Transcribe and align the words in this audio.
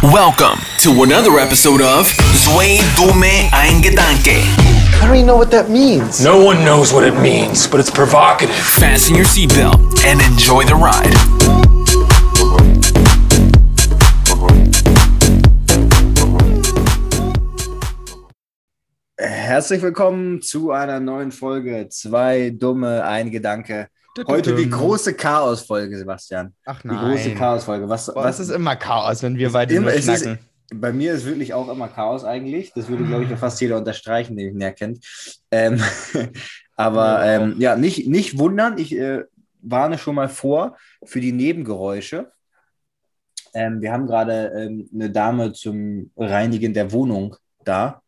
Welcome 0.00 0.60
to 0.78 1.02
another 1.02 1.40
episode 1.40 1.82
of 1.82 2.06
Zwei 2.06 2.78
Dume 2.94 3.50
Ein 3.52 3.82
Gedanke. 3.82 4.38
I 4.38 5.00
don't 5.04 5.16
even 5.16 5.26
know 5.26 5.36
what 5.36 5.50
that 5.50 5.70
means. 5.70 6.22
No 6.22 6.38
one 6.38 6.64
knows 6.64 6.92
what 6.92 7.02
it 7.02 7.20
means, 7.20 7.66
but 7.66 7.80
it's 7.80 7.90
provocative. 7.90 8.54
Fasten 8.54 9.16
your 9.16 9.24
seatbelt 9.24 10.04
and 10.04 10.20
enjoy 10.20 10.62
the 10.62 10.76
ride. 10.76 11.12
Herzlich 19.18 19.82
willkommen 19.82 20.42
zu 20.42 20.70
einer 20.70 21.00
neuen 21.00 21.32
Folge. 21.32 21.88
Zwei 21.88 22.50
dumme, 22.50 23.02
ein 23.04 23.32
Gedanke. 23.32 23.88
Heute 24.26 24.54
die 24.54 24.68
große 24.68 25.14
Chaos-Folge, 25.14 25.96
Sebastian. 25.98 26.54
Ach 26.64 26.80
Die 26.82 26.88
große 26.88 27.28
nein. 27.28 27.38
Chaos-Folge. 27.38 27.88
Was, 27.88 28.06
Boah, 28.06 28.24
was 28.24 28.40
ist 28.40 28.50
immer 28.50 28.76
Chaos, 28.76 29.22
wenn 29.22 29.36
wir 29.36 29.52
beide 29.52 29.74
immer, 29.74 29.92
ist, 29.92 30.28
bei 30.74 30.92
mir 30.92 31.12
ist 31.12 31.24
wirklich 31.24 31.54
auch 31.54 31.68
immer 31.70 31.88
Chaos 31.88 32.24
eigentlich. 32.24 32.72
Das 32.74 32.88
würde, 32.88 33.04
glaube 33.04 33.24
ich, 33.24 33.30
fast 33.38 33.60
jeder 33.60 33.78
unterstreichen, 33.78 34.36
den 34.36 34.46
mich 34.48 34.54
näher 34.54 34.72
kennt. 34.72 35.04
Ähm, 35.50 35.80
aber 36.76 37.24
Ja. 37.24 37.42
ähm, 37.42 37.54
ja, 37.58 37.76
nicht, 37.76 38.06
nicht 38.08 38.38
wundern. 38.38 38.76
Ich 38.78 38.94
äh, 38.94 39.24
warne 39.62 39.98
schon 39.98 40.14
mal 40.14 40.28
vor 40.28 40.76
für 41.04 41.20
die 41.20 41.32
Nebengeräusche. 41.32 42.30
Ähm, 43.54 43.80
wir 43.80 43.92
haben 43.92 44.06
gerade 44.06 44.52
ähm, 44.54 44.88
eine 44.92 45.10
Dame 45.10 45.52
zum 45.52 46.10
Reinigen 46.16 46.74
der 46.74 46.92
Wohnung 46.92 47.34
da, 47.64 48.02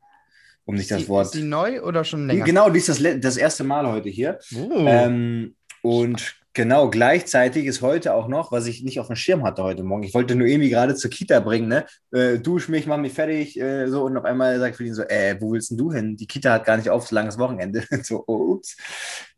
um 0.66 0.74
nicht 0.74 0.90
das 0.90 1.08
Wort. 1.08 1.26
Ist 1.26 1.34
die 1.34 1.42
neu 1.42 1.82
oder 1.82 2.04
schon 2.04 2.26
länger? 2.26 2.44
Genau, 2.44 2.68
die 2.68 2.78
ist 2.78 2.88
das, 2.90 3.00
das 3.20 3.36
erste 3.38 3.64
Mal 3.64 3.86
heute 3.86 4.10
hier. 4.10 4.38
Oh. 4.54 4.84
Ähm, 4.86 5.56
und 5.82 6.34
genau, 6.52 6.90
gleichzeitig 6.90 7.66
ist 7.66 7.82
heute 7.82 8.14
auch 8.14 8.28
noch, 8.28 8.52
was 8.52 8.66
ich 8.66 8.82
nicht 8.82 9.00
auf 9.00 9.06
dem 9.06 9.16
Schirm 9.16 9.44
hatte 9.44 9.62
heute 9.62 9.82
Morgen. 9.82 10.02
Ich 10.02 10.14
wollte 10.14 10.34
nur 10.34 10.46
irgendwie 10.46 10.70
gerade 10.70 10.94
zur 10.94 11.10
Kita 11.10 11.40
bringen, 11.40 11.68
ne? 11.68 11.86
Äh, 12.12 12.38
dusch 12.38 12.68
mich, 12.68 12.86
mach 12.86 12.98
mich 12.98 13.12
fertig, 13.12 13.58
äh, 13.58 13.86
so. 13.88 14.04
Und 14.04 14.16
auf 14.16 14.24
einmal 14.24 14.58
sagt 14.58 14.76
Fredin 14.76 14.94
so, 14.94 15.02
äh, 15.02 15.36
wo 15.40 15.52
willst 15.52 15.70
denn 15.70 15.78
du 15.78 15.92
hin? 15.92 16.16
Die 16.16 16.26
Kita 16.26 16.52
hat 16.52 16.64
gar 16.64 16.76
nicht 16.76 16.90
auf, 16.90 17.06
so 17.06 17.14
langes 17.14 17.38
Wochenende. 17.38 17.84
so, 18.02 18.24
oh, 18.26 18.54
ups. 18.54 18.76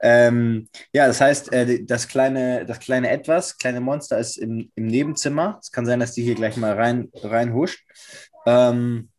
Ähm, 0.00 0.68
ja, 0.92 1.06
das 1.06 1.20
heißt, 1.20 1.52
äh, 1.52 1.84
das 1.84 2.08
kleine, 2.08 2.66
das 2.66 2.80
kleine 2.80 3.10
Etwas, 3.10 3.58
kleine 3.58 3.80
Monster 3.80 4.18
ist 4.18 4.38
im, 4.38 4.70
im 4.74 4.86
Nebenzimmer. 4.86 5.58
Es 5.62 5.70
kann 5.70 5.86
sein, 5.86 6.00
dass 6.00 6.12
die 6.12 6.22
hier 6.22 6.34
gleich 6.34 6.56
mal 6.56 6.72
rein, 6.72 7.10
reinhuscht. 7.14 7.84
Ähm, 8.46 9.11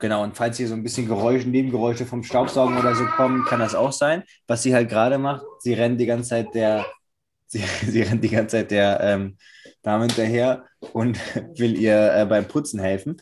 Genau, 0.00 0.22
und 0.22 0.34
falls 0.34 0.56
hier 0.56 0.66
so 0.66 0.74
ein 0.74 0.82
bisschen 0.82 1.06
Geräusche, 1.06 1.48
Nebengeräusche 1.48 2.06
vom 2.06 2.22
Staubsaugen 2.22 2.78
oder 2.78 2.94
so 2.94 3.04
kommen, 3.04 3.44
kann 3.44 3.60
das 3.60 3.74
auch 3.74 3.92
sein. 3.92 4.22
Was 4.46 4.62
sie 4.62 4.74
halt 4.74 4.88
gerade 4.88 5.18
macht, 5.18 5.44
sie 5.60 5.74
rennt 5.74 6.00
die 6.00 6.06
ganze 6.06 6.30
Zeit 6.30 6.54
der, 6.54 6.86
sie, 7.46 7.62
sie 7.86 8.02
rennt 8.02 8.24
die 8.24 8.30
ganze 8.30 8.56
Zeit 8.56 8.70
der 8.70 9.00
ähm, 9.00 9.36
Dame 9.82 10.06
hinterher 10.06 10.64
und 10.92 11.18
will 11.58 11.78
ihr 11.78 12.14
äh, 12.14 12.26
beim 12.26 12.48
Putzen 12.48 12.80
helfen. 12.80 13.18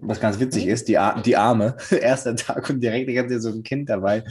Was 0.00 0.20
ganz 0.20 0.38
witzig 0.38 0.66
ist, 0.66 0.86
die, 0.86 0.98
Ar 0.98 1.20
die 1.22 1.36
Arme, 1.36 1.76
erster 1.90 2.36
Tag 2.36 2.68
und 2.70 2.80
direkt 2.80 3.08
die 3.08 3.14
ganze 3.14 3.34
Zeit 3.34 3.42
so 3.42 3.48
ein 3.48 3.62
Kind 3.62 3.88
dabei. 3.88 4.22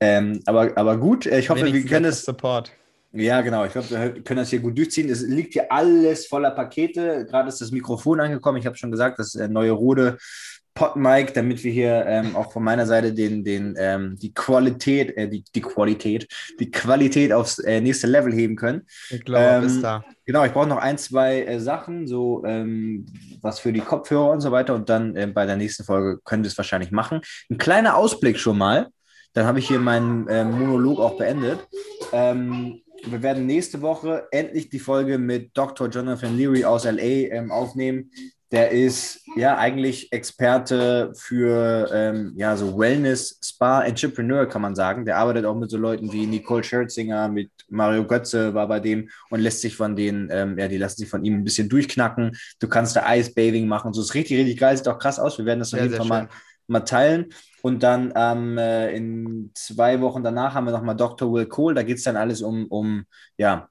Ähm, 0.00 0.40
aber, 0.46 0.76
aber 0.76 0.96
gut, 0.96 1.26
äh, 1.26 1.38
ich 1.38 1.50
hoffe, 1.50 1.60
wir 1.60 1.68
Wenigstens 1.68 1.90
können 1.90 2.04
etwas 2.06 2.18
es. 2.20 2.24
Support. 2.24 2.72
Ja, 3.12 3.42
genau. 3.42 3.64
Ich 3.64 3.70
glaube, 3.70 3.90
wir 3.90 4.22
können 4.24 4.38
das 4.38 4.50
hier 4.50 4.58
gut 4.58 4.76
durchziehen. 4.76 5.08
Es 5.08 5.22
liegt 5.22 5.52
hier 5.52 5.70
alles 5.70 6.26
voller 6.26 6.50
Pakete. 6.50 7.24
Gerade 7.26 7.48
ist 7.48 7.60
das 7.60 7.70
Mikrofon 7.70 8.18
angekommen. 8.18 8.58
Ich 8.58 8.66
habe 8.66 8.76
schon 8.76 8.90
gesagt, 8.90 9.20
das 9.20 9.36
äh, 9.36 9.46
neue 9.46 9.70
Rode 9.70 10.18
Podmic, 10.74 11.32
damit 11.34 11.62
wir 11.62 11.72
hier 11.72 12.04
ähm, 12.06 12.34
auch 12.34 12.52
von 12.52 12.64
meiner 12.64 12.86
Seite 12.86 13.12
den, 13.14 13.44
den, 13.44 13.74
ähm, 13.78 14.16
die 14.20 14.34
Qualität, 14.34 15.16
äh, 15.16 15.28
die, 15.28 15.44
die 15.54 15.60
Qualität, 15.60 16.26
die 16.58 16.70
Qualität 16.70 17.32
aufs 17.32 17.60
äh, 17.60 17.80
nächste 17.80 18.08
Level 18.08 18.32
heben 18.32 18.56
können. 18.56 18.82
Ich 19.10 19.24
glaube, 19.24 19.44
Ähm, 19.44 19.64
ist 19.64 19.82
da. 19.82 20.04
Genau, 20.26 20.44
ich 20.44 20.52
brauche 20.52 20.66
noch 20.66 20.78
ein, 20.78 20.98
zwei 20.98 21.42
äh, 21.42 21.60
Sachen, 21.60 22.06
so 22.06 22.44
ähm, 22.44 23.06
was 23.40 23.60
für 23.60 23.72
die 23.72 23.80
Kopfhörer 23.80 24.30
und 24.30 24.40
so 24.40 24.50
weiter. 24.50 24.74
Und 24.74 24.88
dann 24.88 25.14
äh, 25.16 25.26
bei 25.26 25.46
der 25.46 25.56
nächsten 25.56 25.84
Folge 25.84 26.18
können 26.24 26.42
wir 26.42 26.48
es 26.48 26.58
wahrscheinlich 26.58 26.90
machen. 26.90 27.20
Ein 27.50 27.58
kleiner 27.58 27.96
Ausblick 27.96 28.38
schon 28.38 28.58
mal. 28.58 28.88
Dann 29.32 29.46
habe 29.46 29.58
ich 29.58 29.68
hier 29.68 29.78
meinen 29.80 30.26
ähm, 30.28 30.58
Monolog 30.58 30.98
auch 30.98 31.16
beendet. 31.16 31.66
Ähm, 32.12 32.80
wir 33.06 33.22
werden 33.22 33.46
nächste 33.46 33.82
Woche 33.82 34.26
endlich 34.30 34.70
die 34.70 34.78
Folge 34.78 35.18
mit 35.18 35.56
Dr. 35.56 35.88
Jonathan 35.88 36.36
Leary 36.36 36.64
aus 36.64 36.84
LA 36.84 37.02
ähm, 37.32 37.52
aufnehmen. 37.52 38.10
Der 38.54 38.70
ist 38.70 39.20
ja 39.34 39.58
eigentlich 39.58 40.12
Experte 40.12 41.12
für 41.16 41.90
ähm, 41.92 42.34
ja, 42.36 42.56
so 42.56 42.78
Wellness, 42.78 43.40
Spa, 43.42 43.82
Entrepreneur, 43.82 44.46
kann 44.46 44.62
man 44.62 44.76
sagen. 44.76 45.04
Der 45.04 45.16
arbeitet 45.16 45.44
auch 45.44 45.56
mit 45.56 45.72
so 45.72 45.76
Leuten 45.76 46.12
wie 46.12 46.24
Nicole 46.24 46.62
Scherzinger, 46.62 47.28
mit 47.28 47.50
Mario 47.68 48.06
Götze 48.06 48.54
war 48.54 48.68
bei 48.68 48.78
dem 48.78 49.10
und 49.30 49.40
lässt 49.40 49.60
sich 49.60 49.74
von 49.74 49.96
denen, 49.96 50.28
ähm, 50.30 50.56
ja, 50.56 50.68
die 50.68 50.78
lassen 50.78 50.98
sich 50.98 51.08
von 51.08 51.24
ihm 51.24 51.34
ein 51.34 51.42
bisschen 51.42 51.68
durchknacken. 51.68 52.36
Du 52.60 52.68
kannst 52.68 52.94
da 52.94 53.12
Ice-Bathing 53.12 53.66
machen. 53.66 53.92
So 53.92 54.02
ist 54.02 54.14
richtig, 54.14 54.38
richtig 54.38 54.58
geil. 54.58 54.76
Sieht 54.76 54.86
auch 54.86 55.00
krass 55.00 55.18
aus. 55.18 55.36
Wir 55.36 55.46
werden 55.46 55.58
das 55.58 55.74
auf 55.74 55.80
jeden 55.80 55.96
Fall 55.96 56.06
mal, 56.06 56.28
mal 56.68 56.80
teilen. 56.80 57.30
Und 57.60 57.82
dann 57.82 58.12
ähm, 58.14 58.56
äh, 58.56 58.94
in 58.94 59.50
zwei 59.54 60.00
Wochen 60.00 60.22
danach 60.22 60.54
haben 60.54 60.66
wir 60.66 60.72
nochmal 60.72 60.94
Dr. 60.94 61.32
Will 61.32 61.46
Cole. 61.46 61.74
Da 61.74 61.82
geht 61.82 61.96
es 61.96 62.04
dann 62.04 62.16
alles 62.16 62.40
um, 62.40 62.66
um 62.66 63.04
ja, 63.36 63.68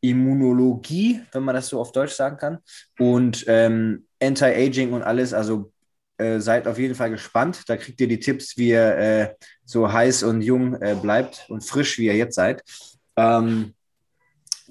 Immunologie, 0.00 1.20
wenn 1.32 1.42
man 1.42 1.56
das 1.56 1.66
so 1.68 1.80
auf 1.80 1.90
Deutsch 1.90 2.12
sagen 2.12 2.36
kann. 2.36 2.58
Und 2.96 3.44
ähm, 3.48 4.06
Anti-Aging 4.22 4.92
und 4.92 5.02
alles. 5.02 5.32
Also 5.32 5.72
äh, 6.18 6.38
seid 6.40 6.68
auf 6.68 6.78
jeden 6.78 6.94
Fall 6.94 7.10
gespannt. 7.10 7.62
Da 7.66 7.76
kriegt 7.76 8.00
ihr 8.00 8.08
die 8.08 8.20
Tipps, 8.20 8.56
wie 8.56 8.70
ihr 8.70 8.96
äh, 8.98 9.34
so 9.64 9.90
heiß 9.90 10.22
und 10.24 10.42
jung 10.42 10.74
äh, 10.80 10.94
bleibt 11.00 11.46
und 11.48 11.64
frisch, 11.64 11.98
wie 11.98 12.06
ihr 12.06 12.16
jetzt 12.16 12.34
seid. 12.34 12.62
Ähm, 13.16 13.74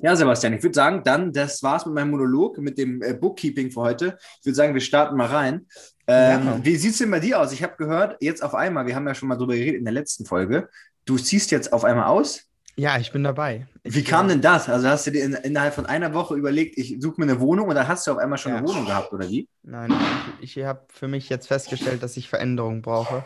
ja, 0.01 0.15
Sebastian, 0.15 0.53
ich 0.53 0.63
würde 0.63 0.75
sagen, 0.75 1.01
dann, 1.03 1.33
das 1.33 1.61
war's 1.61 1.85
mit 1.85 1.95
meinem 1.95 2.11
Monolog, 2.11 2.57
mit 2.59 2.77
dem 2.77 3.01
äh, 3.01 3.13
Bookkeeping 3.13 3.69
für 3.71 3.81
heute. 3.81 4.17
Ich 4.39 4.45
würde 4.45 4.55
sagen, 4.55 4.73
wir 4.73 4.81
starten 4.81 5.17
mal 5.17 5.27
rein. 5.27 5.66
Ähm, 6.07 6.45
Ja. 6.45 6.59
Wie 6.63 6.75
sieht 6.77 6.91
es 6.91 6.99
denn 6.99 7.11
bei 7.11 7.19
dir 7.19 7.39
aus? 7.39 7.51
Ich 7.51 7.61
habe 7.63 7.75
gehört, 7.77 8.16
jetzt 8.21 8.41
auf 8.41 8.55
einmal, 8.55 8.85
wir 8.85 8.95
haben 8.95 9.07
ja 9.07 9.13
schon 9.13 9.27
mal 9.27 9.35
drüber 9.35 9.55
geredet 9.55 9.79
in 9.79 9.85
der 9.85 9.93
letzten 9.93 10.25
Folge, 10.25 10.69
du 11.05 11.17
ziehst 11.17 11.51
jetzt 11.51 11.73
auf 11.73 11.83
einmal 11.83 12.05
aus. 12.05 12.48
Ja, 12.79 12.97
ich 12.97 13.12
bin 13.12 13.23
dabei. 13.25 13.67
Ich, 13.84 13.94
Wie 13.94 14.03
kam 14.03 14.28
äh, 14.28 14.29
denn 14.29 14.41
das? 14.41 14.69
Also 14.69 14.88
hast 14.88 15.06
du 15.06 15.12
dir 15.12 15.23
in, 15.25 15.34
innerhalb 15.34 15.73
von 15.73 15.85
einer 15.85 16.13
Woche 16.13 16.35
überlegt, 16.35 16.78
ich 16.78 16.95
suche 17.01 17.19
mir 17.19 17.29
eine 17.29 17.40
Wohnung 17.41 17.67
und 17.67 17.75
dann 17.75 17.88
hast 17.90 18.07
du 18.07 18.12
auf 18.12 18.17
einmal 18.17 18.38
schon 18.38 18.53
Ja. 18.53 18.57
eine 18.59 18.67
Wohnung 18.67 18.85
gehabt, 18.85 19.12
oder 19.12 19.29
wie? 19.29 19.50
Nein, 19.63 20.00
ich, 20.07 20.34
ich 20.40 20.63
habe 20.66 20.85
für 20.90 21.09
mich 21.09 21.28
jetzt 21.29 21.47
festgestellt, 21.47 22.01
dass 22.01 22.16
ich 22.16 22.29
Veränderung 22.29 22.81
brauche. 22.81 23.25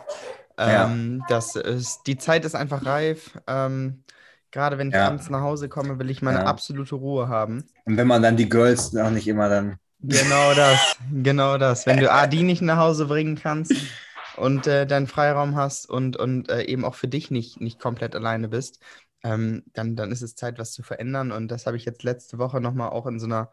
Ja. 0.66 0.86
Ähm, 0.88 1.24
das 1.28 1.56
ist, 1.56 2.08
die 2.08 2.18
Zeit 2.18 2.46
ist 2.46 2.56
einfach 2.56 2.86
reif. 2.86 3.38
Ähm, 3.48 4.04
gerade 4.52 4.78
wenn 4.80 4.90
ich 4.90 4.96
Ja. 4.96 5.08
abends 5.08 5.30
nach 5.30 5.42
Hause 5.42 5.70
komme, 5.70 6.00
will 6.00 6.10
ich 6.10 6.22
meine 6.24 6.40
Ja. 6.40 6.48
absolute 6.48 6.96
Ruhe 6.96 7.28
haben. 7.28 7.64
Und 7.86 7.98
wenn 7.98 8.08
man 8.08 8.24
dann 8.24 8.38
die 8.38 8.50
Girls 8.50 8.92
noch 8.94 9.12
nicht 9.12 9.28
immer 9.28 9.50
dann. 9.50 9.78
Genau 10.00 10.54
das, 10.54 10.98
genau 11.12 11.58
das. 11.58 11.86
Wenn 11.86 12.00
du 12.00 12.12
A, 12.12 12.28
die 12.28 12.44
nicht 12.44 12.62
nach 12.62 12.78
Hause 12.78 13.06
bringen 13.06 13.36
kannst 13.36 13.74
und 14.38 14.68
äh, 14.68 14.86
deinen 14.88 15.08
Freiraum 15.08 15.56
hast 15.56 15.90
und, 15.90 16.18
und 16.18 16.50
äh, 16.50 16.64
eben 16.64 16.86
auch 16.86 16.96
für 16.96 17.08
dich 17.08 17.32
nicht, 17.32 17.62
nicht 17.62 17.80
komplett 17.80 18.16
alleine 18.16 18.48
bist, 18.50 18.80
ähm, 19.24 19.64
dann, 19.74 19.96
dann 19.96 20.12
ist 20.12 20.22
es 20.22 20.36
Zeit, 20.36 20.60
was 20.60 20.72
zu 20.74 20.84
verändern. 20.84 21.32
Und 21.32 21.50
das 21.50 21.66
habe 21.66 21.78
ich 21.78 21.86
jetzt 21.86 22.04
letzte 22.04 22.38
Woche 22.38 22.60
nochmal 22.62 22.90
auch 22.90 23.06
in 23.08 23.20
so 23.20 23.26
einer 23.26 23.52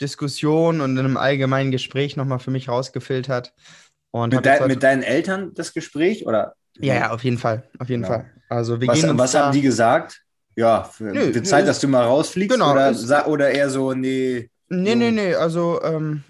Diskussion 0.00 0.80
und 0.80 0.92
in 0.92 0.98
einem 1.04 1.16
allgemeinen 1.16 1.70
Gespräch 1.70 2.16
nochmal 2.16 2.38
für 2.38 2.50
mich 2.50 2.68
rausgefiltert. 2.68 3.52
Und 4.10 4.34
Mit, 4.34 4.46
dein, 4.46 4.66
mit 4.68 4.82
deinen 4.82 5.02
Eltern 5.02 5.52
das 5.54 5.72
Gespräch? 5.72 6.26
Oder? 6.26 6.54
ja, 6.78 6.94
ja, 6.94 7.10
auf 7.10 7.24
jeden 7.24 7.38
Fall, 7.38 7.64
auf 7.78 7.88
jeden 7.88 8.02
Genau. 8.02 8.14
Fall. 8.14 8.30
Also 8.48 8.80
wir 8.80 8.88
Was, 8.88 9.00
gehen 9.00 9.18
was 9.18 9.34
haben 9.34 9.52
die 9.52 9.62
gesagt? 9.62 10.22
Ja, 10.54 10.84
für, 10.84 11.04
Nö, 11.04 11.32
für 11.32 11.42
Zeit, 11.42 11.62
nö, 11.62 11.66
dass 11.68 11.80
du 11.80 11.88
mal 11.88 12.04
rausfliegst? 12.04 12.54
genau, 12.54 12.72
oder, 12.72 13.26
oder 13.26 13.50
eher 13.50 13.70
so, 13.70 13.94
nee. 13.94 14.50
Nee, 14.68 14.94
nee, 14.94 15.10
nee, 15.10 15.34
also 15.34 15.82
ähm, 15.82 16.22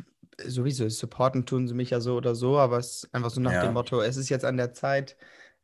sowieso, 0.49 0.89
supporten 0.89 1.47
tun 1.47 1.69
sie 1.69 1.75
mich 1.75 1.91
ja 1.91 2.01
so 2.01 2.17
oder 2.17 2.35
so, 2.35 2.59
aber 2.59 2.79
es 2.79 3.05
ist 3.05 3.15
einfach 3.15 3.31
so 3.31 3.41
nach 3.41 3.53
Ja. 3.53 3.61
dem 3.61 3.73
Motto, 3.75 4.01
es 4.03 4.17
ist 4.17 4.29
jetzt 4.29 4.45
an 4.45 4.57
der 4.57 4.73
Zeit. 4.75 5.17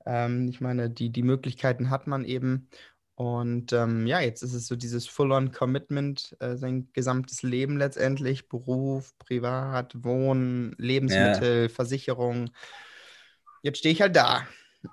Ähm, 0.07 0.49
ich 0.49 0.61
meine, 0.61 0.91
die, 0.91 1.11
die 1.11 1.23
Möglichkeiten 1.23 1.91
hat 1.91 2.07
man 2.07 2.25
eben. 2.25 2.69
Und 3.15 3.73
ähm, 3.73 4.07
ja, 4.07 4.21
jetzt 4.21 4.43
ist 4.43 4.55
es 4.55 4.69
so 4.69 4.77
dieses 4.77 5.09
Full-on-Commitment, 5.09 6.37
äh, 6.41 6.57
sein 6.57 6.89
gesamtes 6.93 7.43
Leben 7.43 7.77
letztendlich, 7.77 8.49
Beruf, 8.49 9.13
Privat, 9.19 10.05
Wohnen, 10.05 10.75
Lebensmittel, 10.79 11.69
Versicherung. 11.69 12.51
Jetzt 13.63 13.79
stehe 13.79 13.93
ich 13.93 14.01
halt 14.01 14.17
da. 14.17 14.47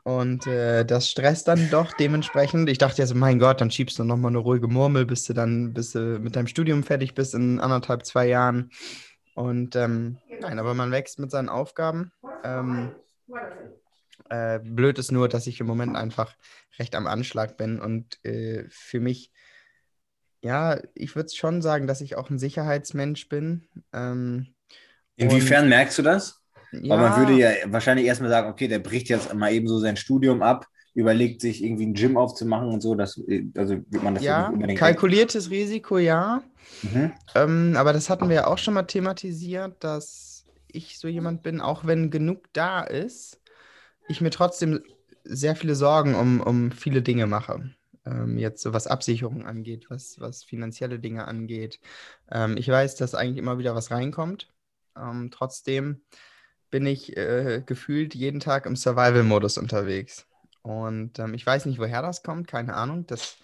Und 0.04 0.48
äh, 0.48 0.84
das 0.86 1.10
stresst 1.10 1.48
dann 1.48 1.70
doch 1.70 1.94
dementsprechend. 1.94 2.70
Ich 2.70 2.80
dachte 2.80 3.02
ja 3.02 3.08
so, 3.08 3.16
mein 3.16 3.38
Gott, 3.40 3.62
dann 3.62 3.70
schiebst 3.72 4.00
du 4.00 4.04
nochmal 4.04 4.31
eine 4.31 4.40
ruhige 4.40 4.68
Murmel, 4.68 5.06
bis 5.06 5.26
du 5.26 5.34
dann 5.34 5.74
bis 5.74 5.92
du 5.92 6.20
mit 6.20 6.36
deinem 6.36 6.48
Studium 6.48 6.84
fertig 6.84 7.14
bist 7.14 7.36
in 7.36 7.60
anderthalb, 7.60 8.06
zwei 8.06 8.28
Jahren. 8.28 8.72
Und 9.36 9.76
ähm, 9.76 10.18
nein, 10.40 10.60
aber 10.60 10.74
man 10.74 10.92
wächst 10.92 11.20
mit 11.20 11.30
seinen 11.30 11.50
Aufgaben. 11.50 12.12
Ähm, 12.44 12.92
äh, 14.30 14.60
blöd 14.60 14.98
ist 14.98 15.12
nur, 15.12 15.28
dass 15.28 15.46
ich 15.46 15.60
im 15.60 15.68
Moment 15.68 15.96
einfach 15.96 16.36
recht 16.80 16.96
am 16.96 17.06
Anschlag 17.06 17.58
bin 17.58 17.80
und 17.80 18.24
äh, 18.26 18.66
für 18.70 19.00
mich, 19.00 19.32
ja, 20.42 20.80
ich 20.94 21.16
würde 21.16 21.30
schon 21.36 21.62
sagen, 21.62 21.86
dass 21.86 22.02
ich 22.02 22.16
auch 22.16 22.30
ein 22.30 22.40
Sicherheitsmensch 22.40 23.28
bin. 23.30 23.68
Ähm, 23.94 24.48
Inwiefern 25.18 25.70
merkst 25.70 25.98
du 25.98 26.02
das? 26.02 26.42
ja, 26.72 26.90
Weil 26.96 27.10
man 27.10 27.20
würde 27.20 27.34
ja 27.40 27.52
wahrscheinlich 27.66 28.06
erstmal 28.06 28.30
sagen, 28.30 28.50
okay, 28.50 28.68
der 28.68 28.80
bricht 28.80 29.10
jetzt 29.10 29.34
mal 29.34 29.52
eben 29.52 29.68
so 29.68 29.80
sein 29.80 29.98
Studium 29.98 30.42
ab, 30.42 30.66
überlegt 30.94 31.42
sich 31.42 31.64
irgendwie 31.64 31.88
ein 31.88 31.94
Gym 31.94 32.18
aufzumachen 32.18 32.70
und 32.70 32.81
so. 32.81 32.96
Das, 32.96 33.22
also 33.58 33.76
wird 33.90 34.04
man 34.04 34.16
das 34.16 34.24
ja, 34.24 34.48
unbedingt. 34.48 34.80
kalkuliertes 34.80 35.50
Risiko, 35.50 35.98
ja. 35.98 36.42
Mhm. 36.84 37.14
Ähm, 37.36 37.76
aber 37.78 37.94
das 37.94 38.10
hatten 38.10 38.30
wir 38.30 38.36
ja 38.36 38.48
auch 38.48 38.58
schon 38.58 38.74
mal 38.74 38.84
thematisiert, 38.84 39.84
dass 39.84 40.46
ich 40.68 41.00
so 41.00 41.08
jemand 41.08 41.44
bin, 41.44 41.62
auch 41.62 41.86
wenn 41.86 42.12
genug 42.12 42.52
da 42.54 42.82
ist, 42.84 43.40
ich 44.08 44.22
mir 44.22 44.30
trotzdem 44.30 44.84
sehr 45.24 45.56
viele 45.56 45.76
Sorgen 45.76 46.16
um, 46.16 46.42
um 46.42 46.72
viele 46.72 47.02
Dinge 47.02 47.28
mache. 47.28 47.72
Ähm, 48.06 48.38
jetzt 48.38 48.62
so 48.62 48.74
was 48.74 48.88
Absicherung 48.88 49.46
angeht, 49.46 49.90
was, 49.90 50.20
was 50.20 50.44
finanzielle 50.44 51.00
Dinge 51.00 51.28
angeht. 51.28 51.80
Ähm, 52.32 52.56
ich 52.58 52.68
weiß, 52.68 52.96
dass 52.96 53.16
eigentlich 53.16 53.38
immer 53.38 53.58
wieder 53.58 53.74
was 53.74 53.90
reinkommt. 53.90 54.48
Ähm, 54.96 55.32
trotzdem 55.32 56.04
bin 56.70 56.86
ich 56.86 57.18
äh, 57.18 57.64
gefühlt 57.66 58.14
jeden 58.14 58.40
Tag 58.40 58.66
im 58.66 58.76
Survival-Modus 58.76 59.58
unterwegs. 59.58 60.28
Und 60.62 61.20
ähm, 61.20 61.34
ich 61.34 61.46
weiß 61.46 61.66
nicht, 61.66 61.80
woher 61.80 62.02
das 62.02 62.22
kommt, 62.22 62.48
keine 62.48 62.76
Ahnung. 62.76 63.08
Das 63.08 63.38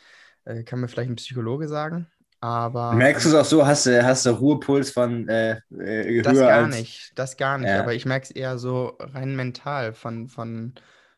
äh, 0.45 0.63
kann 0.63 0.79
mir 0.79 0.87
vielleicht 0.87 1.09
ein 1.09 1.15
Psychologe 1.15 1.67
sagen. 1.67 2.07
Aber. 2.41 2.93
Merkst 2.93 3.25
du 3.25 3.29
es 3.29 3.35
auch 3.35 3.45
so? 3.45 3.65
Hast 3.65 3.85
du, 3.85 4.03
hast 4.03 4.25
du 4.25 4.31
Ruhepuls 4.31 4.91
von 4.91 5.29
äh, 5.29 5.61
äh, 5.79 6.21
Das 6.23 6.33
höher 6.33 6.47
gar 6.47 6.65
als- 6.65 6.75
nicht, 6.75 7.11
das 7.15 7.37
gar 7.37 7.57
nicht. 7.59 7.69
Ja. 7.69 7.79
Aber 7.81 7.93
ich 7.93 8.05
merke 8.05 8.25
es 8.25 8.31
eher 8.31 8.57
so 8.57 8.97
rein 8.99 9.35
mental 9.35 9.93
von, 9.93 10.27
von, 10.27 10.73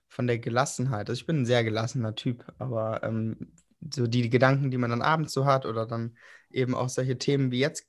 von 0.09 0.27
der 0.27 0.37
Gelassenheit. 0.39 1.09
Also 1.09 1.19
ich 1.19 1.25
bin 1.25 1.41
ein 1.41 1.45
sehr 1.45 1.63
gelassener 1.63 2.13
Typ, 2.15 2.45
aber 2.59 3.01
ähm, 3.03 3.53
so 3.93 4.05
die 4.05 4.29
Gedanken, 4.29 4.69
die 4.69 4.77
man 4.77 4.89
dann 4.89 5.01
abends 5.01 5.33
so 5.33 5.45
hat 5.45 5.65
oder 5.65 5.85
dann 5.85 6.17
eben 6.51 6.75
auch 6.75 6.89
solche 6.89 7.17
Themen 7.17 7.51
wie 7.51 7.59
jetzt 7.59 7.87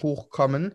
hochkommen, 0.00 0.74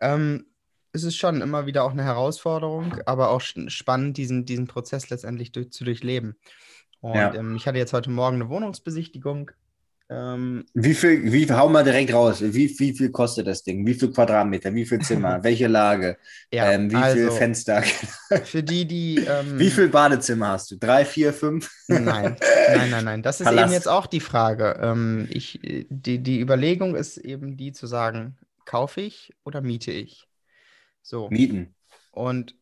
ähm, 0.00 0.46
es 0.92 1.02
ist 1.04 1.16
schon 1.16 1.40
immer 1.40 1.66
wieder 1.66 1.82
auch 1.84 1.90
eine 1.92 2.04
Herausforderung, 2.04 2.96
aber 3.06 3.30
auch 3.30 3.40
spannend, 3.40 4.16
diesen, 4.16 4.44
diesen 4.44 4.66
Prozess 4.68 5.10
letztendlich 5.10 5.50
durch, 5.52 5.70
zu 5.72 5.84
durchleben. 5.84 6.36
Und 7.00 7.14
Ja. 7.14 7.34
ähm, 7.34 7.56
ich 7.56 7.66
hatte 7.66 7.78
jetzt 7.78 7.92
heute 7.92 8.10
Morgen 8.10 8.36
eine 8.36 8.48
Wohnungsbesichtigung. 8.48 9.50
Ähm, 10.10 10.66
Wie 10.74 10.92
viel, 10.92 11.32
wie 11.32 11.50
hau 11.50 11.68
mal 11.68 11.82
direkt 11.82 12.12
raus. 12.12 12.42
Wie, 12.42 12.78
wie 12.78 12.92
viel 12.92 13.10
kostet 13.10 13.46
das 13.46 13.62
Ding? 13.62 13.86
Wie 13.86 13.94
viel 13.94 14.12
Quadratmeter? 14.12 14.74
Wie 14.74 14.84
viel 14.84 14.98
Zimmer? 15.00 15.38
Welche 15.42 15.66
Lage? 15.66 16.18
ja, 16.52 16.72
ähm, 16.72 16.90
wie 16.90 16.96
also 16.96 17.16
viel 17.16 17.30
Fenster? 17.30 17.82
für 18.44 18.62
die, 18.62 18.86
die. 18.86 19.16
Ähm, 19.16 19.58
wie 19.58 19.70
viel 19.70 19.88
Badezimmer 19.88 20.48
hast 20.48 20.70
du? 20.70 20.76
Drei, 20.76 21.06
vier, 21.06 21.32
fünf? 21.32 21.70
Nein, 21.88 22.36
nein, 22.68 22.90
nein, 22.90 23.04
nein. 23.04 23.22
Das 23.22 23.40
ist 23.40 23.46
Palast. 23.46 23.64
eben 23.64 23.72
jetzt 23.72 23.88
auch 23.88 24.06
die 24.06 24.20
Frage. 24.20 24.78
Ähm, 24.82 25.26
ich, 25.30 25.60
die, 25.62 26.18
die 26.18 26.40
Überlegung 26.40 26.96
ist 26.96 27.16
eben 27.16 27.56
die 27.56 27.72
zu 27.72 27.86
sagen, 27.86 28.36
kaufe 28.66 29.00
ich 29.00 29.32
oder 29.44 29.62
miete 29.62 29.90
ich? 29.90 30.28
So. 31.02 31.28
Mieten. 31.30 31.74
Und 32.12 32.54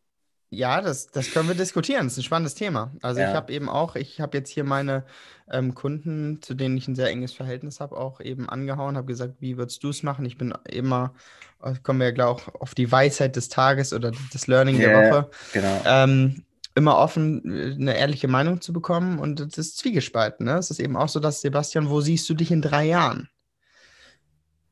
ja, 0.55 0.83
das, 0.83 1.07
das 1.07 1.31
können 1.31 1.49
wir 1.49 1.55
diskutieren. 1.55 2.05
Das 2.05 2.13
ist 2.13 2.19
ein 2.19 2.23
spannendes 2.25 2.55
Thema. 2.55 2.93
Also 3.01 3.21
ich 3.21 3.29
Ja. 3.29 3.35
habe 3.35 3.53
eben 3.55 3.71
auch, 3.71 3.97
ich 3.97 4.21
habe 4.21 4.37
jetzt 4.37 4.51
hier 4.51 4.65
meine 4.65 5.05
ähm, 5.51 5.75
Kunden, 5.75 6.43
zu 6.43 6.53
denen 6.55 6.77
ich 6.77 6.87
ein 6.89 6.95
sehr 6.95 7.09
enges 7.09 7.33
Verhältnis 7.33 7.81
habe, 7.81 7.97
auch 7.97 8.21
eben 8.21 8.49
angehauen, 8.51 8.97
habe 8.99 9.07
gesagt, 9.07 9.37
wie 9.41 9.57
würdest 9.57 9.83
du 9.83 9.89
es 9.89 10.03
machen? 10.03 10.27
Ich 10.27 10.37
bin 10.37 10.53
immer, 10.69 11.15
äh, 11.63 11.75
kommen 11.83 12.01
wir 12.01 12.07
ja 12.09 12.13
gleich 12.13 12.27
auch 12.27 12.49
auf 12.61 12.75
die 12.75 12.93
Weisheit 12.93 13.35
des 13.37 13.49
Tages 13.49 13.95
oder 13.95 14.13
das 14.33 14.47
Learning 14.47 14.79
der 14.79 14.91
Ja. 14.91 15.11
Woche 15.11 15.31
Genau. 15.53 15.83
ähm, 15.87 16.45
immer 16.75 16.99
offen, 16.99 17.43
äh, 17.51 17.73
eine 17.73 17.97
ehrliche 17.97 18.29
Meinung 18.29 18.61
zu 18.61 18.75
bekommen 18.75 19.19
und 19.19 19.41
das 19.41 19.57
ist 19.57 19.79
zwiegespalten. 19.79 20.45
Ne? 20.45 20.59
Es 20.59 20.71
ist 20.71 20.81
eben 20.81 20.97
auch 20.97 21.09
so, 21.09 21.19
dass 21.19 21.41
Sebastian, 21.41 21.89
wo 21.89 22.03
siehst 22.03 22.29
du 22.29 22.35
dich 22.35 22.51
in 22.51 22.61
drei 22.61 22.85
Jahren? 22.85 23.31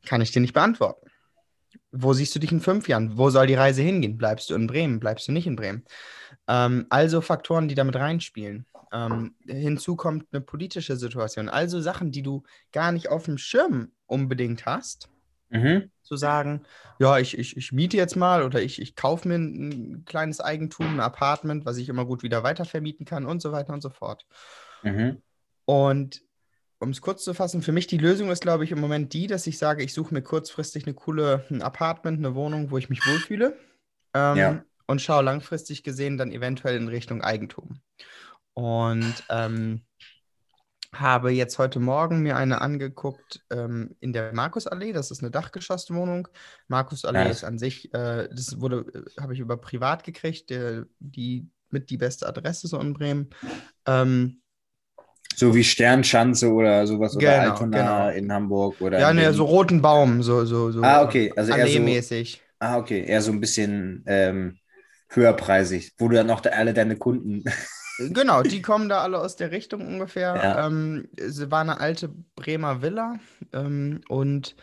Kann 0.04 0.20
ich 0.20 0.30
dir 0.30 0.40
nicht 0.40 0.54
beantworten. 0.54 1.09
Wo 1.92 2.12
siehst 2.12 2.34
du 2.34 2.38
dich 2.38 2.52
in 2.52 2.60
fünf 2.60 2.88
Jahren? 2.88 3.18
Wo 3.18 3.30
soll 3.30 3.46
die 3.46 3.54
Reise 3.54 3.82
hingehen? 3.82 4.16
Bleibst 4.16 4.50
du 4.50 4.54
in 4.54 4.66
Bremen? 4.66 5.00
Bleibst 5.00 5.26
du 5.28 5.32
nicht 5.32 5.46
in 5.46 5.56
Bremen? 5.56 5.84
Ähm, 6.46 6.86
also 6.88 7.20
Faktoren, 7.20 7.68
die 7.68 7.74
damit 7.74 7.96
reinspielen. 7.96 8.66
Ähm, 8.92 9.34
hinzu 9.46 9.96
kommt 9.96 10.26
eine 10.32 10.40
politische 10.40 10.96
Situation. 10.96 11.48
Also 11.48 11.80
Sachen, 11.80 12.10
die 12.12 12.22
du 12.22 12.42
gar 12.72 12.92
nicht 12.92 13.08
auf 13.08 13.24
dem 13.24 13.38
Schirm 13.38 13.92
unbedingt 14.06 14.66
hast 14.66 15.08
Mhm. 15.52 15.90
zu 16.02 16.14
sagen, 16.16 16.62
ja, 17.00 17.18
ich, 17.18 17.36
ich, 17.36 17.56
ich 17.56 17.72
miete 17.72 17.96
jetzt 17.96 18.14
mal 18.14 18.44
oder 18.44 18.62
ich, 18.62 18.80
ich 18.80 18.94
kaufe 18.94 19.26
mir 19.26 19.34
ein, 19.34 19.94
ein 19.94 20.04
kleines 20.04 20.40
Eigentum, 20.40 20.86
ein 20.86 21.00
Apartment, 21.00 21.64
was 21.66 21.76
ich 21.76 21.88
immer 21.88 22.04
gut 22.04 22.22
wieder 22.22 22.44
weitervermieten 22.44 23.04
kann 23.04 23.26
und 23.26 23.42
so 23.42 23.50
weiter 23.50 23.72
und 23.72 23.80
so 23.80 23.90
fort. 23.90 24.26
Mhm. 24.84 25.20
Und 25.64 26.22
um 26.80 26.90
es 26.90 27.00
kurz 27.00 27.22
zu 27.22 27.34
fassen, 27.34 27.62
für 27.62 27.72
mich 27.72 27.86
die 27.86 27.98
Lösung 27.98 28.30
ist, 28.30 28.40
glaube 28.40 28.64
ich, 28.64 28.72
im 28.72 28.80
Moment 28.80 29.12
die, 29.12 29.26
dass 29.26 29.46
ich 29.46 29.58
sage, 29.58 29.84
ich 29.84 29.92
suche 29.92 30.14
mir 30.14 30.22
kurzfristig 30.22 30.86
eine 30.86 30.94
coole, 30.94 31.44
ein 31.50 31.62
Apartment, 31.62 32.18
eine 32.18 32.34
Wohnung, 32.34 32.70
wo 32.70 32.78
ich 32.78 32.88
mich 32.88 33.06
wohlfühle. 33.06 33.56
Ähm, 34.14 34.36
Ja. 34.36 34.64
Und 34.86 35.00
schaue 35.00 35.22
langfristig 35.22 35.84
gesehen 35.84 36.18
dann 36.18 36.32
eventuell 36.32 36.76
in 36.76 36.88
Richtung 36.88 37.22
Eigentum. 37.22 37.80
Und 38.54 39.14
ähm, 39.28 39.82
habe 40.92 41.30
jetzt 41.30 41.58
heute 41.58 41.78
Morgen 41.78 42.22
mir 42.22 42.36
eine 42.36 42.60
angeguckt 42.60 43.44
ähm, 43.50 43.94
in 44.00 44.12
der 44.12 44.32
Markusallee. 44.32 44.92
Das 44.92 45.12
ist 45.12 45.22
eine 45.22 45.30
Dachgeschosswohnung. 45.30 46.26
Markusallee 46.66 47.24
Nice. 47.24 47.38
ist 47.38 47.44
an 47.44 47.58
sich, 47.58 47.94
äh, 47.94 48.28
das 48.32 48.60
wurde, 48.60 48.86
äh, 48.92 49.20
habe 49.20 49.34
ich 49.34 49.38
über 49.38 49.56
privat 49.56 50.02
gekriegt, 50.02 50.50
der, 50.50 50.86
die 50.98 51.48
mit 51.68 51.90
die 51.90 51.98
beste 51.98 52.26
Adresse 52.26 52.66
so 52.66 52.80
in 52.80 52.94
Bremen. 52.94 53.30
Ähm, 53.86 54.40
So 55.40 55.54
wie 55.54 55.64
Sternschanze 55.64 56.52
oder 56.52 56.86
sowas 56.86 57.16
oder 57.16 57.40
Genau, 57.40 57.52
Altona 57.52 58.10
genau. 58.10 58.18
in 58.18 58.30
Hamburg 58.30 58.78
oder. 58.82 59.00
ja, 59.00 59.10
ne, 59.14 59.32
so 59.32 59.46
roten 59.46 59.80
Baum, 59.80 60.22
so, 60.22 60.44
so, 60.44 60.70
so. 60.70 60.82
Ah, 60.82 61.02
okay. 61.02 61.32
Also 61.34 61.54
eher 61.54 61.66
so, 61.66 62.28
ah, 62.58 62.76
okay. 62.76 63.06
Eher 63.06 63.22
so 63.22 63.32
ein 63.32 63.40
bisschen 63.40 64.04
ähm, 64.06 64.58
höherpreisig, 65.08 65.94
wo 65.96 66.08
du 66.08 66.16
dann 66.16 66.26
noch 66.26 66.40
de- 66.40 66.52
alle 66.52 66.74
deine 66.74 66.96
Kunden. 66.96 67.42
Genau, 67.98 68.42
die 68.42 68.62
kommen 68.62 68.88
da 68.88 69.02
alle 69.02 69.18
aus 69.18 69.36
der 69.36 69.50
Richtung 69.50 69.86
ungefähr. 69.86 70.34
Ja. 70.36 70.66
Ähm, 70.66 71.08
es 71.18 71.50
war 71.50 71.60
eine 71.60 71.80
alte 71.80 72.08
Bremer 72.34 72.80
Villa 72.80 73.16
ähm, 73.52 74.00
und 74.08 74.56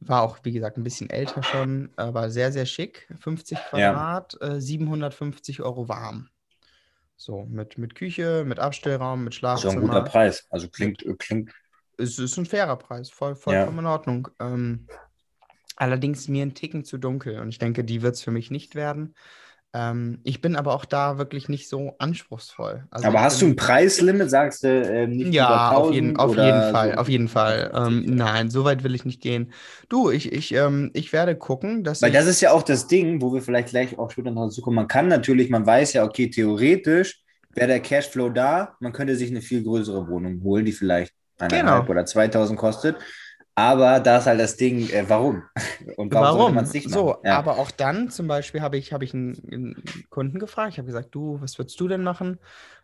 war 0.00 0.22
auch, 0.22 0.38
wie 0.44 0.52
gesagt, 0.52 0.78
ein 0.78 0.82
bisschen 0.82 1.10
älter 1.10 1.42
schon, 1.42 1.90
aber 1.96 2.30
sehr, 2.30 2.52
sehr 2.52 2.64
schick. 2.66 3.06
50 3.20 3.58
Ja. 3.58 3.68
Quadrat, 3.92 4.38
äh, 4.40 4.60
750 4.60 5.60
Euro 5.60 5.88
warm. 5.88 6.28
So, 7.20 7.44
mit, 7.50 7.76
mit 7.76 7.94
Küche, 7.96 8.44
mit 8.46 8.58
Abstellraum, 8.58 9.24
mit 9.24 9.34
Schlafzimmer. 9.34 9.74
ein 9.74 9.80
guter 9.82 10.04
Preis. 10.04 10.46
Also 10.48 10.70
klingt, 10.70 11.02
äh, 11.02 11.12
klingt. 11.18 11.52
Es 11.98 12.18
ist 12.18 12.38
ein 12.38 12.46
fairer 12.46 12.76
Preis, 12.76 13.10
voll, 13.10 13.34
vollkommen 13.34 13.80
in 13.80 13.84
Ordnung. 13.84 14.28
Ähm, 14.40 14.86
allerdings 15.76 16.28
mir 16.28 16.40
ein 16.40 16.54
Ticken 16.54 16.82
zu 16.82 16.96
dunkel 16.96 17.40
und 17.40 17.50
ich 17.50 17.58
denke, 17.58 17.84
die 17.84 18.00
wird 18.00 18.14
es 18.14 18.22
für 18.22 18.30
mich 18.30 18.50
nicht 18.50 18.74
werden. 18.74 19.14
Ähm, 19.72 20.20
ich 20.24 20.40
bin 20.40 20.56
aber 20.56 20.74
auch 20.74 20.84
da 20.84 21.18
wirklich 21.18 21.48
nicht 21.48 21.68
so 21.68 21.94
anspruchsvoll. 21.98 22.86
Also 22.90 23.08
aber 23.08 23.20
hast 23.22 23.40
du 23.42 23.46
ein 23.46 23.56
Preislimit, 23.56 24.30
sagst 24.30 24.64
du, 24.64 24.68
ähm, 24.68 25.16
nicht 25.16 25.34
Ja, 25.34 25.72
auf 25.74 25.90
1000 25.90 25.90
jeden, 25.90 26.16
auf 26.16 26.36
jeden 26.36 26.62
Fall, 26.62 26.94
so? 26.94 26.96
auf 26.96 27.08
jeden 27.08 27.28
Fall. 27.28 27.70
Ähm, 27.74 28.04
nein, 28.06 28.48
so 28.50 28.64
weit 28.64 28.84
will 28.84 28.94
ich 28.94 29.04
nicht 29.04 29.20
gehen. 29.20 29.52
Du, 29.90 30.10
ich, 30.10 30.32
ich, 30.32 30.52
ähm, 30.54 30.90
ich 30.94 31.12
werde 31.12 31.36
gucken, 31.36 31.84
dass 31.84 32.00
Weil 32.00 32.12
das 32.12 32.26
ist 32.26 32.40
ja 32.40 32.52
auch 32.52 32.62
das 32.62 32.86
Ding, 32.86 33.20
wo 33.20 33.32
wir 33.34 33.42
vielleicht 33.42 33.68
gleich 33.70 33.98
auch 33.98 34.10
später 34.10 34.30
noch 34.30 34.46
dazu 34.46 34.62
kommen. 34.62 34.76
Man 34.76 34.88
kann 34.88 35.08
natürlich, 35.08 35.50
man 35.50 35.66
weiß 35.66 35.92
ja, 35.94 36.04
okay, 36.04 36.30
theoretisch 36.30 37.22
wäre 37.54 37.68
der 37.68 37.80
Cashflow 37.80 38.30
da, 38.30 38.76
man 38.80 38.92
könnte 38.92 39.16
sich 39.16 39.30
eine 39.30 39.42
viel 39.42 39.62
größere 39.62 40.08
Wohnung 40.08 40.42
holen, 40.42 40.64
die 40.64 40.72
vielleicht 40.72 41.12
eineinhalb 41.38 41.88
Genau. 41.88 41.88
oder 41.88 42.06
2000 42.06 42.58
kostet. 42.58 42.96
Aber 43.54 44.00
da 44.00 44.18
ist 44.18 44.26
halt 44.26 44.40
das 44.40 44.56
Ding, 44.56 44.88
äh, 44.90 45.04
warum? 45.08 45.42
Und 45.96 46.14
warum, 46.14 46.38
Warum? 46.38 46.54
man 46.54 46.64
es 46.64 46.72
nicht 46.72 46.88
machen? 46.88 46.98
So, 46.98 47.16
ja. 47.24 47.38
aber 47.38 47.58
auch 47.58 47.70
dann 47.70 48.10
zum 48.10 48.26
Beispiel 48.26 48.62
habe 48.62 48.78
ich, 48.78 48.92
habe 48.92 49.04
ich 49.04 49.12
einen, 49.12 49.42
einen 49.52 50.06
Kunden 50.08 50.38
gefragt. 50.38 50.72
Ich 50.72 50.78
habe 50.78 50.86
gesagt, 50.86 51.14
du, 51.14 51.40
was 51.40 51.58
würdest 51.58 51.78
du 51.80 51.88
denn 51.88 52.02
machen? 52.02 52.38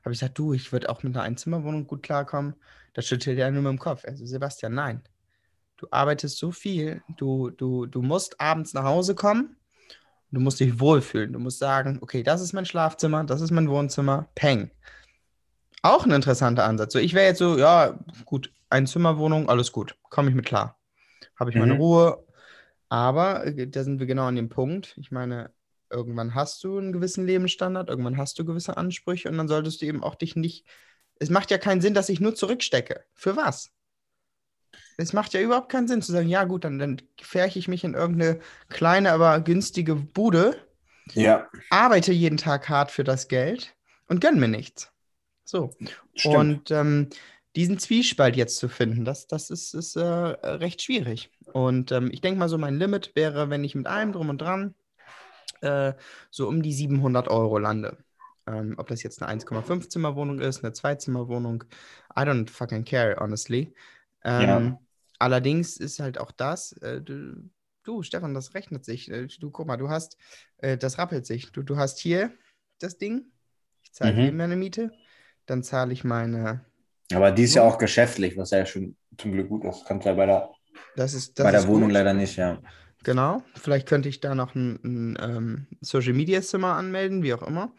Habe 0.05 0.13
ich 0.13 0.21
gesagt, 0.21 0.39
du, 0.39 0.53
ich 0.53 0.73
würde 0.73 0.89
auch 0.89 1.03
mit 1.03 1.15
einer 1.15 1.25
Einzimmerwohnung 1.25 1.87
gut 1.87 2.03
klarkommen. 2.03 2.55
Da 2.95 3.03
schüttelt 3.03 3.39
er 3.39 3.51
nur 3.51 3.63
mit 3.63 3.71
dem 3.71 3.79
Kopf. 3.79 4.05
Also, 4.05 4.27
Sebastian, 4.27 4.75
nein. 4.75 5.03
Du 5.77 5.87
arbeitest 5.91 6.39
so 6.39 6.53
viel, 6.53 7.03
du, 7.17 7.51
du, 7.51 7.87
du 7.87 8.01
musst 8.01 8.41
abends 8.41 8.73
nach 8.73 8.85
Hause 8.85 9.15
kommen, 9.15 9.57
du 10.31 10.41
musst 10.41 10.59
dich 10.59 10.81
wohlfühlen. 10.81 11.35
Du 11.35 11.39
musst 11.39 11.59
sagen, 11.59 11.99
okay, 12.01 12.23
das 12.23 12.41
ist 12.41 12.55
mein 12.55 12.65
Schlafzimmer, 12.65 13.25
das 13.25 13.43
ist 13.43 13.51
mein 13.51 13.69
Wohnzimmer, 13.69 14.29
peng. 14.35 14.71
Auch 15.83 16.07
ein 16.07 16.13
interessanter 16.13 16.65
Ansatz. 16.65 16.95
So, 16.95 16.99
ich 16.99 17.13
wäre 17.13 17.27
jetzt 17.27 17.39
so, 17.39 17.59
ja, 17.59 17.99
gut, 18.25 18.51
Einzimmerwohnung, 18.71 19.49
alles 19.49 19.73
gut, 19.73 19.97
komme 20.11 20.29
ich 20.31 20.35
mit 20.35 20.47
klar. 20.47 20.79
Habe 21.39 21.51
ich 21.51 21.57
meine 21.57 21.75
Mhm. 21.75 21.81
Ruhe, 21.81 22.25
aber 22.89 23.47
äh, 23.47 23.69
da 23.69 23.85
sind 23.85 24.01
wir 24.01 24.07
genau 24.07 24.27
an 24.27 24.37
dem 24.37 24.49
Punkt. 24.49 24.97
Ich 24.99 25.11
meine, 25.11 25.53
irgendwann 25.91 26.35
hast 26.35 26.63
du 26.65 26.79
einen 26.79 26.93
gewissen 26.93 27.27
Lebensstandard, 27.27 27.89
irgendwann 27.91 28.17
hast 28.19 28.39
du 28.39 28.45
gewisse 28.45 28.77
Ansprüche 28.77 29.31
und 29.31 29.39
dann 29.39 29.49
solltest 29.49 29.83
du 29.83 29.87
eben 29.87 30.03
auch 30.05 30.15
dich 30.17 30.37
nicht. 30.37 30.67
Es 31.19 31.31
macht 31.31 31.51
ja 31.51 31.59
keinen 31.59 31.81
Sinn, 31.81 31.95
dass 31.95 32.09
ich 32.09 32.21
nur 32.21 32.35
zurückstecke. 32.35 33.05
Für 33.15 33.37
was? 33.37 33.73
Es 34.99 35.13
macht 35.13 35.33
ja 35.35 35.41
überhaupt 35.41 35.71
keinen 35.71 35.89
Sinn 35.89 36.03
zu 36.03 36.13
sagen, 36.13 36.29
ja 36.29 36.45
gut, 36.45 36.65
dann, 36.65 36.79
dann 36.79 37.03
färche 37.21 37.59
ich 37.59 37.69
mich 37.69 37.85
in 37.85 37.95
irgendeine 37.95 38.41
kleine, 38.69 39.13
aber 39.13 39.41
günstige 39.41 39.95
Bude, 39.95 40.57
ja, 41.15 41.49
arbeite 41.71 42.13
jeden 42.13 42.37
Tag 42.39 42.69
hart 42.69 42.91
für 42.91 43.05
das 43.05 43.29
Geld 43.29 43.75
und 44.09 44.21
gönn 44.21 44.41
mir 44.41 44.49
nichts. 44.49 44.91
So. 45.45 45.77
stimmt. 46.15 46.61
Und 46.63 46.71
ähm, 46.71 47.09
diesen 47.57 47.79
Zwiespalt 47.79 48.37
jetzt 48.37 48.59
zu 48.59 48.69
finden, 48.69 49.05
das, 49.05 49.27
das 49.27 49.51
ist, 49.51 49.75
ist 49.75 49.97
äh, 49.97 50.03
recht 50.05 50.83
schwierig. 50.83 51.31
Und 51.53 51.93
ähm, 51.93 52.11
ich 52.13 52.21
denke 52.21 52.39
mal, 52.39 52.49
so 52.49 52.59
mein 52.59 52.77
Limit 52.79 53.13
wäre, 53.17 53.51
wenn 53.51 53.65
ich 53.65 53.75
mit 53.75 53.87
allem 53.87 54.13
drum 54.13 54.29
und 54.29 54.39
dran 54.41 54.75
äh, 55.61 55.95
so 56.31 56.49
um 56.49 56.63
die 56.63 56.73
700 56.73 57.29
Euro 57.29 57.59
lande. 57.59 57.99
Ähm, 58.47 58.75
ob 58.79 58.89
das 58.89 59.03
jetzt 59.03 59.21
eine 59.23 59.29
1,5 59.29 59.89
Zimmer 59.89 60.15
Wohnung 60.17 60.39
ist, 60.41 60.63
eine 60.65 60.73
2 60.73 60.95
Zimmer 60.97 61.29
Wohnung, 61.29 61.65
I 62.17 62.21
don't 62.23 62.49
fucking 62.51 62.85
care, 62.85 63.17
honestly. 63.21 63.75
Ähm, 64.25 64.77
Ja. 64.77 64.79
Allerdings 65.19 65.79
ist 65.79 65.99
halt 65.99 66.19
auch 66.19 66.31
das, 66.31 66.73
äh, 66.83 67.01
du, 67.01 67.49
du, 67.85 68.03
Stefan, 68.03 68.35
das 68.35 68.55
rechnet 68.55 68.85
sich. 68.85 69.11
Äh, 69.11 69.27
Du, 69.41 69.51
guck 69.51 69.67
mal, 69.67 69.79
du 69.79 69.89
hast, 69.89 70.17
äh, 70.59 70.77
das 70.77 70.99
rappelt 70.99 71.27
sich. 71.27 71.53
Du, 71.53 71.63
du 71.63 71.77
hast 71.79 71.99
hier 71.99 72.33
das 72.81 72.99
Ding. 72.99 73.33
Ich 73.83 73.93
zahle 73.93 74.15
Mhm. 74.15 74.21
hier 74.21 74.33
meine 74.33 74.57
Miete. 74.57 74.93
Dann 75.47 75.63
zahle 75.63 75.93
ich 75.93 76.05
meine. 76.05 76.65
Aber 77.15 77.31
die 77.31 77.45
ist 77.45 77.55
ja 77.55 77.63
auch 77.63 77.79
geschäftlich, 77.79 78.37
was 78.37 78.51
ja 78.51 78.67
schon 78.67 78.97
zum 79.19 79.33
Glück 79.33 79.49
gut 79.49 79.65
ist. 79.65 79.85
Kommt 79.85 80.05
ja 80.05 80.13
bei 80.15 80.27
der, 80.27 80.51
Das 80.97 81.15
ist, 81.15 81.39
das 81.39 81.45
bei 81.45 81.51
der 81.53 81.67
Wohnung 81.69 81.85
gut. 81.85 81.93
leider 81.93 82.13
nicht, 82.15 82.37
ja. 82.37 82.59
Genau. 83.05 83.43
Vielleicht 83.55 83.87
könnte 83.89 84.09
ich 84.09 84.21
da 84.21 84.35
noch 84.35 84.55
ein, 84.57 84.81
ein 84.85 85.19
ähm, 85.23 85.67
Social 85.81 86.13
Media 86.13 86.43
Zimmer 86.43 86.75
anmelden, 86.75 87.23
wie 87.23 87.33
auch 87.35 87.43
immer. 87.43 87.73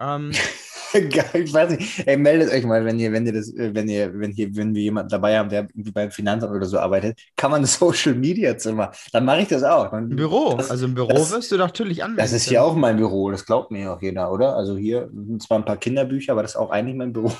Ähm, 0.00 0.30
Geil, 0.92 1.42
ich 1.44 1.52
weiß 1.52 1.70
nicht. 1.70 2.06
Ey, 2.06 2.16
meldet 2.16 2.50
euch 2.52 2.64
mal, 2.64 2.84
wenn 2.84 2.98
ihr, 2.98 3.12
wenn 3.12 3.24
ihr 3.26 3.32
das, 3.32 3.52
äh, 3.54 3.72
wenn 3.74 3.88
ihr, 3.88 4.12
wenn 4.18 4.32
hier, 4.32 4.54
wenn 4.56 4.74
wir 4.74 4.82
jemanden 4.82 5.08
dabei 5.10 5.38
haben, 5.38 5.48
der 5.48 5.62
irgendwie 5.62 5.92
beim 5.92 6.10
Finanzamt 6.10 6.52
oder 6.54 6.66
so 6.66 6.78
arbeitet, 6.78 7.18
kann 7.36 7.50
man 7.50 7.62
ein 7.62 7.66
Social 7.66 8.14
Media 8.14 8.56
Zimmer. 8.58 8.90
Dann 9.12 9.24
mache 9.24 9.40
ich 9.42 9.48
das 9.48 9.62
auch. 9.64 9.90
Dann, 9.90 10.10
ein 10.10 10.16
Büro. 10.16 10.54
Das, 10.56 10.70
also 10.70 10.86
im 10.86 10.94
Büro 10.94 11.08
das- 11.08 11.30
wirst 11.32 11.50
du 11.52 11.56
natürlich 11.56 12.02
anmelden. 12.04 12.24
das 12.24 12.32
ist 12.32 12.48
hier 12.48 12.62
auch 12.64 12.74
mein 12.76 12.96
Büro, 12.96 13.30
das 13.30 13.44
glaubt 13.46 13.70
mir 13.72 13.92
auch 13.92 14.02
jeder, 14.02 14.32
oder? 14.32 14.56
Also 14.56 14.76
hier 14.76 15.10
sind 15.12 15.42
zwar 15.42 15.58
ein 15.58 15.64
paar 15.64 15.76
Kinderbücher, 15.76 16.32
aber 16.32 16.42
das 16.42 16.52
ist 16.52 16.56
auch 16.56 16.70
eigentlich 16.70 16.96
mein 16.96 17.12
Büro. 17.12 17.32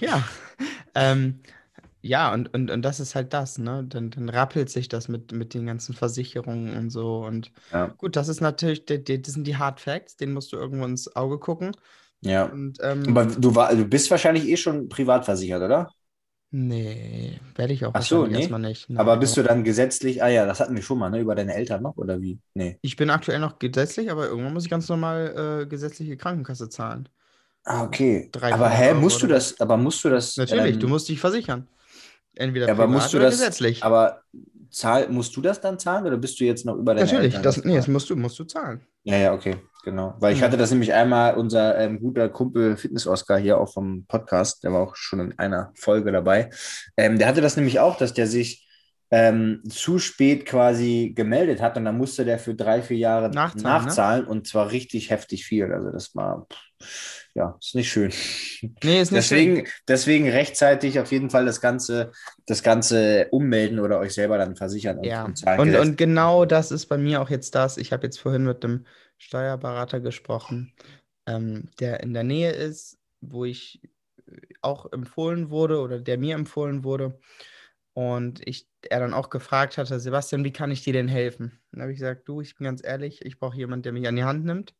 Ja, 0.00 0.24
ähm, 0.94 1.42
ja, 2.02 2.32
und, 2.34 2.52
und, 2.54 2.70
und 2.70 2.82
das 2.82 3.00
ist 3.00 3.14
halt 3.14 3.32
das, 3.32 3.58
ne? 3.58 3.84
Dann, 3.88 4.10
dann 4.10 4.28
rappelt 4.28 4.70
sich 4.70 4.88
das 4.88 5.08
mit, 5.08 5.32
mit 5.32 5.54
den 5.54 5.66
ganzen 5.66 5.94
Versicherungen 5.94 6.76
und 6.76 6.90
so. 6.90 7.24
Und 7.24 7.52
Ja. 7.70 7.96
gut, 7.98 8.16
das 8.16 8.28
ist 8.28 8.40
natürlich, 8.40 8.84
die- 8.86 9.02
die- 9.04 9.22
das 9.22 9.34
sind 9.34 9.46
die 9.46 9.56
Hard 9.58 9.80
Facts, 9.80 10.16
denen 10.16 10.34
musst 10.34 10.52
du 10.52 10.56
irgendwo 10.56 10.84
ins 10.86 11.14
Auge 11.16 11.38
gucken. 11.38 11.72
Ja. 12.20 12.52
Und 12.52 12.78
ähm, 12.82 13.04
Aber 13.06 13.26
du, 13.26 13.54
war, 13.54 13.74
du 13.74 13.84
bist 13.86 14.10
wahrscheinlich 14.10 14.46
eh 14.48 14.56
schon 14.56 14.88
privat 14.88 15.24
versichert, 15.24 15.62
oder? 15.62 15.94
nee, 16.50 17.40
werde 17.56 17.72
ich 17.74 17.84
auch 17.84 17.94
Ach 17.94 18.02
so, 18.02 18.26
nee. 18.26 18.32
erstmal 18.32 18.60
nicht. 18.60 18.88
Aber 18.94 19.16
Nein, 19.16 19.16
bist 19.16 19.36
du 19.36 19.42
dann 19.42 19.64
gesetzlich, 19.64 20.22
ah 20.22 20.28
ja, 20.28 20.46
das 20.46 20.60
hatten 20.60 20.74
wir 20.76 20.82
schon 20.82 20.98
mal, 20.98 21.10
ne? 21.10 21.20
Über 21.20 21.34
deine 21.34 21.54
Eltern 21.54 21.82
noch, 21.82 21.96
oder 21.96 22.20
wie? 22.20 22.40
Nee. 22.54 22.78
Ich 22.82 22.96
bin 22.96 23.10
aktuell 23.10 23.38
noch 23.40 23.58
gesetzlich, 23.58 24.10
aber 24.10 24.26
irgendwann 24.26 24.52
muss 24.54 24.64
ich 24.64 24.70
ganz 24.70 24.88
normal 24.88 25.62
äh, 25.62 25.66
gesetzliche 25.66 26.16
Krankenkasse 26.16 26.68
zahlen. 26.68 27.08
Ah, 27.64 27.84
okay. 27.84 28.28
300 28.32 28.52
aber 28.60 28.68
hä, 28.70 28.90
Euro 28.90 29.00
musst 29.00 29.22
du 29.22 29.26
das, 29.26 29.60
aber 29.60 29.76
musst 29.76 30.04
du 30.04 30.10
das. 30.10 30.36
Natürlich, 30.36 30.74
ähm, 30.74 30.80
du 30.80 30.88
musst 30.88 31.08
dich 31.08 31.18
versichern. 31.18 31.66
Entweder 32.34 32.66
Ja, 32.66 32.72
aber 32.72 32.86
musst 32.86 33.12
du 33.12 33.18
das, 33.18 33.34
gesetzlich. 33.38 33.82
aber 33.82 34.20
zahl, 34.70 35.08
musst 35.08 35.34
du 35.36 35.40
das 35.40 35.60
dann 35.60 35.78
zahlen 35.78 36.04
oder 36.06 36.16
bist 36.16 36.38
du 36.40 36.44
jetzt 36.44 36.66
noch 36.66 36.76
über 36.76 36.94
deine 36.94 37.06
Natürlich, 37.06 37.34
Eltern? 37.34 37.42
das, 37.42 37.64
nee, 37.64 37.76
das 37.76 37.88
musst 37.88 38.10
du, 38.10 38.16
musst 38.16 38.38
du 38.38 38.44
zahlen. 38.44 38.82
Ja, 39.04 39.16
ja, 39.16 39.32
okay, 39.32 39.56
genau. 39.84 40.14
Weil 40.18 40.32
ich 40.34 40.40
Ja. 40.40 40.46
hatte 40.46 40.56
das 40.56 40.70
nämlich 40.72 40.92
einmal, 40.92 41.36
unser 41.36 41.78
ähm, 41.78 42.00
guter 42.00 42.28
Kumpel 42.28 42.76
Fitness-Oscar 42.76 43.38
hier 43.38 43.58
auch 43.58 43.72
vom 43.72 44.04
Podcast, 44.06 44.64
der 44.64 44.72
war 44.72 44.80
auch 44.80 44.96
schon 44.96 45.20
in 45.20 45.38
einer 45.38 45.70
Folge 45.74 46.10
dabei. 46.10 46.50
Ähm, 46.96 47.18
der 47.18 47.28
hatte 47.28 47.40
das 47.40 47.56
nämlich 47.56 47.78
auch, 47.80 47.96
dass 47.96 48.14
der 48.14 48.26
sich 48.26 48.66
ähm, 49.10 49.62
zu 49.68 49.98
spät 49.98 50.46
quasi 50.46 51.12
gemeldet 51.14 51.60
hat 51.60 51.76
und 51.76 51.84
dann 51.84 51.96
musste 51.96 52.24
der 52.24 52.38
für 52.38 52.54
drei, 52.54 52.82
vier 52.82 52.96
Jahre 52.98 53.30
Nachzahlen, 53.30 53.62
ne? 53.62 53.86
nachzahlen 53.86 54.26
und 54.26 54.46
zwar 54.46 54.70
richtig 54.72 55.10
heftig 55.10 55.44
viel. 55.44 55.72
Also 55.72 55.90
das 55.90 56.14
war, 56.14 56.46
pff, 56.82 57.24
ja, 57.34 57.56
ist 57.60 57.74
nicht 57.74 57.90
schön. 57.90 58.12
Nee, 58.82 59.00
ist 59.00 59.12
nicht 59.12 59.26
schön. 59.26 59.54
Deswegen, 59.56 59.68
deswegen 59.88 60.28
rechtzeitig 60.28 61.00
auf 61.00 61.10
jeden 61.10 61.30
Fall 61.30 61.44
das 61.46 61.60
Ganze, 61.60 62.12
das 62.46 62.62
Ganze 62.62 63.28
ummelden 63.30 63.80
oder 63.80 63.98
euch 63.98 64.14
selber 64.14 64.38
dann 64.38 64.56
versichern 64.56 64.98
und, 64.98 65.04
Ja, 65.04 65.24
und 65.24 65.44
und, 65.58 65.74
und 65.74 65.96
genau 65.98 66.44
das 66.44 66.70
ist 66.70 66.86
bei 66.86 66.98
mir 66.98 67.20
auch 67.20 67.30
jetzt 67.30 67.54
das. 67.54 67.76
Ich 67.76 67.92
habe 67.92 68.04
jetzt 68.04 68.18
vorhin 68.18 68.44
mit 68.44 68.62
dem 68.62 68.86
Steuerberater 69.18 70.00
gesprochen, 70.00 70.72
ähm, 71.26 71.68
der 71.80 72.00
in 72.00 72.14
der 72.14 72.24
Nähe 72.24 72.52
ist, 72.52 72.98
wo 73.20 73.44
ich 73.44 73.80
äh, 74.26 74.36
auch 74.62 74.92
empfohlen 74.92 75.50
wurde 75.50 75.80
oder 75.80 75.98
der 75.98 76.18
mir 76.18 76.34
empfohlen 76.34 76.84
wurde. 76.84 77.18
Und 77.94 78.40
ich, 78.46 78.68
er 78.82 79.00
dann 79.00 79.14
auch 79.14 79.30
gefragt 79.30 79.78
hatte, 79.78 80.00
Sebastian, 80.00 80.44
wie 80.44 80.52
kann 80.52 80.70
ich 80.72 80.82
dir 80.82 80.92
denn 80.92 81.08
helfen? 81.08 81.60
Dann 81.72 81.82
habe 81.82 81.92
ich 81.92 81.98
gesagt, 81.98 82.28
du, 82.28 82.40
ich 82.40 82.56
bin 82.56 82.64
ganz 82.64 82.84
ehrlich, 82.84 83.24
ich 83.24 83.38
brauche 83.38 83.56
jemanden, 83.56 83.84
der 83.84 83.92
mich 83.92 84.08
an 84.08 84.16
die 84.16 84.24
Hand 84.24 84.44
nimmt, 84.44 84.74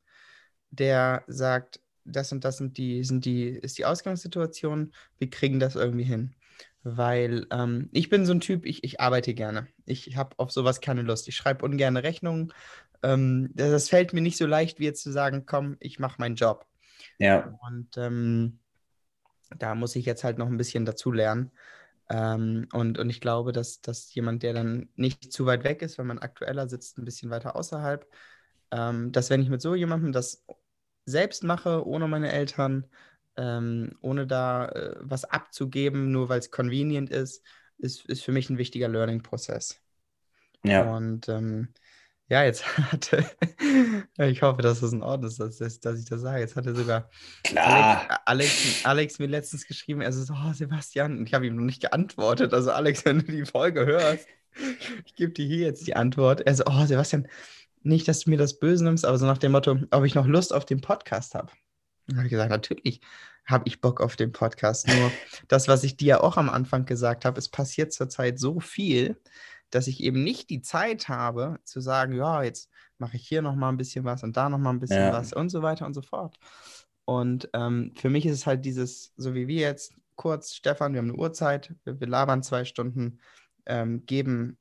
der 0.70 1.24
sagt, 1.28 1.80
das 2.04 2.32
und 2.32 2.44
das 2.44 2.58
sind 2.58 2.76
die, 2.78 3.04
sind 3.04 3.24
die, 3.24 3.48
ist 3.48 3.78
die 3.78 3.86
Ausgangssituation, 3.86 4.92
wir 5.18 5.30
kriegen 5.30 5.60
das 5.60 5.76
irgendwie 5.76 6.04
hin. 6.04 6.34
Weil 6.82 7.46
ähm, 7.50 7.88
ich 7.92 8.10
bin 8.10 8.26
so 8.26 8.34
ein 8.34 8.40
Typ, 8.40 8.66
ich, 8.66 8.84
ich 8.84 9.00
arbeite 9.00 9.32
gerne. 9.32 9.68
Ich 9.86 10.16
habe 10.16 10.38
auf 10.38 10.50
sowas 10.52 10.82
keine 10.82 11.02
Lust. 11.02 11.28
Ich 11.28 11.36
schreibe 11.36 11.64
ungerne 11.64 12.02
Rechnungen. 12.02 12.52
Ähm, 13.02 13.50
das, 13.54 13.70
das 13.70 13.88
fällt 13.88 14.12
mir 14.12 14.20
nicht 14.20 14.36
so 14.36 14.46
leicht, 14.46 14.80
wie 14.80 14.84
jetzt 14.84 15.02
zu 15.02 15.10
sagen, 15.12 15.46
komm, 15.46 15.76
ich 15.80 15.98
mache 15.98 16.16
meinen 16.20 16.36
Job. 16.36 16.66
ja, 17.18 17.58
Und 17.62 17.96
ähm, 17.96 18.58
da 19.58 19.74
muss 19.74 19.96
ich 19.96 20.04
jetzt 20.04 20.24
halt 20.24 20.38
noch 20.38 20.48
ein 20.48 20.56
bisschen 20.56 20.84
dazu 20.84 21.12
lernen. 21.12 21.52
Ähm, 22.10 22.68
und, 22.72 22.98
und 22.98 23.10
ich 23.10 23.20
glaube, 23.20 23.52
dass, 23.52 23.80
dass 23.80 24.12
jemand, 24.14 24.42
der 24.42 24.52
dann 24.54 24.88
nicht 24.96 25.32
zu 25.32 25.46
weit 25.46 25.64
weg 25.64 25.82
ist, 25.82 25.98
wenn 25.98 26.06
man 26.06 26.18
aktueller 26.18 26.68
sitzt, 26.68 26.98
ein 26.98 27.04
bisschen 27.04 27.30
weiter 27.30 27.56
außerhalb, 27.56 28.06
ähm, 28.70 29.12
dass 29.12 29.30
wenn 29.30 29.42
ich 29.42 29.48
mit 29.48 29.62
so 29.62 29.74
jemandem 29.74 30.12
das 30.12 30.44
selbst 31.06 31.44
mache, 31.44 31.86
ohne 31.86 32.08
meine 32.08 32.32
Eltern, 32.32 32.86
ähm, 33.36 33.96
ohne 34.00 34.26
da 34.26 34.68
äh, 34.68 34.96
was 35.00 35.24
abzugeben, 35.24 36.12
nur 36.12 36.28
weil 36.28 36.38
es 36.40 36.50
convenient 36.50 37.10
ist, 37.10 37.42
ist, 37.78 38.04
ist 38.06 38.22
für 38.22 38.32
mich 38.32 38.50
ein 38.50 38.58
wichtiger 38.58 38.88
Learning-Prozess. 38.88 39.80
ja. 40.64 40.94
Und 40.96 41.28
ähm, 41.28 41.74
ja, 42.28 42.42
jetzt 42.44 42.64
hatte, 42.92 43.24
ich 44.18 44.42
hoffe, 44.42 44.62
dass 44.62 44.80
das 44.80 44.92
in 44.92 45.02
Ordnung 45.02 45.30
ist, 45.30 45.40
dass, 45.40 45.58
dass, 45.58 45.98
ich 45.98 46.06
das 46.06 46.20
sage. 46.20 46.40
Jetzt 46.40 46.56
hatte 46.56 46.74
sogar 46.74 47.10
Klar. 47.42 48.20
Alex, 48.24 48.24
Alex, 48.26 48.84
Alex 48.84 49.18
mir 49.18 49.26
letztens 49.26 49.66
geschrieben, 49.66 50.00
er 50.00 50.12
so, 50.12 50.32
oh 50.32 50.52
Sebastian, 50.52 51.18
und 51.18 51.26
ich 51.26 51.34
habe 51.34 51.46
ihm 51.46 51.56
noch 51.56 51.64
nicht 51.64 51.82
geantwortet. 51.82 52.54
Also 52.54 52.72
Alex, 52.72 53.04
wenn 53.04 53.20
du 53.20 53.26
die 53.26 53.44
Folge 53.44 53.84
hörst, 53.84 54.26
ich 55.04 55.14
gebe 55.14 55.32
dir 55.32 55.46
hier 55.46 55.66
jetzt 55.66 55.86
die 55.86 55.96
Antwort. 55.96 56.40
Er 56.40 56.54
so, 56.54 56.64
oh 56.66 56.86
Sebastian, 56.86 57.28
nicht, 57.82 58.08
dass 58.08 58.20
du 58.20 58.30
mir 58.30 58.38
das 58.38 58.58
böse 58.58 58.84
nimmst, 58.84 59.04
aber 59.04 59.18
so 59.18 59.26
nach 59.26 59.38
dem 59.38 59.52
Motto, 59.52 59.78
ob 59.90 60.04
ich 60.04 60.14
noch 60.14 60.26
Lust 60.26 60.54
auf 60.54 60.64
den 60.64 60.80
Podcast 60.80 61.34
habe. 61.34 61.52
Dann 62.06 62.16
habe 62.16 62.26
ich 62.26 62.30
gesagt, 62.30 62.50
natürlich 62.50 63.00
habe 63.46 63.64
ich 63.66 63.80
Bock 63.80 64.00
auf 64.00 64.16
den 64.16 64.32
Podcast. 64.32 64.88
Nur 64.88 65.10
das, 65.48 65.68
was 65.68 65.84
ich 65.84 65.96
dir 65.96 66.24
auch 66.24 66.36
am 66.36 66.48
Anfang 66.48 66.86
gesagt 66.86 67.24
habe, 67.24 67.38
es 67.38 67.48
passiert 67.50 67.92
zurzeit 67.92 68.38
so 68.38 68.60
viel, 68.60 69.16
dass 69.70 69.86
ich 69.86 70.02
eben 70.02 70.22
nicht 70.22 70.50
die 70.50 70.60
Zeit 70.62 71.08
habe 71.08 71.58
zu 71.64 71.80
sagen, 71.80 72.14
ja, 72.14 72.42
jetzt 72.42 72.70
mache 72.98 73.16
ich 73.16 73.26
hier 73.26 73.42
noch 73.42 73.56
mal 73.56 73.70
ein 73.70 73.76
bisschen 73.76 74.04
was 74.04 74.22
und 74.22 74.36
da 74.36 74.48
noch 74.48 74.58
mal 74.58 74.70
ein 74.70 74.80
bisschen 74.80 75.06
Ja. 75.06 75.12
was 75.12 75.32
und 75.32 75.48
so 75.50 75.62
weiter 75.62 75.86
und 75.86 75.94
so 75.94 76.02
fort. 76.02 76.38
Und 77.04 77.50
ähm, 77.52 77.92
für 77.96 78.08
mich 78.08 78.24
ist 78.26 78.34
es 78.34 78.46
halt 78.46 78.64
dieses, 78.64 79.12
so 79.16 79.34
wie 79.34 79.46
wir 79.46 79.60
jetzt 79.60 79.94
kurz, 80.16 80.54
Stefan, 80.54 80.92
wir 80.92 80.98
haben 80.98 81.10
eine 81.10 81.18
Uhrzeit, 81.18 81.74
wir, 81.84 82.00
wir 82.00 82.06
labern 82.06 82.42
zwei 82.42 82.64
Stunden, 82.64 83.18
ähm, 83.66 84.06
geben 84.06 84.58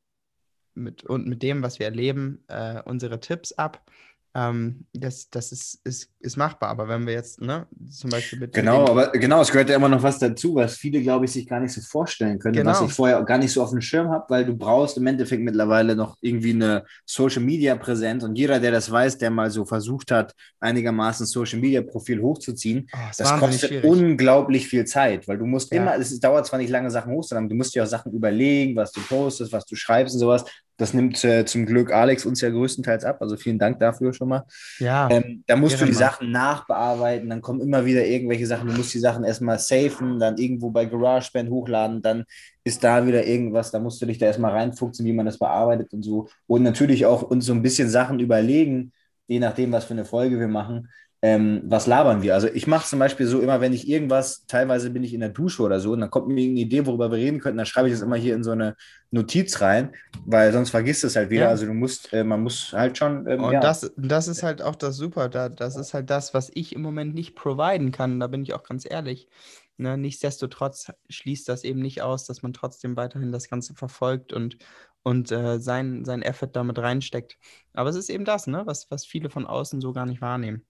mit, 0.74 1.04
und 1.04 1.28
mit 1.28 1.44
dem, 1.44 1.62
was 1.62 1.80
wir 1.80 1.86
erleben, 1.86 2.44
äh, 2.48 2.82
unsere 2.84 3.20
Tipps 3.20 3.52
ab. 3.54 3.90
Ähm, 4.36 4.86
das 4.94 5.30
das 5.30 5.52
ist, 5.52 5.80
ist, 5.84 6.10
ist 6.20 6.38
machbar. 6.38 6.70
Aber 6.70 6.88
wenn 6.88 7.06
wir 7.06 7.14
jetzt, 7.14 7.40
ne, 7.40 7.68
zum 7.92 8.10
Beispiel 8.10 8.40
mit. 8.40 8.54
Genau, 8.54 8.88
aber 8.88 9.12
genau, 9.12 9.42
es 9.42 9.52
gehört 9.52 9.70
ja 9.70 9.76
immer 9.76 9.90
noch 9.90 10.02
was 10.02 10.18
dazu, 10.18 10.56
was 10.56 10.76
viele, 10.76 11.02
glaube 11.04 11.26
ich, 11.26 11.32
sich 11.32 11.48
gar 11.48 11.60
nicht 11.60 11.72
so 11.72 11.82
vorstellen 11.82 12.40
können, 12.40 12.56
was 12.66 12.78
Genau. 12.80 12.88
ich 12.90 12.94
vorher 12.94 13.22
gar 13.24 13.38
nicht 13.38 13.52
so 13.54 13.62
auf 13.62 13.70
dem 13.70 13.82
Schirm 13.82 14.10
habe, 14.10 14.26
weil 14.30 14.44
du 14.44 14.56
brauchst 14.58 14.98
im 14.98 15.06
Endeffekt 15.06 15.44
mittlerweile 15.44 15.96
noch 15.96 16.18
irgendwie 16.22 16.50
eine 16.54 16.84
Social 17.06 17.44
Media 17.44 17.76
Präsenz 17.76 18.24
und 18.24 18.36
jeder, 18.36 18.60
der 18.60 18.72
das 18.72 18.90
weiß, 18.90 19.20
der 19.20 19.30
mal 19.30 19.52
so 19.52 19.66
versucht 19.66 20.10
hat, 20.10 20.34
einigermaßen 20.60 21.28
Social 21.28 21.60
Media 21.60 21.84
Profil 21.84 22.20
hochzuziehen, 22.22 22.88
oh, 22.92 22.98
das 23.16 23.20
wahnsinnig 23.30 23.62
kostet 23.62 23.70
schwierig. 23.70 23.86
unglaublich 23.92 24.68
viel 24.68 24.86
Zeit, 24.86 25.28
weil 25.28 25.38
du 25.38 25.46
musst 25.46 25.72
Ja. 25.72 25.78
immer, 25.84 25.96
es 25.98 26.20
dauert 26.20 26.48
zwar 26.48 26.58
nicht 26.58 26.70
lange, 26.72 26.90
Sachen 26.90 27.14
hochzuladen, 27.14 27.50
du 27.50 27.56
musst 27.56 27.76
dir 27.76 27.84
auch 27.84 27.88
Sachen 27.88 28.12
überlegen, 28.12 28.76
was 28.76 28.92
du 28.92 29.02
postest, 29.02 29.52
was 29.52 29.66
du 29.66 29.76
schreibst 29.76 30.16
und 30.16 30.20
sowas. 30.22 30.44
Das 30.78 30.94
nimmt 30.94 31.24
äh, 31.24 31.46
zum 31.46 31.66
Glück 31.66 31.92
Alex 31.92 32.26
uns 32.26 32.42
ja 32.42 32.50
größtenteils 32.50 33.06
ab, 33.06 33.22
also 33.22 33.38
vielen 33.38 33.60
Dank 33.60 33.80
dafür 33.80 34.14
schon 34.14 34.30
mal. 34.30 34.44
Ja, 34.80 35.08
Ähm, 35.12 35.44
da 35.48 35.56
musst 35.56 35.80
du 35.82 35.86
die 35.86 35.92
Ehrenmann. 35.92 35.94
Sachen 35.94 36.32
nachbearbeiten, 36.32 37.30
dann 37.30 37.42
kommen 37.42 37.62
immer 37.62 37.86
wieder 37.86 38.06
irgendwelche 38.06 38.48
Sachen, 38.48 38.68
du 38.68 38.74
musst 38.74 38.94
die 38.94 39.00
Sachen 39.00 39.24
erstmal 39.24 39.60
safen, 39.60 40.20
dann 40.20 40.38
irgendwo 40.38 40.72
bei 40.72 40.86
GarageBand 40.86 41.50
hochladen, 41.50 42.02
dann 42.02 42.26
ist 42.64 42.84
da 42.84 43.06
wieder 43.06 43.26
irgendwas, 43.26 43.72
da 43.72 43.80
musst 43.80 44.02
du 44.02 44.06
dich 44.06 44.18
da 44.18 44.26
erstmal 44.28 44.52
reinfuchsen, 44.52 45.06
wie 45.06 45.14
man 45.14 45.26
das 45.26 45.38
bearbeitet 45.38 45.94
und 45.94 46.04
so. 46.04 46.28
Und 46.48 46.64
natürlich 46.64 47.06
auch 47.06 47.22
uns 47.22 47.46
so 47.46 47.54
ein 47.54 47.62
bisschen 47.62 47.90
Sachen 47.90 48.20
überlegen, 48.20 48.94
je 49.28 49.40
nachdem, 49.40 49.72
was 49.72 49.86
für 49.86 49.94
eine 49.94 50.06
Folge 50.06 50.40
wir 50.40 50.48
machen, 50.48 50.90
ähm, 51.24 51.62
was 51.64 51.88
labern 51.88 52.22
wir. 52.22 52.34
Also 52.34 52.50
ich 52.50 52.68
mache 52.68 52.86
zum 52.86 53.00
Beispiel 53.00 53.26
so 53.26 53.40
immer, 53.40 53.62
wenn 53.62 53.72
ich 53.72 53.88
irgendwas, 53.88 54.46
teilweise 54.46 54.90
bin 54.90 55.06
ich 55.06 55.14
in 55.14 55.22
der 55.22 55.30
Dusche 55.30 55.64
oder 55.64 55.80
so, 55.80 55.94
und 55.94 56.02
dann 56.02 56.12
kommt 56.12 56.28
mir 56.28 56.42
irgendeine 56.42 56.66
Idee, 56.66 56.86
worüber 56.86 57.12
wir 57.12 57.18
reden 57.18 57.40
könnten, 57.40 57.60
dann 57.60 57.66
schreibe 57.66 57.88
ich 57.88 57.94
das 57.94 58.04
immer 58.04 58.18
hier 58.18 58.36
in 58.36 58.44
so 58.44 58.52
eine 58.52 58.76
Notiz 59.10 59.62
rein, 59.62 59.94
weil 60.26 60.52
sonst 60.52 60.72
vergisst 60.72 61.06
es 61.06 61.16
halt 61.16 61.30
wieder. 61.30 61.44
Ja. 61.44 61.50
Also 61.50 61.66
du 61.66 61.74
musst, 61.74 62.12
äh, 62.12 62.26
man 62.26 62.44
muss 62.44 62.74
halt 62.74 62.98
schon. 62.98 63.26
Ähm, 63.26 63.42
Und 63.42 63.54
ja. 63.54 63.62
das, 63.62 63.94
das 63.96 64.28
ist 64.28 64.44
halt 64.44 64.62
auch 64.62 64.76
das 64.76 64.98
Super. 64.98 65.30
Da, 65.30 65.48
das 65.48 65.78
ist 65.78 65.94
halt 65.94 66.10
das, 66.10 66.34
was 66.34 66.52
ich 66.54 66.76
im 66.76 66.82
Moment 66.82 67.16
nicht 67.16 67.36
providen 67.36 67.94
kann. 67.94 68.20
Da 68.20 68.28
bin 68.28 68.44
ich 68.44 68.54
auch 68.54 68.64
ganz 68.64 68.86
ehrlich. 68.86 69.30
Ne, 69.78 69.98
nichtsdestotrotz 69.98 70.92
schließt 71.10 71.48
das 71.50 71.64
eben 71.64 71.80
nicht 71.80 72.02
aus, 72.02 72.26
dass 72.26 72.44
man 72.44 72.54
trotzdem 72.54 72.96
weiterhin 72.96 73.32
das 73.32 73.50
Ganze 73.50 73.74
verfolgt 73.74 74.32
und, 74.32 74.58
und 75.02 75.32
äh, 75.32 75.60
sein, 75.60 76.06
sein 76.06 76.22
Effort 76.22 76.52
damit 76.54 76.78
reinsteckt. 76.78 77.38
Aber 77.74 77.90
es 77.90 77.96
ist 77.96 78.10
eben 78.10 78.26
das, 78.26 78.46
ne, 78.46 78.64
was, 78.66 78.92
was 78.92 79.06
viele 79.06 79.32
von 79.32 79.48
außen 79.48 79.82
so 79.82 79.92
gar 79.94 80.06
nicht 80.06 80.22
wahrnehmen. 80.22 80.64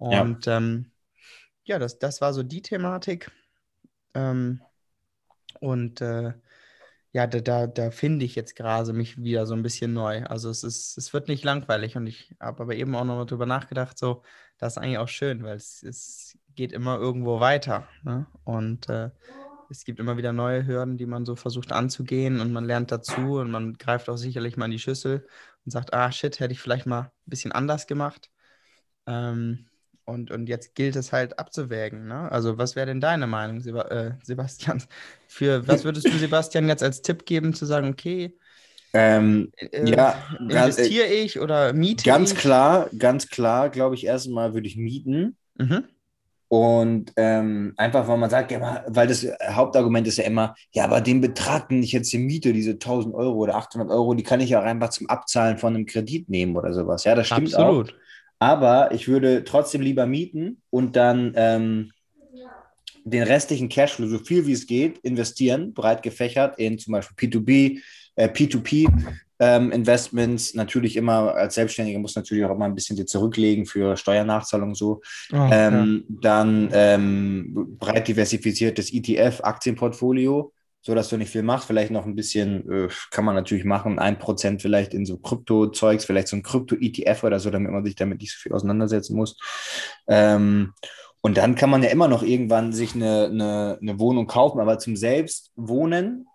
Ja. 0.00 0.22
Und 0.22 0.46
ähm, 0.46 0.90
ja, 1.64 1.78
das, 1.78 1.98
das 1.98 2.20
war 2.20 2.32
so 2.32 2.42
die 2.42 2.62
Thematik. 2.62 3.30
Ähm, 4.14 4.62
und 5.60 6.00
äh, 6.00 6.32
ja, 7.12 7.26
da, 7.26 7.40
da, 7.40 7.66
da 7.66 7.90
finde 7.90 8.24
ich 8.24 8.34
jetzt 8.34 8.54
gerade 8.54 8.92
mich 8.92 9.22
wieder 9.22 9.46
so 9.46 9.54
ein 9.54 9.62
bisschen 9.62 9.92
neu. 9.92 10.24
Also 10.24 10.50
es 10.50 10.62
ist, 10.62 10.98
es 10.98 11.12
wird 11.12 11.28
nicht 11.28 11.44
langweilig 11.44 11.96
und 11.96 12.06
ich 12.06 12.34
habe 12.40 12.62
aber 12.62 12.74
eben 12.74 12.94
auch 12.94 13.04
noch 13.04 13.16
mal 13.16 13.24
drüber 13.24 13.46
nachgedacht, 13.46 13.98
so, 13.98 14.22
das 14.58 14.74
ist 14.74 14.78
eigentlich 14.78 14.98
auch 14.98 15.08
schön, 15.08 15.42
weil 15.42 15.56
es, 15.56 15.82
es 15.82 16.38
geht 16.54 16.72
immer 16.72 16.98
irgendwo 16.98 17.40
weiter. 17.40 17.88
Ne? 18.02 18.26
Und 18.44 18.88
äh, 18.88 19.10
es 19.70 19.84
gibt 19.84 20.00
immer 20.00 20.16
wieder 20.16 20.32
neue 20.32 20.66
Hürden, 20.66 20.96
die 20.96 21.06
man 21.06 21.24
so 21.24 21.36
versucht 21.36 21.72
anzugehen 21.72 22.40
und 22.40 22.52
man 22.52 22.64
lernt 22.64 22.90
dazu 22.92 23.38
und 23.38 23.50
man 23.50 23.74
greift 23.74 24.08
auch 24.08 24.16
sicherlich 24.16 24.56
mal 24.56 24.66
in 24.66 24.72
die 24.72 24.78
Schüssel 24.78 25.26
und 25.64 25.70
sagt, 25.72 25.92
ah 25.92 26.10
shit, 26.12 26.40
hätte 26.40 26.52
ich 26.52 26.60
vielleicht 26.60 26.86
mal 26.86 27.00
ein 27.00 27.10
bisschen 27.26 27.52
anders 27.52 27.86
gemacht. 27.86 28.30
Ähm, 29.06 29.68
und, 30.08 30.30
und 30.30 30.48
jetzt 30.48 30.74
gilt 30.74 30.96
es 30.96 31.12
halt 31.12 31.38
abzuwägen. 31.38 32.08
Ne? 32.08 32.30
Also, 32.32 32.58
was 32.58 32.76
wäre 32.76 32.86
denn 32.86 33.00
deine 33.00 33.26
Meinung, 33.26 33.60
Seba 33.60 33.82
äh, 33.88 34.14
Sebastian? 34.22 34.82
Für 35.28 35.68
was 35.68 35.84
würdest 35.84 36.12
du 36.12 36.18
Sebastian 36.18 36.68
jetzt 36.68 36.82
als 36.82 37.02
Tipp 37.02 37.26
geben, 37.26 37.54
zu 37.54 37.66
sagen, 37.66 37.90
okay, 37.90 38.36
Ähm, 38.92 39.52
äh, 39.56 39.68
ja, 39.84 40.24
ganz, 40.48 40.78
äh, 40.78 40.88
investiere 40.88 41.06
ich 41.06 41.40
oder 41.40 41.72
miete 41.72 42.04
ganz 42.04 42.32
ich? 42.32 42.34
klar, 42.34 42.90
ganz 42.98 43.28
klar, 43.28 43.70
glaube 43.70 43.94
ich, 43.94 44.06
erstmal 44.06 44.54
würde 44.54 44.66
ich 44.68 44.76
mieten. 44.76 45.36
Mhm. 45.58 45.84
Und 46.50 47.12
ähm, 47.16 47.74
einfach, 47.76 48.08
weil 48.08 48.16
man 48.16 48.30
sagt, 48.30 48.50
ja, 48.52 48.84
weil 48.88 49.06
das 49.06 49.26
Hauptargument 49.50 50.06
ist 50.06 50.16
ja 50.16 50.24
immer, 50.24 50.54
ja, 50.72 50.84
aber 50.84 51.02
den 51.02 51.20
Betrag, 51.20 51.68
den 51.68 51.82
ich 51.82 51.92
jetzt 51.92 52.08
hier 52.10 52.20
miete, 52.20 52.54
diese 52.54 52.78
1000 52.78 53.14
Euro 53.14 53.36
oder 53.36 53.56
800 53.56 53.90
Euro, 53.90 54.14
die 54.14 54.22
kann 54.22 54.40
ich 54.40 54.50
ja 54.50 54.60
auch 54.60 54.64
einfach 54.64 54.88
zum 54.88 55.08
Abzahlen 55.10 55.58
von 55.58 55.74
einem 55.74 55.84
Kredit 55.84 56.30
nehmen 56.30 56.56
oder 56.56 56.72
sowas. 56.72 57.04
Ja, 57.04 57.14
das 57.14 57.28
stimmt 57.28 57.54
auch. 57.54 57.84
Aber 58.38 58.92
ich 58.92 59.08
würde 59.08 59.44
trotzdem 59.44 59.80
lieber 59.80 60.06
mieten 60.06 60.62
und 60.70 60.96
dann 60.96 61.32
ähm, 61.36 61.92
den 63.04 63.22
restlichen 63.22 63.68
Cashflow, 63.68 64.06
so 64.06 64.18
viel 64.18 64.46
wie 64.46 64.52
es 64.52 64.66
geht, 64.66 64.98
investieren, 64.98 65.72
breit 65.74 66.02
gefächert 66.02 66.58
in 66.58 66.78
zum 66.78 66.92
Beispiel 66.92 67.28
P2B, 67.28 67.80
äh, 68.16 68.28
P2P. 68.28 68.88
Ähm, 69.40 69.70
Investments 69.70 70.54
natürlich 70.54 70.96
immer 70.96 71.34
als 71.34 71.54
Selbstständiger 71.54 72.00
muss 72.00 72.16
natürlich 72.16 72.44
auch 72.44 72.54
immer 72.54 72.64
ein 72.64 72.74
bisschen 72.74 72.96
dir 72.96 73.06
zurücklegen 73.06 73.66
für 73.66 73.96
Steuernachzahlung 73.96 74.74
so. 74.74 75.00
Oh, 75.32 75.48
Ähm, 75.50 76.04
dann 76.08 76.68
ähm, 76.72 77.76
breit 77.78 78.08
diversifiziertes 78.08 78.92
ETF, 78.92 79.40
Aktienportfolio, 79.44 80.52
so 80.80 80.94
dass 80.94 81.08
du 81.08 81.16
nicht 81.16 81.30
viel 81.30 81.42
machst. 81.42 81.66
Vielleicht 81.66 81.90
noch 81.90 82.06
ein 82.06 82.14
bisschen, 82.14 82.70
äh, 82.70 82.88
kann 83.10 83.24
man 83.24 83.34
natürlich 83.34 83.64
machen, 83.64 83.98
ein 83.98 84.18
Prozent 84.18 84.62
vielleicht 84.62 84.94
in 84.94 85.06
so 85.06 85.18
Krypto-Zeugs, 85.18 86.04
vielleicht 86.04 86.28
so 86.28 86.36
ein 86.36 86.42
Krypto-ETF 86.42 87.24
oder 87.24 87.40
so, 87.40 87.50
damit 87.50 87.72
man 87.72 87.84
sich 87.84 87.96
damit 87.96 88.20
nicht 88.20 88.32
so 88.32 88.38
viel 88.40 88.52
auseinandersetzen 88.52 89.16
muss. 89.16 89.36
Ähm, 90.06 90.72
und 91.20 91.36
dann 91.36 91.56
kann 91.56 91.70
man 91.70 91.82
ja 91.82 91.90
immer 91.90 92.08
noch 92.08 92.22
irgendwann 92.22 92.72
sich 92.72 92.94
eine, 92.94 93.26
eine, 93.26 93.78
eine 93.80 93.98
Wohnung 93.98 94.26
kaufen, 94.26 94.60
aber 94.60 94.78
zum 94.78 94.96
Selbstwohnen 94.96 96.26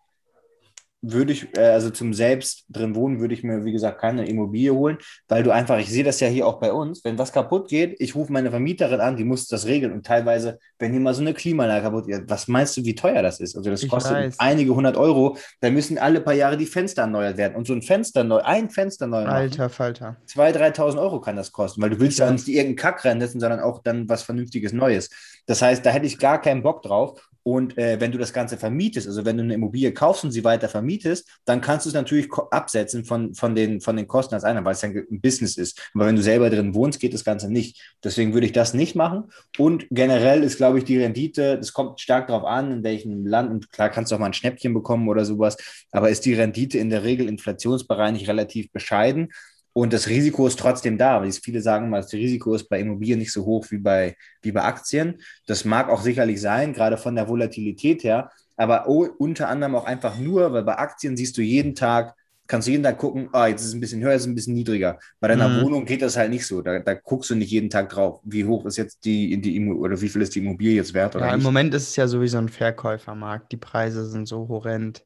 würde 1.05 1.33
ich, 1.33 1.55
äh, 1.57 1.61
also 1.61 1.89
zum 1.89 2.13
selbst 2.13 2.63
drin 2.69 2.95
wohnen, 2.95 3.19
würde 3.19 3.33
ich 3.33 3.43
mir, 3.43 3.65
wie 3.65 3.73
gesagt, 3.73 3.99
keine 3.99 4.25
Immobilie 4.25 4.73
holen, 4.73 4.97
weil 5.27 5.43
du 5.43 5.51
einfach, 5.51 5.77
ich 5.77 5.89
sehe 5.89 6.03
das 6.05 6.19
ja 6.21 6.29
hier 6.29 6.47
auch 6.47 6.59
bei 6.61 6.71
uns, 6.71 7.03
wenn 7.03 7.17
was 7.17 7.33
kaputt 7.33 7.67
geht, 7.67 7.95
ich 7.99 8.15
rufe 8.15 8.31
meine 8.31 8.49
Vermieterin 8.51 9.01
an, 9.01 9.17
die 9.17 9.25
muss 9.25 9.47
das 9.47 9.65
regeln 9.65 9.91
und 9.91 10.05
teilweise, 10.05 10.59
wenn 10.79 10.91
hier 10.91 11.01
mal 11.01 11.13
so 11.13 11.21
eine 11.21 11.33
Klimaanlage 11.33 11.83
kaputt 11.83 12.07
geht, 12.07 12.23
was 12.27 12.47
meinst 12.47 12.77
du, 12.77 12.85
wie 12.85 12.95
teuer 12.95 13.21
das 13.21 13.39
ist? 13.41 13.55
Also 13.57 13.69
das 13.69 13.83
Ich 13.83 13.89
kostet 13.89 14.13
weiß. 14.13 14.39
einige 14.39 14.73
hundert 14.73 14.95
Euro, 14.97 15.37
da 15.59 15.69
müssen 15.69 15.97
alle 15.97 16.21
paar 16.21 16.33
Jahre 16.33 16.55
die 16.57 16.65
Fenster 16.65 17.01
erneuert 17.03 17.35
werden 17.37 17.55
und 17.55 17.67
so 17.67 17.73
ein 17.73 17.81
Fenster 17.81 18.23
neu, 18.23 18.39
ein 18.39 18.69
Fenster 18.69 19.05
neu 19.05 19.23
machen, 19.23 19.33
Alter 19.35 19.69
Falter. 19.69 20.17
2.000, 20.27 20.55
3.000 20.75 20.97
Euro 21.01 21.19
kann 21.19 21.35
das 21.35 21.51
kosten, 21.51 21.81
weil 21.81 21.89
du 21.89 21.99
willst 21.99 22.19
ja 22.19 22.27
Ja. 22.27 22.31
nicht 22.31 22.47
irgendeinen 22.47 22.75
Kack 22.77 23.03
reinsetzen, 23.03 23.41
sondern 23.41 23.59
auch 23.59 23.83
dann 23.83 24.07
was 24.07 24.23
Vernünftiges 24.23 24.71
Neues. 24.71 25.09
Das 25.47 25.61
heißt, 25.61 25.85
da 25.85 25.89
hätte 25.89 26.05
ich 26.05 26.17
gar 26.17 26.39
keinen 26.39 26.63
Bock 26.63 26.81
drauf. 26.81 27.29
Und 27.43 27.77
äh, 27.77 27.99
wenn 27.99 28.11
du 28.11 28.17
das 28.17 28.31
Ganze 28.31 28.57
vermietest, 28.57 29.07
also 29.07 29.25
wenn 29.25 29.37
du 29.37 29.43
eine 29.43 29.53
Immobilie 29.53 29.93
kaufst 29.93 30.23
und 30.23 30.31
sie 30.31 30.43
weiter 30.45 30.69
vermietest, 30.69 31.27
dann 31.45 31.59
kannst 31.59 31.85
du 31.85 31.89
es 31.89 31.93
natürlich 31.93 32.31
absetzen 32.51 33.03
von, 33.03 33.35
von, 33.35 33.53
den, 33.53 33.81
von 33.81 33.97
den 33.97 34.07
Kosten 34.07 34.33
als 34.33 34.45
einer, 34.45 34.63
weil 34.63 34.73
es 34.73 34.81
ja 34.81 34.89
ein 34.89 35.21
Business 35.21 35.57
ist. 35.57 35.89
Aber 35.93 36.05
wenn 36.05 36.15
du 36.15 36.21
selber 36.21 36.49
drin 36.49 36.73
wohnst, 36.73 37.01
geht 37.01 37.13
das 37.13 37.25
Ganze 37.25 37.51
nicht. 37.51 37.95
Deswegen 38.03 38.33
würde 38.33 38.45
ich 38.45 38.53
das 38.53 38.73
nicht 38.73 38.95
machen. 38.95 39.25
Und 39.57 39.85
generell 39.91 40.41
ist, 40.41 40.57
glaube 40.57 40.77
ich, 40.77 40.85
die 40.85 40.97
Rendite, 40.97 41.57
das 41.57 41.73
kommt 41.73 41.99
stark 41.99 42.27
darauf 42.27 42.45
an, 42.45 42.71
in 42.71 42.83
welchem 42.83 43.25
Land. 43.25 43.51
Und 43.51 43.71
klar 43.71 43.89
kannst 43.89 44.11
du 44.11 44.15
auch 44.15 44.19
mal 44.19 44.27
ein 44.27 44.33
Schnäppchen 44.33 44.73
bekommen 44.73 45.09
oder 45.09 45.25
sowas. 45.25 45.57
Aber 45.91 46.09
ist 46.09 46.25
die 46.25 46.33
Rendite 46.33 46.77
in 46.77 46.89
der 46.89 47.03
Regel 47.03 47.27
inflationsbereinigt 47.27 48.27
relativ 48.29 48.71
bescheiden. 48.71 49.29
Und 49.73 49.91
das 49.91 50.07
Risiko 50.07 50.45
ist 50.47 50.59
trotzdem 50.59 50.97
da, 50.97 51.21
weil 51.21 51.31
viele 51.31 51.61
sagen 51.61 51.89
mal, 51.89 52.01
das 52.01 52.13
Risiko 52.13 52.53
ist 52.53 52.69
bei 52.69 52.79
Immobilien 52.79 53.19
nicht 53.19 53.31
so 53.33 53.43
hoch 53.45 53.65
wie 53.71 53.79
bei, 53.79 54.15
wie 54.41 54.51
bei 54.51 54.61
Aktien. 54.63 55.19
Das 55.47 55.65
mag 55.65 55.89
auch 55.89 56.01
sicherlich 56.01 56.39
sein, 56.41 56.73
gerade 56.73 56.97
von 56.97 57.15
der 57.15 57.27
Volatilität 57.27 58.03
her, 58.03 58.29
aber 58.55 58.87
unter 58.87 59.49
anderem 59.49 59.75
auch 59.75 59.85
einfach 59.85 60.17
nur, 60.19 60.53
weil 60.53 60.63
bei 60.63 60.77
Aktien 60.77 61.17
siehst 61.17 61.35
du 61.37 61.41
jeden 61.41 61.73
Tag, 61.73 62.13
kannst 62.45 62.67
du 62.67 62.71
jeden 62.71 62.83
Tag 62.83 62.97
gucken, 62.99 63.29
ah, 63.33 63.47
jetzt 63.47 63.61
ist 63.61 63.69
es 63.69 63.73
ein 63.73 63.79
bisschen 63.79 64.01
höher, 64.03 64.11
jetzt 64.11 64.21
ist 64.21 64.25
es 64.27 64.31
ein 64.31 64.35
bisschen 64.35 64.53
niedriger. 64.53 64.99
Bei 65.19 65.27
deiner 65.27 65.49
Mhm. 65.49 65.63
Wohnung 65.63 65.85
geht 65.85 66.01
das 66.03 66.17
halt 66.17 66.29
nicht 66.29 66.45
so. 66.45 66.61
Da, 66.61 66.79
da 66.79 66.93
guckst 66.93 67.29
du 67.31 67.35
nicht 67.35 67.49
jeden 67.51 67.69
Tag 67.71 67.89
drauf, 67.89 68.19
wie 68.23 68.45
hoch 68.45 68.65
ist 68.65 68.77
jetzt 68.77 69.05
die, 69.05 69.39
die 69.41 69.55
Immo 69.55 69.73
oder 69.75 69.99
wie 70.01 70.09
viel 70.09 70.21
ist 70.21 70.35
die 70.35 70.39
Immobilie 70.39 70.75
jetzt 70.75 70.93
wert 70.93 71.15
oder 71.15 71.27
Ja, 71.27 71.33
im 71.33 71.39
nicht. 71.39 71.43
Moment 71.43 71.73
ist 71.73 71.89
es 71.89 71.95
ja 71.95 72.07
sowieso 72.07 72.37
ein 72.37 72.49
Verkäufermarkt. 72.49 73.51
Die 73.51 73.57
Preise 73.57 74.05
sind 74.09 74.27
so 74.27 74.47
horrend. 74.49 75.03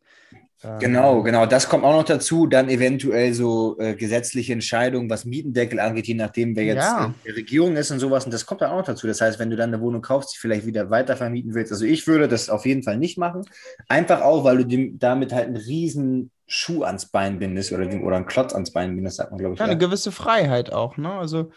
Ähm, 0.63 0.79
Genau, 0.79 1.21
genau. 1.23 1.45
Das 1.45 1.69
kommt 1.69 1.83
auch 1.83 1.93
noch 1.95 2.03
dazu. 2.03 2.47
Dann 2.47 2.67
eventuell 2.69 3.33
so 3.33 3.77
äh, 3.79 3.95
gesetzliche 3.95 4.53
Entscheidungen, 4.53 5.09
was 5.09 5.25
Mietendeckel 5.25 5.79
angeht, 5.79 6.07
je 6.07 6.15
nachdem, 6.15 6.55
wer 6.55 6.63
jetzt 6.65 6.77
Ja. 6.83 7.05
in 7.05 7.13
der 7.25 7.35
Regierung 7.35 7.75
ist 7.75 7.91
und 7.91 7.99
sowas. 7.99 8.25
Und 8.25 8.33
das 8.33 8.45
kommt 8.45 8.61
dann 8.61 8.71
auch 8.71 8.77
noch 8.77 8.85
dazu. 8.85 9.05
Das 9.07 9.21
heißt, 9.21 9.37
wenn 9.39 9.49
du 9.49 9.55
dann 9.55 9.73
eine 9.73 9.81
Wohnung 9.81 10.01
kaufst, 10.01 10.33
die 10.33 10.39
vielleicht 10.39 10.65
wieder 10.65 10.89
weiter 10.89 11.15
vermieten 11.15 11.53
willst. 11.53 11.71
Also 11.71 11.85
ich 11.85 12.07
würde 12.07 12.27
das 12.27 12.49
auf 12.49 12.65
jeden 12.65 12.83
Fall 12.83 12.97
nicht 12.97 13.17
machen. 13.17 13.43
Einfach 13.87 14.21
auch, 14.21 14.43
weil 14.43 14.57
du 14.57 14.65
dem, 14.65 14.97
damit 14.99 15.31
halt 15.33 15.47
einen 15.47 15.57
riesen 15.57 16.31
Schuh 16.47 16.83
ans 16.83 17.07
Bein 17.07 17.39
bindest 17.39 17.71
oder, 17.73 17.85
oder 18.01 18.15
einen 18.15 18.25
Klotz 18.25 18.53
ans 18.53 18.71
Bein 18.71 18.95
bindest, 18.95 19.17
sagt 19.17 19.31
man, 19.31 19.37
glaube 19.39 19.53
ich. 19.53 19.59
Ja, 19.59 19.65
Ja. 19.65 19.71
eine 19.71 19.79
gewisse 19.79 20.11
Freiheit 20.11 20.71
auch, 20.73 20.97
ne? 20.97 21.11
Also. 21.11 21.51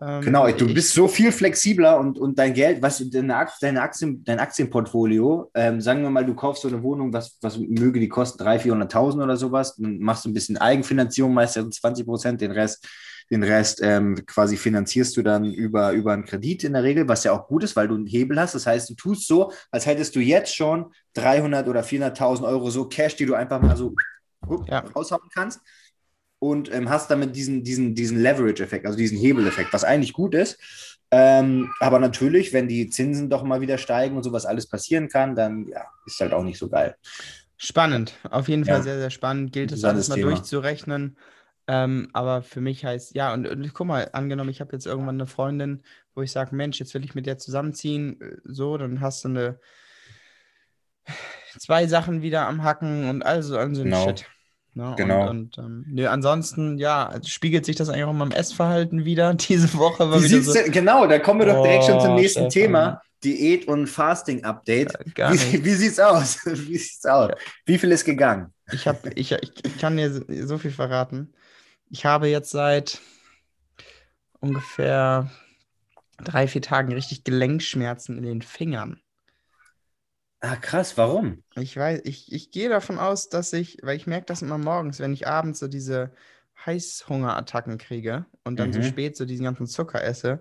Ähm, 0.00 0.20
Genau, 0.20 0.46
du 0.50 0.66
ich- 0.66 0.74
bist 0.74 0.92
so 0.92 1.08
viel 1.08 1.32
flexibler 1.32 1.98
und, 1.98 2.18
und 2.18 2.38
dein 2.38 2.54
Geld, 2.54 2.80
was 2.82 3.02
deine, 3.10 3.36
Ak- 3.36 3.58
deine 3.60 3.82
Aktien, 3.82 4.22
dein 4.24 4.38
Aktienportfolio, 4.40 5.50
ähm, 5.54 5.80
sagen 5.80 6.02
wir 6.02 6.10
mal, 6.10 6.24
du 6.24 6.34
kaufst 6.34 6.62
so 6.62 6.68
eine 6.68 6.82
Wohnung, 6.82 7.12
was, 7.12 7.38
was 7.40 7.58
möge 7.58 8.00
die 8.00 8.08
kosten, 8.08 8.42
300.000, 8.42 8.88
400.000 8.88 9.22
oder 9.24 9.36
sowas, 9.36 9.76
dann 9.76 9.98
machst 9.98 10.24
du 10.24 10.28
ein 10.30 10.34
bisschen 10.34 10.56
Eigenfinanzierung, 10.56 11.34
meistens 11.34 11.76
20 11.80 12.06
Prozent, 12.06 12.40
den 12.40 12.52
Rest, 12.52 12.86
den 13.30 13.42
Rest 13.42 13.80
ähm, 13.82 14.14
quasi 14.26 14.56
finanzierst 14.56 15.16
du 15.16 15.22
dann 15.22 15.44
über, 15.52 15.92
über 15.92 16.12
einen 16.12 16.24
Kredit 16.24 16.64
in 16.64 16.74
der 16.74 16.82
Regel, 16.82 17.08
was 17.08 17.24
ja 17.24 17.32
auch 17.32 17.46
gut 17.46 17.64
ist, 17.64 17.74
weil 17.76 17.88
du 17.88 17.94
einen 17.94 18.06
Hebel 18.06 18.38
hast. 18.38 18.54
Das 18.54 18.66
heißt, 18.66 18.90
du 18.90 18.94
tust 18.94 19.26
so, 19.26 19.52
als 19.70 19.86
hättest 19.86 20.14
du 20.16 20.20
jetzt 20.20 20.54
schon 20.54 20.92
300 21.14 21.66
oder 21.66 21.80
400.000 21.82 22.42
Euro 22.44 22.68
so 22.70 22.86
Cash, 22.88 23.16
die 23.16 23.24
du 23.26 23.34
einfach 23.34 23.60
mal 23.62 23.76
so 23.76 23.94
Ja. 24.66 24.80
raushauen 24.94 25.28
kannst 25.32 25.60
und 26.42 26.74
ähm, 26.74 26.90
hast 26.90 27.08
damit 27.08 27.36
diesen, 27.36 27.62
diesen, 27.62 27.94
diesen 27.94 28.20
Leverage-Effekt, 28.20 28.84
also 28.84 28.98
diesen 28.98 29.16
Hebeleffekt, 29.16 29.72
was 29.72 29.84
eigentlich 29.84 30.12
gut 30.12 30.34
ist. 30.34 30.58
Ähm, 31.12 31.72
aber 31.78 32.00
natürlich, 32.00 32.52
wenn 32.52 32.66
die 32.66 32.90
Zinsen 32.90 33.30
doch 33.30 33.44
mal 33.44 33.60
wieder 33.60 33.78
steigen 33.78 34.16
und 34.16 34.24
sowas 34.24 34.44
alles 34.44 34.66
passieren 34.66 35.08
kann, 35.08 35.36
dann 35.36 35.68
ja, 35.68 35.84
ist 36.04 36.18
halt 36.18 36.32
auch 36.32 36.42
nicht 36.42 36.58
so 36.58 36.68
geil. 36.68 36.96
Spannend, 37.58 38.14
auf 38.28 38.48
jeden 38.48 38.64
Ja. 38.64 38.74
Fall 38.74 38.82
sehr, 38.82 38.98
sehr 38.98 39.10
spannend. 39.10 39.52
Gilt 39.52 39.70
es 39.70 39.84
alles 39.84 40.08
mal 40.08 40.16
Thema. 40.16 40.30
durchzurechnen. 40.32 41.16
Ähm, 41.68 42.08
aber 42.12 42.42
für 42.42 42.60
mich 42.60 42.84
heißt, 42.84 43.14
ja, 43.14 43.32
und, 43.32 43.46
und 43.46 43.72
guck 43.72 43.86
mal, 43.86 44.10
angenommen, 44.12 44.50
ich 44.50 44.60
habe 44.60 44.72
jetzt 44.72 44.86
irgendwann 44.86 45.14
eine 45.14 45.28
Freundin, 45.28 45.84
wo 46.16 46.22
ich 46.22 46.32
sage, 46.32 46.56
Mensch, 46.56 46.80
jetzt 46.80 46.92
will 46.92 47.04
ich 47.04 47.14
mit 47.14 47.26
der 47.26 47.38
zusammenziehen, 47.38 48.20
äh, 48.20 48.38
so, 48.42 48.76
dann 48.78 49.00
hast 49.00 49.22
du 49.22 49.28
eine 49.28 49.60
zwei 51.56 51.86
Sachen 51.86 52.20
wieder 52.22 52.48
am 52.48 52.64
Hacken 52.64 53.08
und 53.08 53.22
also 53.22 53.58
an 53.58 53.76
so 53.76 53.82
ein 53.82 53.90
Genau. 53.90 54.08
Shit. 54.08 54.26
Ne? 54.74 54.94
Genau. 54.96 55.28
Und, 55.28 55.58
und 55.58 55.64
ähm, 55.64 55.84
nö, 55.88 56.06
ansonsten, 56.06 56.78
ja, 56.78 57.06
also 57.06 57.28
spiegelt 57.28 57.66
sich 57.66 57.76
das 57.76 57.88
eigentlich 57.88 58.04
auch 58.04 58.10
in 58.10 58.16
meinem 58.18 58.32
Essverhalten 58.32 59.04
wieder. 59.04 59.34
Diese 59.48 59.74
Woche 59.74 60.10
war 60.10 60.22
Wie 60.22 60.30
wieder 60.30 60.42
so. 60.42 60.58
genau, 60.70 61.06
da 61.06 61.18
kommen 61.18 61.40
wir 61.40 61.46
doch 61.46 61.62
direkt 61.62 61.84
schon 61.84 62.00
zum 62.00 62.12
Oh, 62.12 62.14
nächsten 62.14 62.50
Stefan. 62.50 62.50
Thema. 62.50 63.02
Diät- 63.22 63.68
und 63.68 63.86
Fasting-Update. 63.86 65.14
Gar 65.14 65.32
nicht. 65.32 65.52
Wie, 65.52 65.64
wie 65.64 65.74
sieht's 65.74 66.00
aus? 66.00 66.38
Wie 66.44 66.76
sieht's 66.76 67.04
aus? 67.06 67.30
Wie 67.66 67.78
viel 67.78 67.92
ist 67.92 68.04
gegangen? 68.04 68.52
Ich, 68.72 68.88
hab, 68.88 69.06
ich, 69.16 69.30
ich, 69.30 69.78
kann 69.78 69.96
dir 69.96 70.24
so 70.46 70.58
viel 70.58 70.72
verraten. 70.72 71.32
Ich 71.90 72.04
habe 72.04 72.28
jetzt 72.28 72.50
seit 72.50 73.00
ungefähr 74.40 75.30
drei, 76.18 76.48
vier 76.48 76.62
Tagen 76.62 76.92
richtig 76.92 77.22
Gelenkschmerzen 77.22 78.16
in 78.16 78.24
den 78.24 78.42
Fingern. 78.42 79.01
Ah, 80.42 80.56
krass, 80.56 80.96
warum? 80.98 81.42
Ich 81.56 81.76
weiß, 81.76 82.00
ich, 82.04 82.32
ich 82.32 82.50
gehe 82.50 82.68
davon 82.70 82.98
aus, 82.98 83.28
dass 83.28 83.52
ich, 83.52 83.78
weil 83.82 83.96
ich 83.96 84.06
merke 84.06 84.26
das 84.26 84.40
immer 84.42 84.56
morgens, 84.58 85.00
wenn 85.00 85.12
ich 85.12 85.26
abends 85.26 85.58
so 85.58 85.68
diese 85.68 86.12
Heißhungerattacken 86.64 87.76
kriege 87.78 88.24
und 88.44 88.56
dann 88.58 88.72
so 88.72 88.80
Mhm. 88.80 88.82
spät 88.82 89.16
so 89.16 89.26
diesen 89.26 89.44
ganzen 89.44 89.66
Zucker 89.66 90.02
esse, 90.02 90.40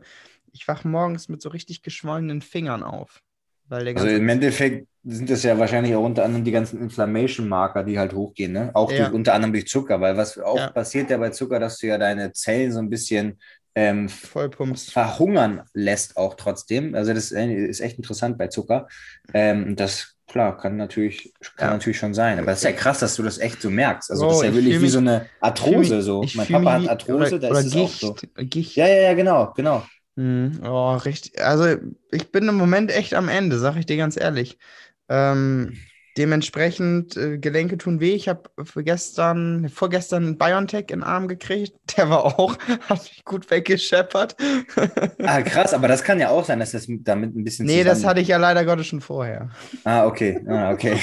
ich 0.54 0.68
wache 0.68 0.88
morgens 0.88 1.28
mit 1.30 1.42
so 1.42 1.50
richtig 1.50 1.82
geschwollenen 1.84 2.42
Fingern 2.42 2.84
auf. 2.84 3.24
Weil 3.68 3.86
der 3.86 3.94
Also 3.94 4.08
im 4.08 4.30
Endeffekt 4.30 4.88
sind 5.04 5.30
das 5.30 5.44
ja 5.44 5.58
wahrscheinlich 5.60 5.96
auch 5.96 6.04
unter 6.06 6.24
anderem 6.24 6.46
die 6.46 6.52
ganzen 6.52 6.80
Inflammation-Marker, 6.80 7.84
die 7.84 8.00
halt 8.00 8.14
hochgehen, 8.14 8.54
ne? 8.54 8.72
Auch 8.74 8.92
Ja. 8.92 8.94
durch, 8.94 9.12
unter 9.12 9.34
anderem 9.34 9.54
durch 9.54 9.68
Zucker, 9.68 10.00
weil 10.00 10.16
was 10.18 10.38
auch 10.38 10.72
Ja. 10.72 10.74
passiert 10.74 11.10
ja 11.10 11.18
bei 11.18 11.32
Zucker, 11.32 11.60
dass 11.60 11.78
du 11.80 11.88
ja 11.88 11.98
deine 11.98 12.32
Zellen 12.32 12.72
so 12.72 12.80
ein 12.80 12.90
bisschen 12.90 13.40
ähm, 13.76 14.10
Vollpumps. 14.10 14.92
verhungern 14.92 15.64
lässt 15.74 16.18
auch 16.18 16.36
trotzdem. 16.36 16.96
Also 16.96 17.14
das 17.14 17.32
ist 17.32 17.80
echt 17.80 17.98
interessant 17.98 18.38
bei 18.38 18.48
Zucker. 18.48 18.88
Ähm, 19.34 19.76
das 19.76 20.16
klar, 20.28 20.58
kann 20.58 20.78
natürlich, 20.78 21.34
kann 21.58 21.70
Ja. 21.70 21.74
natürlich 21.74 21.98
schon 21.98 22.14
sein. 22.14 22.40
Aber 22.40 22.52
es 22.52 22.60
ist 22.60 22.64
ja 22.66 22.72
krass, 22.72 23.00
dass 23.00 23.16
du 23.16 23.24
das 23.24 23.38
echt 23.38 23.62
so 23.62 23.70
merkst. 23.70 24.12
Also 24.12 24.26
das 24.28 24.34
Bro, 24.38 24.42
ist 24.42 24.44
ja 24.44 24.50
ich 24.50 24.56
wirklich 24.56 24.76
wie 24.78 24.80
mich- 24.84 24.92
so 24.92 24.98
eine 25.00 25.28
Arthrose. 25.40 26.02
So. 26.02 26.24
Ich 26.24 26.36
Mein 26.36 26.48
Papa 26.48 26.80
mich 26.80 26.90
hat 26.90 27.02
Arthrose, 27.02 27.36
oder, 27.36 27.40
da 27.40 27.60
ist 27.60 27.66
es 27.68 27.72
Gicht. 27.74 28.04
auch 28.04 28.18
so. 28.18 28.44
Gicht. 28.46 28.76
Ja, 28.76 28.88
ja, 28.88 29.02
ja, 29.02 29.14
genau, 29.14 29.54
genau. 29.56 29.86
Mhm. 30.16 30.60
Oh, 30.64 30.96
richtig. 30.96 31.42
Also, 31.42 31.78
ich 32.12 32.32
bin 32.32 32.48
im 32.48 32.56
Moment 32.56 32.92
echt 32.92 33.14
am 33.14 33.30
Ende, 33.30 33.58
sag 33.60 33.78
ich 33.78 33.86
dir 33.86 33.98
ganz 33.98 34.18
ehrlich. 34.20 34.58
Ähm, 35.10 35.78
dementsprechend, 36.18 37.16
äh, 37.18 37.38
Gelenke 37.38 37.78
tun 37.78 38.00
weh. 38.00 38.14
Ich 38.14 38.28
habe 38.28 38.44
gestern, 38.84 39.70
vorgestern 39.70 40.38
BioNTech 40.38 40.86
in 40.90 41.00
den 41.00 41.04
Arm 41.04 41.28
gekriegt. 41.28 41.74
Der 41.98 42.10
war 42.10 42.26
auch, 42.40 42.58
hat 42.90 43.04
mich 43.04 43.24
gut 43.26 43.50
weggescheppert. 43.50 44.36
Ah, 45.24 45.42
krass, 45.42 45.74
aber 45.74 45.88
das 45.88 46.04
kann 46.04 46.20
ja 46.20 46.30
auch 46.30 46.44
sein, 46.46 46.60
dass 46.60 46.72
das 46.72 46.88
damit 46.90 47.36
ein 47.36 47.44
bisschen 47.44 47.66
nee, 47.66 47.84
das 47.84 47.98
zusammen- 48.00 48.10
hatte 48.10 48.22
ich 48.22 48.28
ja 48.28 48.38
leider 48.38 48.66
Gottes 48.66 48.88
schon 48.88 49.02
vorher. 49.02 49.50
Ah, 49.84 50.06
okay. 50.06 50.44
Ah, 50.48 50.72
okay. 50.72 50.98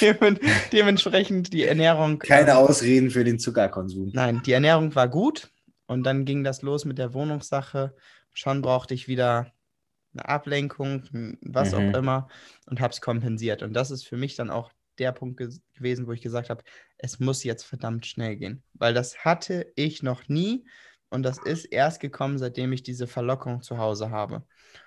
Demen- 0.00 0.38
dementsprechend 0.72 1.52
die 1.52 1.64
Ernährung. 1.64 2.18
Keine 2.18 2.50
ähm, 2.52 2.56
Ausreden 2.56 3.10
für 3.10 3.24
den 3.24 3.38
Zuckerkonsum. 3.38 4.10
Nein, 4.12 4.42
die 4.44 4.52
Ernährung 4.52 4.94
war 4.94 5.08
gut 5.08 5.48
und 5.86 6.04
dann 6.04 6.24
ging 6.24 6.44
das 6.44 6.62
los 6.62 6.84
mit 6.84 6.98
der 6.98 7.14
Wohnungssache. 7.14 7.94
Schon 8.32 8.62
brauchte 8.62 8.94
ich 8.94 9.06
wieder 9.08 9.52
eine 10.14 10.28
Ablenkung, 10.28 11.04
m, 11.12 11.38
was 11.42 11.74
Mhm. 11.74 11.74
auch 11.74 11.92
immer 11.94 12.28
und 12.66 12.80
habe 12.80 12.92
es 12.92 13.00
kompensiert. 13.00 13.62
Und 13.62 13.74
das 13.74 13.90
ist 13.90 14.06
für 14.06 14.16
mich 14.16 14.36
dann 14.36 14.50
auch 14.50 14.72
der 14.98 15.12
Punkt 15.12 15.40
ges- 15.40 15.60
gewesen, 15.74 16.06
wo 16.06 16.12
ich 16.12 16.22
gesagt 16.22 16.50
habe, 16.50 16.62
es 16.98 17.18
muss 17.20 17.44
jetzt 17.44 17.64
verdammt 17.64 18.06
schnell 18.06 18.36
gehen, 18.36 18.62
weil 18.74 18.94
das 18.94 19.24
hatte 19.24 19.72
ich 19.76 20.02
noch 20.02 20.28
nie 20.28 20.64
und 21.10 21.22
das 21.24 21.38
ist 21.38 21.66
erst 21.66 22.00
gekommen, 22.00 22.38
seitdem 22.38 22.72
ich 22.72 22.82
diese 22.82 23.06
Verlockung 23.06 23.62
zu 23.62 23.78
Hause 23.78 24.10
habe. 24.10 24.46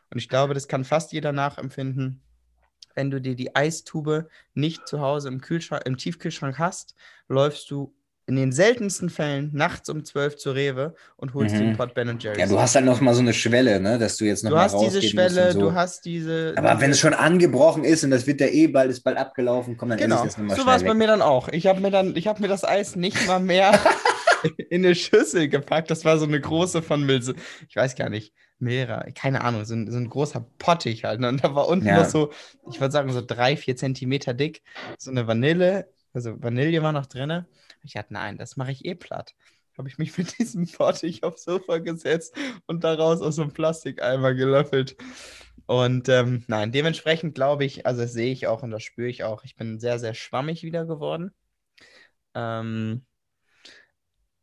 Und 0.09 0.17
ich 0.19 0.29
glaube, 0.29 0.53
das 0.53 0.67
kann 0.67 0.85
fast 0.85 1.11
jeder 1.13 1.31
nachempfinden. 1.33 2.23
Wenn 2.95 3.11
du 3.11 3.21
dir 3.21 3.35
die 3.35 3.55
Eistube 3.55 4.29
nicht 4.53 4.87
zu 4.87 5.01
Hause 5.01 5.27
im, 5.29 5.41
Kühlschrank, 5.41 5.83
im 5.85 5.97
Tiefkühlschrank 5.97 6.57
hast, 6.59 6.95
läufst 7.27 7.69
du 7.71 7.95
in 8.27 8.35
den 8.35 8.51
seltensten 8.51 9.09
Fällen 9.09 9.49
nachts 9.53 9.89
um 9.89 10.03
12 10.03 10.35
zur 10.35 10.53
Rewe 10.53 10.93
und 11.15 11.33
holst 11.33 11.55
Mhm. 11.55 11.61
einen 11.61 11.77
Pot 11.77 11.93
Ben 11.93 12.19
Jerry's. 12.19 12.37
Ja, 12.39 12.45
du 12.47 12.59
hast 12.59 12.75
halt 12.75 12.85
noch 12.85 12.99
mal 13.01 13.13
so 13.13 13.21
eine 13.21 13.33
Schwelle, 13.33 13.79
ne, 13.79 13.97
dass 13.97 14.17
du 14.17 14.25
jetzt 14.25 14.43
noch 14.43 14.51
Du 14.51 14.55
mal 14.57 14.63
hast 14.63 14.79
diese 14.79 15.01
Schwelle, 15.01 15.53
so. 15.53 15.59
du 15.61 15.73
hast 15.73 16.03
diese. 16.05 16.53
Aber 16.57 16.79
wenn 16.81 16.91
es 16.91 16.99
schon 16.99 17.13
angebrochen 17.13 17.83
ist 17.85 18.03
und 18.03 18.11
das 18.11 18.27
wird 18.27 18.41
ja 18.41 18.47
eh 18.47 18.67
bald, 18.67 18.91
ist 18.91 19.01
bald 19.01 19.17
abgelaufen, 19.17 19.77
komm, 19.77 19.89
dann 19.89 19.97
Genau, 19.97 20.17
ich 20.17 20.23
das 20.25 20.37
nochmal 20.37 20.57
so 20.57 20.65
war 20.65 20.75
es 20.75 20.83
bei 20.83 20.93
mir 20.93 21.07
dann 21.07 21.21
auch. 21.21 21.47
Ich 21.49 21.67
habe 21.67 21.79
mir 21.79 21.89
dann, 21.89 22.15
ich 22.17 22.27
habe 22.27 22.41
mir 22.41 22.49
das 22.49 22.63
Eis 22.65 22.95
nicht 22.97 23.25
mal 23.27 23.39
mehr 23.39 23.71
in 24.69 24.85
eine 24.85 24.93
Schüssel 24.93 25.47
gepackt. 25.47 25.89
Das 25.89 26.03
war 26.05 26.17
so 26.17 26.25
eine 26.25 26.39
große 26.39 26.81
von 26.81 27.05
Milse. 27.05 27.33
Ich 27.69 27.75
weiß 27.75 27.95
gar 27.95 28.09
nicht. 28.09 28.33
Milra, 28.59 29.05
keine 29.13 29.41
Ahnung, 29.41 29.65
so 29.65 29.75
ein, 29.75 29.89
so 29.89 29.97
ein 29.97 30.09
großer 30.09 30.45
Pottich 30.57 31.03
halt. 31.03 31.19
ne? 31.19 31.29
Und 31.29 31.43
da 31.43 31.53
war 31.53 31.67
unten 31.67 31.85
Ja. 31.87 31.99
noch 31.99 32.09
so, 32.09 32.31
ich 32.71 32.81
würde 32.81 32.91
sagen, 32.91 33.11
so 33.13 33.21
drei, 33.25 33.55
vier 33.55 33.75
Zentimeter 33.75 34.33
dick, 34.33 34.63
so 34.97 35.11
eine 35.11 35.27
Vanille, 35.27 35.87
also 36.11 36.33
Vanille 36.41 36.81
war 36.81 36.91
noch 36.91 37.05
drin. 37.05 37.45
Ich 37.87 37.93
dachte, 37.93 38.13
nein, 38.13 38.37
das 38.37 38.57
mache 38.57 38.71
ich 38.71 38.85
eh 38.85 38.95
platt. 38.95 39.33
Habe 39.77 39.89
ich 39.89 39.97
mich 39.97 40.17
mit 40.17 40.39
diesem 40.39 40.67
Pottich 40.67 41.23
aufs 41.23 41.43
Sofa 41.43 41.77
gesetzt 41.79 42.35
und 42.65 42.83
daraus 42.83 43.21
aus 43.21 43.35
so 43.35 43.43
einem 43.43 43.53
Plastikeimer 43.53 44.33
gelöffelt. 44.33 44.97
Und 45.65 46.09
ähm, 46.09 46.43
nein, 46.47 46.71
dementsprechend 46.71 47.35
glaube 47.35 47.65
ich, 47.65 47.85
also 47.85 48.01
das 48.01 48.13
sehe 48.13 48.31
ich 48.31 48.47
auch 48.47 48.63
und 48.63 48.71
das 48.71 48.83
spüre 48.83 49.09
ich 49.09 49.23
auch. 49.23 49.43
Ich 49.43 49.55
bin 49.55 49.79
sehr, 49.79 49.99
sehr 49.99 50.13
schwammig 50.13 50.63
wieder 50.63 50.85
geworden. 50.85 51.31
Ähm, 52.33 53.05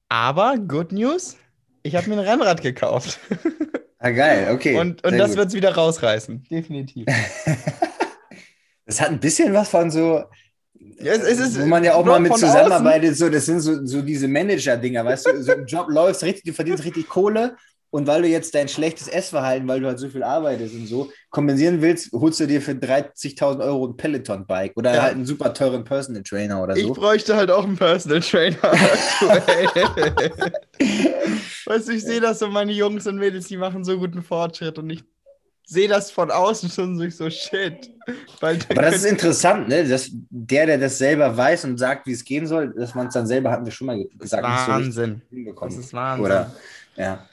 aber, 0.09 0.59
good 0.59 0.93
news, 0.93 1.37
ich 1.83 1.97
habe 1.97 2.09
mir 2.09 2.17
ein 2.17 2.27
Rennrad 2.27 2.63
gekauft. 2.63 3.21
Ah, 4.05 4.11
geil, 4.11 4.53
okay. 4.53 4.79
und 4.79 5.03
und 5.03 5.17
das 5.17 5.35
wird 5.35 5.49
es 5.49 5.55
wieder 5.55 5.75
rausreißen. 5.75 6.43
Definitiv. 6.51 7.07
Das 8.87 9.01
hat 9.01 9.09
ein 9.09 9.21
bisschen 9.21 9.55
was 9.55 9.71
von 9.71 9.91
so, 9.91 10.25
Ja, 11.01 11.13
es- 11.13 11.23
ist- 11.39 11.61
wo 11.61 11.67
man 11.67 11.85
ja 11.85 11.95
auch 11.95 12.05
mal 12.05 12.21
mit 12.21 12.37
zusammenarbeitet, 12.37 13.17
so, 13.17 13.29
das 13.29 13.47
sind 13.47 13.61
so, 13.61 13.85
so 13.87 14.03
diese 14.03 14.27
Manager-Dinger, 14.29 15.05
weißt 15.05 15.27
du, 15.27 15.43
so 15.43 15.53
im 15.53 15.67
Job 15.67 15.87
läufst 15.89 16.23
richtig, 16.23 16.45
du 16.45 16.53
verdienst 16.53 16.85
richtig 16.85 17.09
Kohle 17.09 17.57
und 17.91 18.07
weil 18.09 18.23
du 18.23 18.29
jetzt 18.29 18.55
dein 18.57 18.67
schlechtes 18.69 19.07
Essverhalten, 19.07 19.69
weil 19.69 19.81
du 19.81 19.87
halt 19.87 19.99
so 20.01 20.09
viel 20.09 20.23
arbeitest 20.25 20.75
und 20.75 20.87
so, 20.89 21.11
kompensieren 21.31 21.81
willst, 21.81 22.11
holst 22.13 22.41
du 22.41 22.47
dir 22.47 22.61
für 22.61 22.75
30.000 22.75 23.61
Euro 23.63 23.87
ein 23.89 23.97
Peloton-Bike 23.97 24.73
oder 24.77 24.95
Ja. 24.95 25.03
halt 25.03 25.15
einen 25.15 25.27
super 25.27 25.55
teuren 25.55 25.85
Personal 25.85 26.23
Trainer 26.25 26.61
oder 26.63 26.77
Ich 26.77 26.83
so. 26.87 26.93
bräuchte 26.93 27.37
halt 27.37 27.51
auch 27.53 27.65
einen 27.65 27.77
Personal 27.77 28.21
Trainer 28.21 28.57
aktuell. 28.65 29.69
weißt 31.67 31.89
du, 31.89 31.93
ich 31.93 32.05
sehe 32.05 32.21
das 32.21 32.41
so, 32.41 32.49
meine 32.49 32.73
Jungs 32.73 33.07
und 33.07 33.17
Mädels, 33.17 33.47
die 33.49 33.57
machen 33.57 33.85
so 33.85 33.97
guten 33.99 34.23
Fortschritt 34.23 34.79
und 34.79 34.91
ich 34.91 35.05
sehe 35.65 35.89
das 35.89 36.11
von 36.11 36.31
außen 36.31 36.71
schon 36.71 36.97
so, 36.97 37.09
so 37.09 37.31
shit. 37.31 37.91
Weil 38.41 38.59
Aber 38.69 38.83
das 38.83 38.97
ist 38.97 39.05
interessant, 39.05 39.69
ne? 39.69 39.89
Dass 39.89 40.11
der, 40.13 40.67
der 40.67 40.79
das 40.79 40.99
selber 40.99 41.37
weiß 41.37 41.65
und 41.65 41.79
sagt, 41.79 42.07
wie 42.07 42.13
es 42.13 42.25
gehen 42.25 42.47
soll, 42.47 42.75
dass 42.75 42.95
man 42.95 43.09
es 43.09 43.15
dann 43.15 43.27
selber, 43.27 43.51
hatten 43.51 43.65
wir 43.65 43.73
schon 43.73 43.87
mal 43.87 44.05
gesagt, 44.19 44.45
so 44.45 44.73
Wahnsinn. 44.73 45.23
hinbekommen. 45.31 45.75
Das 45.75 45.85
ist 45.85 45.93
Wahnsinn. 45.93 46.25
Oder, 46.25 46.55
ja. 46.97 47.27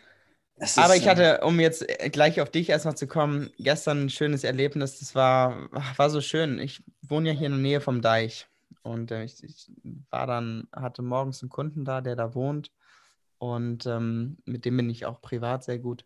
Das 0.58 0.78
Aber 0.78 0.96
ist, 0.96 1.02
ich 1.02 1.08
hatte, 1.08 1.42
um 1.42 1.60
jetzt 1.60 1.88
äh, 1.90 2.10
gleich 2.10 2.40
auf 2.40 2.50
dich 2.50 2.70
erstmal 2.70 2.96
zu 2.96 3.08
kommen, 3.08 3.50
gestern 3.58 4.04
ein 4.04 4.10
schönes 4.10 4.44
Erlebnis. 4.44 5.00
Das 5.00 5.16
war, 5.16 5.70
war 5.98 6.10
so 6.10 6.22
schön. 6.22 6.60
Ich 6.60 6.84
wohne 7.02 7.30
ja 7.30 7.36
hier 7.36 7.48
in 7.48 7.54
der 7.54 7.62
Nähe 7.62 7.82
vom 7.82 8.02
Deich. 8.02 8.48
Und 8.84 9.12
äh, 9.12 9.24
ich, 9.24 9.44
ich 9.44 9.72
war 10.10 10.28
dann, 10.28 10.68
hatte 10.72 11.02
morgens 11.02 11.42
einen 11.42 11.50
Kunden 11.50 11.84
da, 11.84 12.02
der 12.02 12.16
da 12.16 12.36
wohnt. 12.36 12.72
Und 13.40 13.88
ähm, 13.88 14.38
mit 14.46 14.66
dem 14.66 14.78
bin 14.78 14.90
ich 14.90 15.06
auch 15.08 15.20
privat 15.20 15.64
sehr 15.64 15.80
gut. 15.80 16.06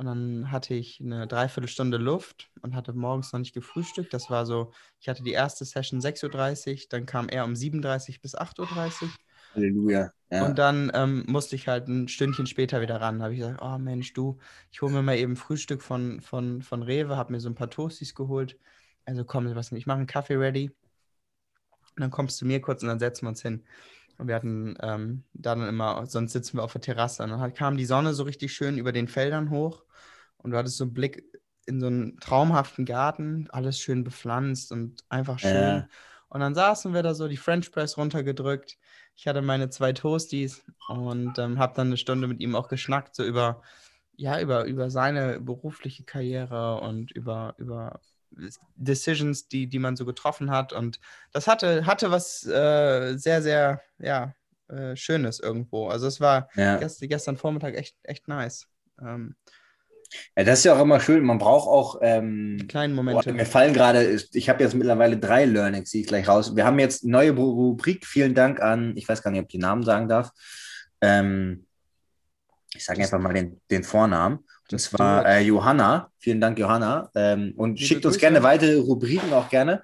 Und 0.00 0.06
dann 0.06 0.50
hatte 0.50 0.72
ich 0.72 0.98
eine 0.98 1.26
Dreiviertelstunde 1.26 1.98
Luft 1.98 2.50
und 2.62 2.74
hatte 2.74 2.94
morgens 2.94 3.34
noch 3.34 3.40
nicht 3.40 3.52
gefrühstückt. 3.52 4.14
Das 4.14 4.30
war 4.30 4.46
so, 4.46 4.72
ich 4.98 5.10
hatte 5.10 5.22
die 5.22 5.32
erste 5.32 5.66
Session 5.66 6.00
6.30 6.00 6.72
Uhr, 6.72 6.78
dann 6.88 7.04
kam 7.04 7.28
er 7.28 7.44
um 7.44 7.52
7.30 7.52 8.12
Uhr 8.12 8.14
bis 8.22 8.34
8.30 8.34 9.02
Uhr. 9.02 9.10
Halleluja. 9.54 10.10
Ja. 10.30 10.46
Und 10.46 10.58
dann 10.58 10.90
ähm, 10.94 11.26
musste 11.28 11.54
ich 11.54 11.68
halt 11.68 11.86
ein 11.88 12.08
Stündchen 12.08 12.46
später 12.46 12.80
wieder 12.80 12.98
ran. 12.98 13.18
Da 13.18 13.24
habe 13.24 13.34
ich 13.34 13.40
gesagt, 13.40 13.60
oh 13.60 13.76
Mensch, 13.76 14.14
du, 14.14 14.38
ich 14.72 14.80
hole 14.80 14.90
mir 14.90 15.02
mal 15.02 15.18
eben 15.18 15.36
Frühstück 15.36 15.82
von, 15.82 16.22
von, 16.22 16.62
von 16.62 16.82
Rewe, 16.82 17.18
habe 17.18 17.34
mir 17.34 17.40
so 17.40 17.50
ein 17.50 17.54
paar 17.54 17.68
Toasties 17.68 18.14
geholt. 18.14 18.56
Also 19.04 19.26
komm, 19.26 19.48
Sebastian, 19.48 19.76
ich 19.76 19.86
mache 19.86 19.98
einen 19.98 20.06
Kaffee 20.06 20.36
ready. 20.36 20.70
Und 21.94 22.00
dann 22.00 22.10
kommst 22.10 22.40
du 22.40 22.46
mir 22.46 22.62
kurz 22.62 22.82
und 22.82 22.88
dann 22.88 23.00
setzen 23.00 23.26
wir 23.26 23.28
uns 23.28 23.42
hin. 23.42 23.64
Und 24.20 24.28
wir 24.28 24.34
hatten 24.34 24.76
ähm, 24.82 25.24
da 25.32 25.54
dann 25.54 25.66
immer, 25.66 26.04
sonst 26.06 26.32
sitzen 26.32 26.58
wir 26.58 26.62
auf 26.62 26.72
der 26.72 26.82
Terrasse. 26.82 27.22
Und 27.22 27.30
dann 27.30 27.40
halt 27.40 27.56
kam 27.56 27.78
die 27.78 27.86
Sonne 27.86 28.12
so 28.12 28.24
richtig 28.24 28.52
schön 28.52 28.76
über 28.76 28.92
den 28.92 29.08
Feldern 29.08 29.48
hoch. 29.48 29.82
Und 30.36 30.50
du 30.50 30.58
hattest 30.58 30.76
so 30.76 30.84
einen 30.84 30.92
Blick 30.92 31.24
in 31.64 31.80
so 31.80 31.86
einen 31.86 32.18
traumhaften 32.20 32.84
Garten, 32.84 33.48
alles 33.50 33.78
schön 33.78 34.04
bepflanzt 34.04 34.72
und 34.72 35.04
einfach 35.08 35.38
schön. 35.38 35.54
Ja. 35.54 35.88
Und 36.28 36.40
dann 36.40 36.54
saßen 36.54 36.92
wir 36.92 37.02
da 37.02 37.14
so, 37.14 37.28
die 37.28 37.38
French 37.38 37.72
Press 37.72 37.96
runtergedrückt. 37.96 38.76
Ich 39.16 39.26
hatte 39.26 39.40
meine 39.40 39.70
zwei 39.70 39.92
Toasties 39.92 40.62
und 40.88 41.38
ähm, 41.38 41.58
habe 41.58 41.74
dann 41.74 41.88
eine 41.88 41.96
Stunde 41.96 42.28
mit 42.28 42.40
ihm 42.40 42.54
auch 42.54 42.68
geschnackt, 42.68 43.16
so 43.16 43.24
über, 43.24 43.62
ja, 44.16 44.40
über, 44.40 44.64
über 44.64 44.90
seine 44.90 45.40
berufliche 45.40 46.04
Karriere 46.04 46.80
und 46.80 47.10
über, 47.12 47.54
über 47.56 48.00
Decisions, 48.76 49.48
die, 49.48 49.66
die 49.66 49.78
man 49.78 49.96
so 49.96 50.04
getroffen 50.04 50.50
hat. 50.50 50.72
Und 50.72 51.00
das 51.32 51.46
hatte, 51.46 51.86
hatte 51.86 52.10
was 52.10 52.46
äh, 52.46 53.16
sehr, 53.16 53.42
sehr, 53.42 53.82
ja, 53.98 54.34
äh, 54.68 54.94
Schönes 54.96 55.40
irgendwo. 55.40 55.88
Also 55.88 56.06
es 56.06 56.20
war 56.20 56.48
ja. 56.54 56.76
gest, 56.76 57.00
gestern 57.00 57.36
Vormittag 57.36 57.74
echt, 57.74 57.96
echt 58.02 58.28
nice. 58.28 58.66
Ähm, 59.00 59.34
ja, 60.36 60.44
das 60.44 60.60
ist 60.60 60.64
ja 60.64 60.74
auch 60.74 60.82
immer 60.82 61.00
schön. 61.00 61.24
Man 61.24 61.38
braucht 61.38 61.68
auch. 61.68 61.98
Ähm, 62.02 62.58
die 62.60 62.66
kleinen 62.66 62.96
boah, 62.96 63.02
Momente. 63.02 63.32
mir 63.32 63.46
fallen 63.46 63.72
gerade, 63.72 64.20
ich 64.32 64.48
habe 64.48 64.62
jetzt 64.62 64.74
mittlerweile 64.74 65.18
drei 65.18 65.44
Learnings, 65.44 65.90
die 65.90 66.00
ich 66.00 66.06
gleich 66.06 66.26
raus. 66.26 66.56
Wir 66.56 66.64
haben 66.64 66.78
jetzt 66.78 67.04
eine 67.04 67.12
neue 67.12 67.32
Ru- 67.32 67.54
Rubrik. 67.54 68.06
Vielen 68.06 68.34
Dank 68.34 68.60
an, 68.60 68.96
ich 68.96 69.08
weiß 69.08 69.22
gar 69.22 69.30
nicht, 69.30 69.40
ob 69.40 69.46
ich 69.46 69.52
den 69.52 69.60
Namen 69.60 69.84
sagen 69.84 70.08
darf. 70.08 70.30
Ähm, 71.00 71.66
ich 72.74 72.84
sage 72.84 73.02
einfach 73.02 73.18
mal 73.18 73.34
den, 73.34 73.60
den 73.70 73.84
Vornamen. 73.84 74.44
Und 74.72 74.78
zwar 74.78 75.26
äh, 75.26 75.42
Johanna. 75.42 76.10
Vielen 76.18 76.40
Dank, 76.40 76.58
Johanna. 76.58 77.10
Ähm, 77.14 77.54
und 77.56 77.78
Liebe 77.78 77.86
schickt 77.86 78.06
uns 78.06 78.14
Grüße. 78.14 78.20
gerne 78.20 78.42
weitere 78.42 78.78
Rubriken 78.78 79.32
auch 79.32 79.48
gerne. 79.48 79.82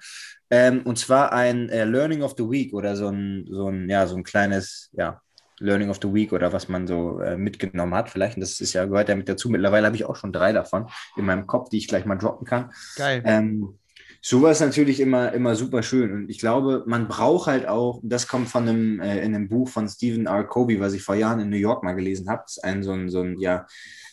Ähm, 0.49 0.81
und 0.83 0.97
zwar 0.97 1.33
ein 1.33 1.69
äh, 1.69 1.83
Learning 1.83 2.21
of 2.21 2.35
the 2.37 2.49
Week 2.49 2.73
oder 2.73 2.95
so 2.95 3.09
ein, 3.09 3.45
so 3.49 3.67
ein, 3.69 3.89
ja, 3.89 4.07
so 4.07 4.15
ein 4.15 4.23
kleines, 4.23 4.89
ja, 4.93 5.21
Learning 5.59 5.89
of 5.89 5.99
the 6.01 6.13
Week 6.13 6.31
oder 6.33 6.53
was 6.53 6.69
man 6.69 6.87
so 6.87 7.19
äh, 7.19 7.35
mitgenommen 7.37 7.95
hat. 7.95 8.09
Vielleicht, 8.09 8.37
und 8.37 8.41
das 8.41 8.59
ist 8.59 8.73
ja, 8.73 8.85
gehört 8.85 9.09
ja 9.09 9.15
mit 9.15 9.27
dazu. 9.27 9.49
Mittlerweile 9.49 9.87
habe 9.87 9.95
ich 9.95 10.05
auch 10.05 10.15
schon 10.15 10.31
drei 10.31 10.53
davon 10.53 10.87
in 11.15 11.25
meinem 11.25 11.47
Kopf, 11.47 11.69
die 11.69 11.77
ich 11.77 11.87
gleich 11.87 12.05
mal 12.05 12.17
droppen 12.17 12.45
kann. 12.45 12.71
Geil. 12.95 13.23
Ähm, 13.25 13.77
sowas 14.21 14.59
natürlich 14.59 14.99
immer, 14.99 15.33
immer 15.33 15.55
super 15.55 15.83
schön. 15.83 16.13
Und 16.13 16.29
ich 16.29 16.39
glaube, 16.39 16.83
man 16.85 17.07
braucht 17.07 17.47
halt 17.47 17.67
auch, 17.67 17.99
das 18.03 18.27
kommt 18.27 18.49
von 18.49 18.67
einem, 18.67 18.99
äh, 18.99 19.19
in 19.19 19.33
einem 19.33 19.49
Buch 19.49 19.69
von 19.69 19.87
Stephen 19.87 20.27
R. 20.27 20.43
Covey, 20.43 20.79
was 20.79 20.93
ich 20.93 21.01
vor 21.01 21.15
Jahren 21.15 21.39
in 21.39 21.49
New 21.49 21.57
York 21.57 21.83
mal 21.83 21.93
gelesen 21.93 22.29
habe. 22.29 22.43
Das 22.45 22.57
ist 22.57 22.63
ein 22.63 22.83
so 22.83 22.91
ein, 22.91 23.09
so 23.09 23.21
ein 23.21 23.39
ja, 23.39 23.65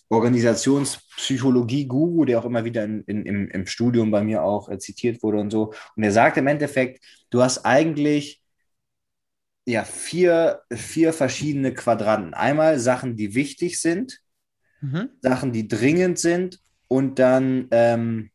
Organisationspsychologie-Guru, 0.08 2.24
der 2.26 2.38
auch 2.38 2.44
immer 2.44 2.64
wieder 2.64 2.84
in, 2.84 3.02
in, 3.04 3.26
im, 3.26 3.48
im 3.48 3.66
Studium 3.66 4.10
bei 4.10 4.22
mir 4.22 4.44
auch 4.44 4.68
äh, 4.68 4.78
zitiert 4.78 5.22
wurde 5.22 5.38
und 5.38 5.50
so. 5.50 5.72
Und 5.96 6.02
er 6.02 6.12
sagt 6.12 6.36
im 6.36 6.46
Endeffekt, 6.46 7.02
du 7.30 7.42
hast 7.42 7.64
eigentlich 7.64 8.42
ja, 9.66 9.84
vier, 9.84 10.62
vier 10.72 11.12
verschiedene 11.12 11.72
Quadranten. 11.74 12.34
Einmal 12.34 12.78
Sachen, 12.78 13.16
die 13.16 13.34
wichtig 13.34 13.80
sind, 13.80 14.20
Mhm. 14.82 15.08
Sachen, 15.22 15.52
die 15.52 15.68
dringend 15.68 16.18
sind 16.18 16.60
und 16.88 17.18
dann 17.18 17.68
ähm, 17.70 18.30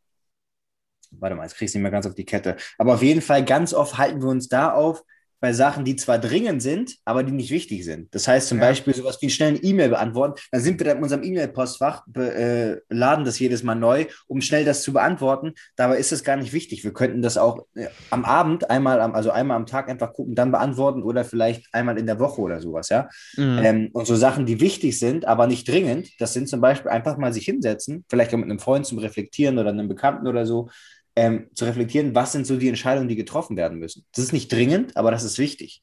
warte 1.11 1.35
mal, 1.35 1.43
jetzt 1.43 1.55
kriegst 1.55 1.73
du 1.73 1.79
nicht 1.79 1.83
mehr 1.83 1.91
ganz 1.91 2.05
auf 2.05 2.15
die 2.15 2.25
Kette. 2.25 2.57
Aber 2.77 2.95
auf 2.95 3.03
jeden 3.03 3.21
Fall, 3.21 3.43
ganz 3.45 3.73
oft 3.73 3.97
halten 3.97 4.21
wir 4.21 4.29
uns 4.29 4.47
da 4.47 4.73
auf, 4.73 5.03
bei 5.39 5.53
Sachen, 5.53 5.85
die 5.85 5.95
zwar 5.95 6.19
dringend 6.19 6.61
sind, 6.61 6.95
aber 7.05 7.23
die 7.23 7.31
nicht 7.31 7.51
wichtig 7.51 7.85
sind. 7.85 8.13
Das 8.13 8.27
heißt 8.27 8.47
zum 8.49 8.59
Ja. 8.59 8.65
Beispiel 8.65 8.93
sowas 8.93 9.17
wie 9.21 9.29
schnell 9.29 9.49
eine 9.49 9.57
E-Mail 9.59 9.89
beantworten. 9.89 10.39
Dann 10.51 10.61
sind 10.61 10.79
wir 10.79 10.85
da 10.85 10.91
in 10.91 11.01
unserem 11.03 11.23
E-Mail-Postfach, 11.23 12.03
äh, 12.15 12.77
laden 12.89 13.25
das 13.25 13.39
jedes 13.39 13.63
Mal 13.63 13.75
neu, 13.75 14.05
um 14.27 14.41
schnell 14.41 14.65
das 14.65 14.83
zu 14.83 14.93
beantworten. 14.93 15.53
Dabei 15.75 15.97
ist 15.97 16.11
es 16.11 16.23
gar 16.23 16.35
nicht 16.35 16.53
wichtig. 16.53 16.83
Wir 16.83 16.93
könnten 16.93 17.21
das 17.21 17.37
auch 17.37 17.65
äh, 17.75 17.87
am 18.09 18.25
Abend 18.25 18.69
einmal, 18.69 18.99
am, 18.99 19.15
also 19.15 19.31
einmal 19.31 19.57
am 19.57 19.65
Tag 19.65 19.89
einfach 19.89 20.13
gucken, 20.13 20.35
dann 20.35 20.51
beantworten 20.51 21.03
oder 21.03 21.23
vielleicht 21.23 21.67
einmal 21.73 21.97
in 21.97 22.05
der 22.05 22.19
Woche 22.19 22.41
oder 22.41 22.59
sowas, 22.59 22.89
ja. 22.89 23.07
Mhm. 23.37 23.59
Ähm, 23.63 23.89
und 23.93 24.07
so 24.07 24.15
Sachen, 24.15 24.45
die 24.45 24.59
wichtig 24.59 24.99
sind, 24.99 25.25
aber 25.25 25.47
nicht 25.47 25.67
dringend, 25.67 26.19
das 26.19 26.33
sind 26.33 26.49
zum 26.49 26.61
Beispiel 26.61 26.91
einfach 26.91 27.17
mal 27.17 27.31
sich 27.33 27.45
hinsetzen, 27.45 28.05
vielleicht 28.09 28.33
auch 28.33 28.37
mit 28.37 28.49
einem 28.49 28.59
Freund 28.59 28.85
zum 28.85 28.97
Reflektieren 28.99 29.57
oder 29.57 29.69
einem 29.69 29.87
Bekannten 29.87 30.27
oder 30.27 30.45
so, 30.45 30.69
ähm, 31.15 31.47
zu 31.53 31.65
reflektieren, 31.65 32.15
was 32.15 32.31
sind 32.31 32.45
so 32.47 32.57
die 32.57 32.69
Entscheidungen, 32.69 33.07
die 33.09 33.15
getroffen 33.15 33.57
werden 33.57 33.79
müssen. 33.79 34.05
Das 34.13 34.23
ist 34.23 34.33
nicht 34.33 34.51
dringend, 34.51 34.95
aber 34.95 35.11
das 35.11 35.23
ist 35.23 35.37
wichtig. 35.37 35.81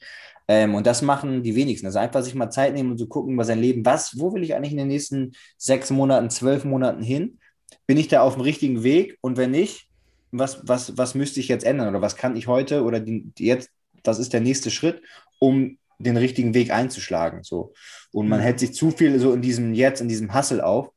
Ähm, 0.49 0.75
und 0.75 0.87
das 0.87 1.03
machen 1.03 1.43
die 1.43 1.57
wenigsten. 1.57 1.87
Also 1.87 1.99
einfach 1.99 2.23
sich 2.23 2.35
mal 2.35 2.51
Zeit 2.51 2.73
nehmen 2.75 2.93
und 2.93 2.99
zu 2.99 3.09
gucken, 3.09 3.37
was 3.37 3.49
sein 3.49 3.59
Leben, 3.61 3.85
was, 3.85 4.19
wo 4.19 4.33
will 4.33 4.45
ich 4.45 4.55
eigentlich 4.55 4.73
in 4.73 4.79
den 4.79 4.89
nächsten 4.89 5.33
sechs 5.59 5.91
Monaten, 5.91 6.31
zwölf 6.31 6.65
Monaten 6.65 7.03
hin? 7.03 7.39
Bin 7.87 7.99
ich 7.99 8.09
da 8.09 8.21
auf 8.23 8.35
dem 8.35 8.43
richtigen 8.43 8.83
Weg? 8.85 9.19
Und 9.21 9.37
wenn 9.37 9.51
nicht, 9.51 9.89
was, 10.31 10.61
was, 10.67 10.97
was 10.97 11.15
müsste 11.15 11.41
ich 11.41 11.49
jetzt 11.49 11.65
ändern? 11.65 11.89
Oder 11.89 12.01
was 12.01 12.17
kann 12.17 12.37
ich 12.37 12.47
heute 12.47 12.85
oder 12.85 13.01
die, 13.01 13.31
jetzt, 13.39 13.71
was 14.05 14.19
ist 14.19 14.33
der 14.33 14.41
nächste 14.41 14.71
Schritt, 14.71 15.03
um 15.41 15.79
den 15.99 16.17
richtigen 16.17 16.55
Weg 16.55 16.71
einzuschlagen? 16.71 17.43
So. 17.43 17.73
Und 18.13 18.29
man 18.29 18.39
Mhm. 18.39 18.45
hält 18.45 18.61
sich 18.61 18.73
zu 18.75 18.91
viel 18.93 19.19
so 19.19 19.33
in 19.33 19.43
diesem 19.43 19.75
Jetzt, 19.75 20.01
in 20.01 20.09
diesem 20.09 20.33
Hustle 20.35 20.65
auf. 20.65 20.91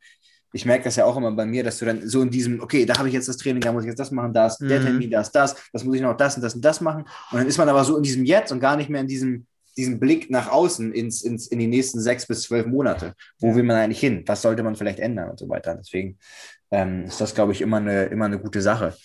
Ich 0.54 0.66
merke 0.66 0.84
das 0.86 0.96
ja 0.96 1.06
auch 1.06 1.16
immer 1.16 1.32
bei 1.32 1.46
mir, 1.46 1.64
dass 1.64 1.78
du 1.80 1.86
dann 1.86 2.08
so 2.08 2.22
in 2.22 2.30
diesem, 2.30 2.62
okay, 2.62 2.86
da 2.86 2.98
habe 2.98 3.08
ich 3.08 3.14
jetzt 3.14 3.28
das 3.28 3.38
Training, 3.38 3.62
da 3.62 3.72
muss 3.72 3.84
ich 3.84 3.90
jetzt 3.90 4.00
das 4.00 4.12
machen, 4.12 4.34
da 4.34 4.48
ist 4.48 4.58
der 4.60 4.80
Mhm. 4.80 4.86
Termin, 4.86 5.12
da 5.12 5.22
ist 5.22 5.32
das, 5.32 5.56
das 5.72 5.84
muss 5.84 5.96
ich 5.96 6.02
noch 6.02 6.18
das 6.18 6.36
und 6.36 6.42
das 6.42 6.56
und 6.56 6.66
das 6.66 6.82
machen. 6.82 7.06
Und 7.32 7.38
dann 7.38 7.48
ist 7.48 7.58
man 7.58 7.70
aber 7.70 7.84
so 7.84 7.98
in 7.98 8.04
diesem 8.04 8.26
Jetzt 8.26 8.52
und 8.52 8.60
gar 8.60 8.76
nicht 8.76 8.90
mehr 8.90 9.02
in 9.02 9.08
diesem, 9.08 9.46
diesem 9.78 10.00
Blick 10.00 10.30
nach 10.30 10.52
außen 10.52 10.92
ins, 10.94 11.22
ins, 11.22 11.48
in 11.48 11.60
die 11.60 11.68
nächsten 11.68 12.00
sechs 12.02 12.26
bis 12.26 12.42
zwölf 12.44 12.66
Monate. 12.66 13.14
Wo 13.40 13.56
will 13.56 13.64
man 13.64 13.78
eigentlich 13.78 14.00
hin? 14.00 14.24
Was 14.26 14.42
sollte 14.42 14.64
man 14.64 14.76
vielleicht 14.76 15.00
ändern 15.00 15.30
und 15.30 15.40
so 15.40 15.48
weiter? 15.48 15.76
Deswegen 15.76 16.18
ähm, 16.72 17.06
ist 17.06 17.22
das, 17.22 17.36
glaube 17.36 17.52
ich, 17.52 17.62
immer 17.62 17.78
eine, 17.78 18.06
immer 18.06 18.26
eine 18.26 18.40
gute 18.40 18.62
Sache. 18.62 18.96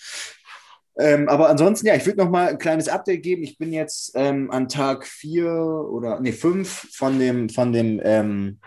Ähm, 0.97 1.29
aber 1.29 1.49
ansonsten, 1.49 1.87
ja, 1.89 1.95
ich 1.97 2.07
würde 2.07 2.19
noch 2.21 2.31
mal 2.31 2.49
ein 2.49 2.59
kleines 2.59 2.89
Update 2.89 3.23
geben. 3.23 3.43
Ich 3.43 3.59
bin 3.59 3.73
jetzt 3.73 4.13
ähm, 4.15 4.51
an 4.51 4.69
Tag 4.69 5.07
vier 5.07 5.51
oder 5.51 6.21
nee, 6.21 6.33
fünf 6.33 6.89
von 6.93 7.19
dem, 7.19 7.49
von 7.49 7.73
dem, 7.73 8.01
ähm, 8.05 8.59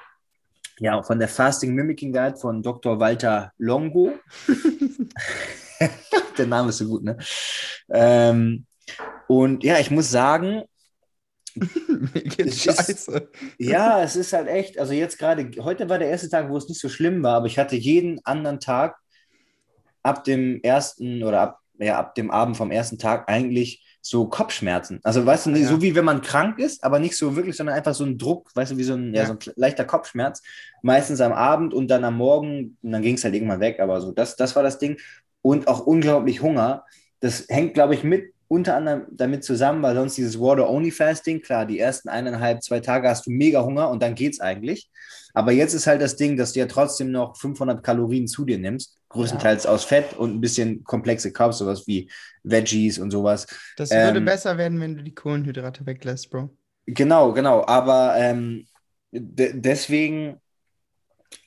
ja, 0.80 1.02
von 1.04 1.20
der 1.20 1.28
Fasting 1.28 1.74
Mimicking 1.74 2.14
Guide 2.14 2.38
von 2.38 2.62
Dr. 2.62 3.00
Walter 3.00 3.52
Longo. 3.58 4.14
der 6.38 6.48
Name 6.48 6.70
ist 6.70 6.78
so 6.78 6.88
gut, 6.88 7.04
ne? 7.04 7.18
Ähm, 7.90 8.66
und 9.28 9.64
ja, 9.64 9.80
ich 9.80 9.92
muss 9.92 10.10
sagen, 10.12 10.64
Mir 11.56 12.22
geht's 12.24 12.66
es 12.66 12.78
ist- 12.90 13.06
scheiße. 13.08 13.30
ja, 13.58 14.04
es 14.04 14.16
ist 14.16 14.34
halt 14.34 14.48
echt, 14.48 14.78
also 14.80 14.94
jetzt 14.94 15.18
gerade, 15.18 15.50
heute 15.64 15.90
war 15.90 15.98
der 16.00 16.10
erste 16.10 16.30
Tag, 16.30 16.50
wo 16.50 16.58
es 16.58 16.70
nicht 16.70 16.80
so 16.80 16.90
schlimm 16.90 17.24
war, 17.24 17.36
aber 17.38 17.48
ich 17.48 17.58
hatte 17.58 17.76
jeden 17.76 18.24
anderen 18.26 18.60
Tag 18.60 18.98
ab 20.04 20.24
dem 20.24 20.62
ersten 20.64 21.24
oder 21.24 21.42
ab, 21.42 21.60
ja, 21.80 21.98
ab 21.98 22.16
dem 22.16 22.30
Abend 22.32 22.56
vom 22.58 22.72
ersten 22.72 22.98
Tag 23.00 23.28
eigentlich 23.30 23.84
so 24.10 24.28
Kopfschmerzen. 24.28 25.00
Also 25.04 25.26
weißt 25.26 25.48
du, 25.48 25.50
Ja. 25.52 25.68
so 25.68 25.82
wie 25.82 25.96
wenn 25.96 26.06
man 26.06 26.22
krank 26.22 26.60
ist, 26.60 26.84
aber 26.84 27.00
nicht 27.00 27.18
so 27.18 27.36
wirklich, 27.36 27.56
sondern 27.58 27.76
einfach 27.76 27.94
so 27.94 28.06
ein 28.06 28.18
Druck, 28.18 28.50
weißt 28.56 28.72
du, 28.72 28.78
wie 28.78 28.84
so 28.84 28.94
ein, 28.94 29.14
ja. 29.14 29.22
Ja. 29.22 29.28
so 29.28 29.34
ein 29.34 29.40
leichter 29.56 29.86
Kopfschmerz. 29.86 30.42
Meistens 30.82 31.22
am 31.22 31.34
Abend 31.34 31.74
und 31.74 31.90
dann 31.90 32.04
am 32.04 32.16
Morgen, 32.18 32.78
und 32.82 32.92
dann 32.92 33.02
ging 33.02 33.16
es 33.16 33.24
halt 33.24 33.34
irgendwann 33.34 33.60
weg, 33.60 33.80
aber 33.80 34.00
so, 34.02 34.12
das, 34.12 34.36
das 34.36 34.56
war 34.56 34.64
das 34.64 34.80
Ding. 34.80 34.98
Und 35.42 35.68
auch 35.68 35.86
unglaublich 35.86 36.42
Hunger. 36.42 36.86
Das 37.20 37.46
hängt, 37.50 37.74
glaube 37.74 37.96
ich, 37.96 38.04
mit 38.04 38.34
unter 38.48 38.76
anderem 38.76 39.06
damit 39.12 39.44
zusammen, 39.44 39.82
weil 39.84 39.96
sonst 39.96 40.18
dieses 40.18 40.40
Water-Only-Fasting, 40.40 41.42
klar, 41.42 41.66
die 41.66 41.80
ersten 41.80 42.10
eineinhalb, 42.10 42.64
zwei 42.64 42.80
Tage 42.80 43.10
hast 43.10 43.26
du 43.26 43.32
mega 43.32 43.64
Hunger 43.64 43.90
und 43.90 44.02
dann 44.02 44.16
geht's 44.16 44.40
eigentlich. 44.40 44.90
Aber 45.34 45.52
jetzt 45.52 45.74
ist 45.74 45.88
halt 45.88 46.02
das 46.02 46.16
Ding, 46.16 46.38
dass 46.38 46.54
du 46.54 46.60
ja 46.60 46.66
trotzdem 46.66 47.12
noch 47.12 47.38
500 47.38 47.84
Kalorien 47.84 48.28
zu 48.28 48.46
dir 48.46 48.58
nimmst, 48.58 48.98
größtenteils 49.10 49.66
aus 49.66 49.84
Fett 49.84 50.14
und 50.18 50.36
ein 50.36 50.42
bisschen 50.42 50.84
komplexe 50.84 51.32
Carbs, 51.32 51.60
sowas 51.60 51.86
wie 51.88 52.10
Veggies 52.44 52.98
und 53.00 53.12
sowas. 53.12 53.46
Das 53.76 53.92
würde 53.92 54.20
Ähm, 54.20 54.26
besser 54.26 54.58
werden, 54.58 54.80
wenn 54.82 54.96
du 54.98 55.04
die 55.04 55.14
Kohlenhydrate 55.16 55.86
weglässt, 55.86 56.30
Bro. 56.30 56.50
Genau, 56.86 57.34
genau. 57.34 57.66
Aber 57.66 58.16
ähm, 58.18 58.66
de 59.12 59.54
deswegen, 59.60 60.40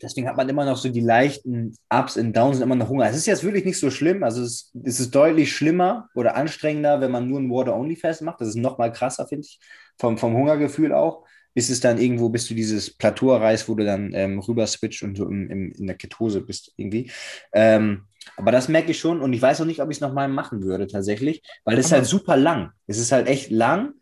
deswegen 0.03 0.29
hat 0.29 0.37
man 0.37 0.49
immer 0.49 0.64
noch 0.64 0.77
so 0.77 0.88
die 0.88 1.01
leichten 1.01 1.77
Ups 1.88 2.16
und 2.16 2.37
Downs 2.37 2.57
und 2.57 2.62
immer 2.62 2.75
noch 2.75 2.88
Hunger. 2.88 3.09
Es 3.09 3.16
ist 3.16 3.27
jetzt 3.27 3.45
wirklich 3.45 3.64
nicht 3.64 3.79
so 3.79 3.90
schlimm. 3.90 4.23
Also 4.23 4.43
es, 4.43 4.73
es 4.85 5.01
ist 5.01 5.14
deutlich 5.14 5.53
schlimmer 5.53 6.09
oder 6.14 6.37
anstrengender, 6.37 7.01
wenn 7.01 7.11
man 7.11 7.29
nur 7.29 7.40
ein 7.40 7.51
Water-Only-Fast 7.51 8.23
macht. 8.23 8.40
Das 8.40 8.49
ist 8.49 8.57
noch 8.57 8.79
mal 8.79 8.93
krasser, 8.93 9.27
finde 9.27 9.47
ich, 9.47 9.61
vom, 9.99 10.19
vom 10.19 10.35
Hungergefühl 10.35 10.93
auch. 10.93 11.25
Bis 11.53 11.69
es 11.69 11.81
dann 11.81 11.99
irgendwo, 11.99 12.29
bis 12.29 12.47
du 12.47 12.55
dieses 12.55 12.97
Plateau 12.97 13.33
erreichst, 13.33 13.69
wo 13.69 13.75
du 13.75 13.85
dann 13.85 14.12
ähm, 14.14 14.38
rüber 14.38 14.66
switcht 14.69 15.03
und 15.03 15.16
so 15.16 15.27
im, 15.27 15.51
im, 15.51 15.73
in 15.73 15.88
der 15.88 15.97
Ketose 15.97 16.43
bist 16.43 16.73
irgendwie. 16.77 17.11
Ähm, 17.53 18.05
aber 18.37 18.53
das 18.53 18.69
merke 18.69 18.93
ich 18.93 19.01
schon 19.01 19.21
und 19.21 19.33
ich 19.33 19.43
weiß 19.43 19.61
auch 19.61 19.64
nicht, 19.64 19.83
ob 19.83 19.90
ich 19.90 19.97
es 19.97 20.01
nochmal 20.01 20.29
machen 20.29 20.62
würde 20.62 20.87
tatsächlich, 20.87 21.43
weil 21.64 21.77
es 21.77 21.87
ist 21.87 21.93
halt 21.93 22.07
super 22.07 22.37
lang. 22.37 22.71
Es 22.87 22.99
ist 22.99 23.11
halt 23.11 23.27
echt 23.27 23.51
lang. 23.51 23.95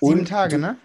Sieben 0.00 0.20
und 0.20 0.28
Tage, 0.28 0.58
ne? 0.58 0.78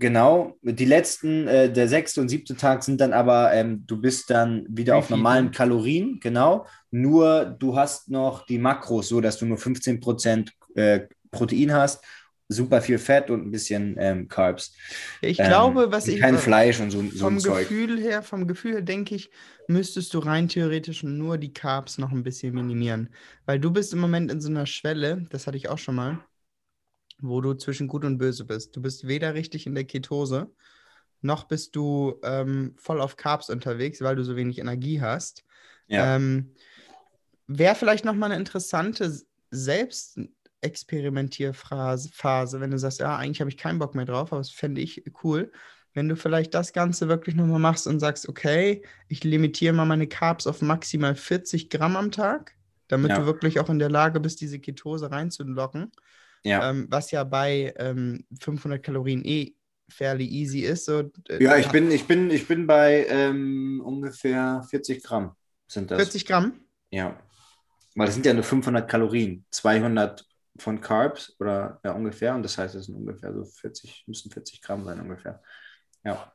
Genau, 0.00 0.56
die 0.62 0.84
letzten, 0.84 1.48
äh, 1.48 1.72
der 1.72 1.88
sechste 1.88 2.20
und 2.20 2.28
siebte 2.28 2.54
Tag 2.56 2.84
sind 2.84 3.00
dann 3.00 3.12
aber, 3.12 3.52
ähm, 3.52 3.84
du 3.86 4.00
bist 4.00 4.30
dann 4.30 4.64
wieder 4.68 4.96
auf 4.96 5.10
normalen? 5.10 5.50
Kalorien, 5.50 6.20
genau. 6.20 6.66
Nur 6.92 7.56
du 7.58 7.76
hast 7.76 8.08
noch 8.08 8.46
die 8.46 8.58
Makros, 8.58 9.08
so 9.08 9.20
dass 9.20 9.38
du 9.38 9.46
nur 9.46 9.58
15% 9.58 10.52
äh, 10.76 11.00
Protein 11.32 11.72
hast, 11.72 12.04
super 12.48 12.80
viel 12.80 12.98
Fett 12.98 13.28
und 13.28 13.46
ein 13.46 13.50
bisschen 13.50 13.96
ähm, 13.98 14.28
Carbs. 14.28 14.72
Ich 15.20 15.38
Ähm, 15.38 15.48
glaube, 15.48 15.90
was 15.90 16.06
ich 16.08 16.20
Kein 16.20 16.36
äh, 16.36 16.38
Fleisch 16.38 16.80
und 16.80 16.90
so, 16.90 17.02
so 17.10 17.24
vom 17.24 17.34
ein 17.34 17.40
Zeug. 17.40 17.68
Gefühl 17.68 17.98
her, 18.00 18.22
vom 18.22 18.46
Gefühl 18.46 18.72
her 18.74 18.82
denke 18.82 19.16
ich, 19.16 19.30
müsstest 19.66 20.14
du 20.14 20.20
rein 20.20 20.48
theoretisch 20.48 21.02
nur 21.02 21.38
die 21.38 21.52
Carbs 21.52 21.98
noch 21.98 22.12
ein 22.12 22.22
bisschen 22.22 22.54
minimieren. 22.54 23.10
Weil 23.46 23.58
du 23.58 23.70
bist 23.72 23.92
im 23.92 23.98
Moment 23.98 24.30
in 24.30 24.40
so 24.40 24.48
einer 24.48 24.66
Schwelle, 24.66 25.26
das 25.30 25.46
hatte 25.46 25.56
ich 25.56 25.68
auch 25.68 25.78
schon 25.78 25.96
mal, 25.96 26.20
wo 27.20 27.40
du 27.40 27.54
zwischen 27.54 27.88
gut 27.88 28.04
und 28.04 28.18
böse 28.18 28.44
bist. 28.44 28.76
Du 28.76 28.82
bist 28.82 29.08
weder 29.08 29.34
richtig 29.34 29.66
in 29.66 29.74
der 29.74 29.84
Ketose, 29.84 30.50
noch 31.20 31.44
bist 31.44 31.74
du 31.74 32.20
ähm, 32.22 32.74
voll 32.76 33.00
auf 33.00 33.16
Carbs 33.16 33.50
unterwegs, 33.50 34.00
weil 34.00 34.14
du 34.16 34.24
so 34.24 34.36
wenig 34.36 34.58
Energie 34.58 35.00
hast. 35.00 35.44
Ja. 35.88 36.16
Ähm, 36.16 36.52
Wäre 37.48 37.74
vielleicht 37.74 38.04
nochmal 38.04 38.30
eine 38.30 38.38
interessante 38.38 39.12
Selbstexperimentierphase, 39.50 42.10
Phase, 42.12 42.60
wenn 42.60 42.70
du 42.70 42.78
sagst, 42.78 43.00
ja, 43.00 43.16
eigentlich 43.16 43.40
habe 43.40 43.50
ich 43.50 43.56
keinen 43.56 43.78
Bock 43.78 43.94
mehr 43.94 44.04
drauf, 44.04 44.32
aber 44.32 44.40
das 44.40 44.50
fände 44.50 44.82
ich 44.82 45.02
cool, 45.24 45.50
wenn 45.94 46.06
du 46.08 46.16
vielleicht 46.16 46.52
das 46.54 46.74
Ganze 46.74 47.08
wirklich 47.08 47.34
nochmal 47.34 47.58
machst 47.58 47.86
und 47.86 48.00
sagst, 48.00 48.28
okay, 48.28 48.84
ich 49.08 49.24
limitiere 49.24 49.72
mal 49.72 49.86
meine 49.86 50.06
Carbs 50.06 50.46
auf 50.46 50.60
maximal 50.60 51.14
40 51.14 51.70
Gramm 51.70 51.96
am 51.96 52.12
Tag, 52.12 52.54
damit 52.86 53.12
Ja. 53.12 53.18
du 53.18 53.24
wirklich 53.26 53.58
auch 53.60 53.70
in 53.70 53.78
der 53.78 53.88
Lage 53.90 54.20
bist, 54.20 54.42
diese 54.42 54.58
Ketose 54.60 55.10
reinzulocken, 55.10 55.90
ja. 56.44 56.70
ähm, 56.70 56.86
was 56.90 57.10
ja 57.10 57.24
bei 57.24 57.74
ähm, 57.76 58.24
500 58.40 58.82
Kalorien 58.82 59.24
eh 59.24 59.54
fairly 59.88 60.26
easy 60.26 60.60
ist. 60.60 60.84
So, 60.84 61.10
äh, 61.28 61.42
ja, 61.42 61.56
ich 61.56 61.68
bin, 61.68 61.90
ich 61.90 62.06
bin, 62.06 62.30
ich 62.30 62.46
bin 62.46 62.66
bei 62.66 63.06
ähm, 63.08 63.82
ungefähr 63.84 64.62
40 64.68 65.02
Gramm 65.02 65.34
sind 65.66 65.90
das. 65.90 65.98
40 65.98 66.26
Gramm? 66.26 66.60
Ja. 66.90 67.18
Weil 67.94 68.06
das 68.06 68.14
sind 68.14 68.26
ja 68.26 68.34
nur 68.34 68.44
500 68.44 68.88
Kalorien, 68.88 69.44
200 69.50 70.24
von 70.58 70.80
Carbs 70.80 71.34
oder 71.38 71.80
ja, 71.84 71.92
ungefähr. 71.92 72.34
Und 72.34 72.42
das 72.42 72.58
heißt, 72.58 72.74
es 72.74 72.86
sind 72.86 72.96
ungefähr 72.96 73.32
so 73.32 73.44
40, 73.44 74.04
müssen 74.06 74.30
40 74.30 74.62
Gramm 74.62 74.84
sein 74.84 75.00
ungefähr. 75.00 75.42
Ja. 76.04 76.32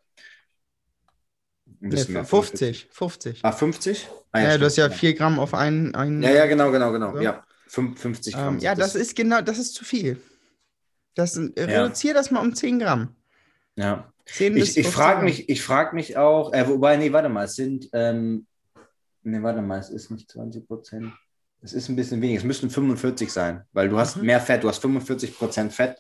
Ein 1.66 1.78
Nee, 1.82 1.90
bisschen 1.90 2.14
mehr, 2.14 2.26
50, 2.26 2.88
50. 2.92 3.40
Ah, 3.44 3.52
50? 3.52 4.08
Ah, 4.32 4.42
ja, 4.42 4.58
du 4.58 4.66
hast 4.66 4.78
ja 4.78 4.86
stimmt. 4.86 5.00
4 5.00 5.14
Gramm 5.16 5.40
auf 5.40 5.54
einen. 5.54 5.96
einen 5.96 6.22
Ja, 6.22 6.32
ja, 6.32 6.46
genau, 6.46 6.72
genau, 6.72 6.92
genau. 6.92 7.16
So. 7.16 7.22
Ja, 7.22 7.44
50 7.68 8.34
Gramm. 8.34 8.56
ähm, 8.56 8.60
ja, 8.60 8.72
sind 8.76 8.80
das 8.82 8.96
ist 8.96 9.16
genau, 9.16 9.42
das 9.42 9.58
ist 9.58 9.74
zu 9.74 9.84
viel. 9.86 10.22
Das, 11.16 11.38
äh, 11.38 11.52
Ja. 11.58 11.84
Reduziere 11.84 12.14
das 12.16 12.32
mal 12.32 12.42
um 12.42 12.56
10 12.56 12.80
Gramm. 12.80 13.16
Ja. 13.76 14.12
10 14.26 14.54
bis 14.54 14.70
Ich, 14.72 14.78
ich 14.78 14.86
15 14.88 14.94
frage 14.94 15.24
mich, 15.24 15.50
ich 15.50 15.62
frag 15.62 15.94
mich 15.94 16.18
auch, 16.18 16.54
äh, 16.54 16.68
wobei, 16.68 16.96
nee, 16.98 17.12
warte 17.12 17.30
mal, 17.30 17.46
es 17.46 17.56
sind, 17.56 17.90
ähm, 17.94 18.46
nee, 19.24 19.42
warte 19.42 19.62
mal, 19.62 19.80
es 19.80 19.90
ist 19.90 20.12
nicht 20.12 20.32
20 20.32 20.68
Prozent. 20.68 21.12
Es 21.62 21.74
ist 21.74 21.88
ein 21.90 21.96
bisschen 21.96 22.22
weniger, 22.22 22.40
es 22.40 22.44
müssten 22.46 22.70
45 22.70 23.32
sein, 23.32 23.62
weil 23.72 23.90
du 23.90 23.98
hast 23.98 24.18
Mhm. 24.18 24.26
mehr 24.26 24.42
Fett, 24.42 24.64
du 24.64 24.70
hast 24.70 24.80
45 24.80 25.38
Prozent 25.38 25.72
Fett, 25.74 25.98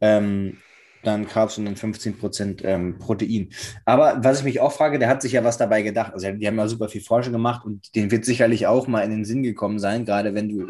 ähm, 0.00 0.58
dann 1.02 1.26
Carbs 1.26 1.58
und 1.58 1.64
dann 1.64 1.76
15 1.76 2.16
Prozent 2.16 2.62
ähm, 2.64 2.98
Protein. 2.98 3.50
Aber 3.84 4.22
was 4.22 4.38
ich 4.38 4.44
mich 4.44 4.60
auch 4.60 4.72
frage, 4.72 4.98
der 4.98 5.08
hat 5.08 5.20
sich 5.20 5.32
ja 5.32 5.42
was 5.44 5.58
dabei 5.58 5.82
gedacht. 5.82 6.12
Also 6.14 6.30
die 6.30 6.46
haben 6.46 6.56
ja 6.56 6.68
super 6.68 6.88
viel 6.88 7.00
Forschung 7.02 7.32
gemacht 7.32 7.64
und 7.66 7.94
denen 7.96 8.10
wird 8.10 8.24
sicherlich 8.24 8.66
auch 8.68 8.86
mal 8.86 9.00
in 9.02 9.10
den 9.10 9.24
Sinn 9.24 9.42
gekommen 9.42 9.78
sein, 9.80 10.04
gerade 10.04 10.34
wenn 10.34 10.48
du, 10.48 10.68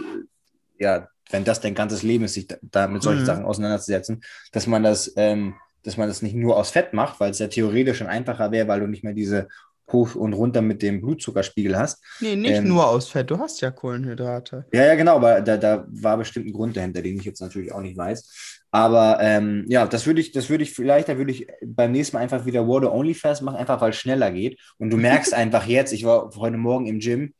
ja, 0.83 1.09
wenn 1.31 1.45
das 1.45 1.61
dein 1.61 1.75
ganzes 1.75 2.03
Leben 2.03 2.25
ist, 2.25 2.35
sich 2.35 2.49
da, 2.49 2.57
da 2.63 2.89
mit 2.89 3.03
solchen 3.03 3.25
Mhm. 3.25 3.27
Sachen 3.27 3.45
auseinanderzusetzen, 3.45 4.23
dass 4.53 4.67
man 4.67 4.83
das, 4.83 5.13
ähm, 5.17 5.55
dass 5.85 5.97
man 5.97 6.09
das 6.09 6.23
nicht 6.23 6.35
nur 6.37 6.57
aus 6.59 6.71
Fett 6.71 6.93
macht, 6.95 7.21
weil 7.21 7.31
es 7.31 7.39
ja 7.41 7.49
theoretisch 7.49 7.99
schon 7.99 8.07
einfacher 8.09 8.53
wäre, 8.53 8.69
weil 8.69 8.81
du 8.81 8.87
nicht 8.89 9.05
mehr 9.05 9.15
diese 9.15 9.49
hoch 9.91 10.15
und 10.15 10.33
runter 10.35 10.63
mit 10.63 10.83
dem 10.83 11.01
Blutzuckerspiegel 11.01 11.79
hast. 11.79 12.03
Nee, 12.21 12.37
nicht 12.37 12.55
Ähm, 12.59 12.65
nur 12.65 12.87
aus 12.89 13.09
Fett, 13.11 13.31
du 13.31 13.39
hast 13.39 13.61
ja 13.61 13.71
Kohlenhydrate. 13.71 14.67
Ja, 14.73 14.87
ja, 14.87 14.95
genau, 14.95 15.17
aber 15.17 15.43
da, 15.43 15.59
da 15.59 15.85
war 15.91 16.17
bestimmt 16.17 16.47
ein 16.47 16.53
Grund 16.53 16.77
dahinter, 16.77 17.03
den 17.03 17.19
ich 17.19 17.25
jetzt 17.25 17.41
natürlich 17.43 17.73
auch 17.73 17.83
nicht 17.83 17.97
weiß. 17.97 18.63
Aber 18.71 19.19
ähm, 19.21 19.67
ja, 19.69 19.87
das 19.87 20.07
würde 20.07 20.23
ich, 20.23 20.33
das 20.33 20.49
würde 20.49 20.65
ich 20.65 20.73
vielleicht, 20.73 21.09
da 21.11 21.19
würde 21.19 21.31
ich 21.31 21.47
beim 21.63 21.93
nächsten 21.93 22.17
Mal 22.17 22.23
einfach 22.23 22.47
wieder 22.47 22.67
Water 22.67 22.91
Only 22.95 23.13
Fast 23.13 23.43
machen, 23.43 23.57
einfach 23.57 23.83
weil 23.83 23.91
es 23.91 23.97
schneller 23.97 24.31
geht. 24.33 24.59
Und 24.79 24.89
du 24.91 24.97
merkst 24.97 25.35
einfach 25.35 25.67
jetzt, 25.67 25.93
ich 25.93 26.05
war 26.05 26.31
heute 26.37 26.57
Morgen 26.57 26.87
im 26.87 27.01
Gym, 27.01 27.35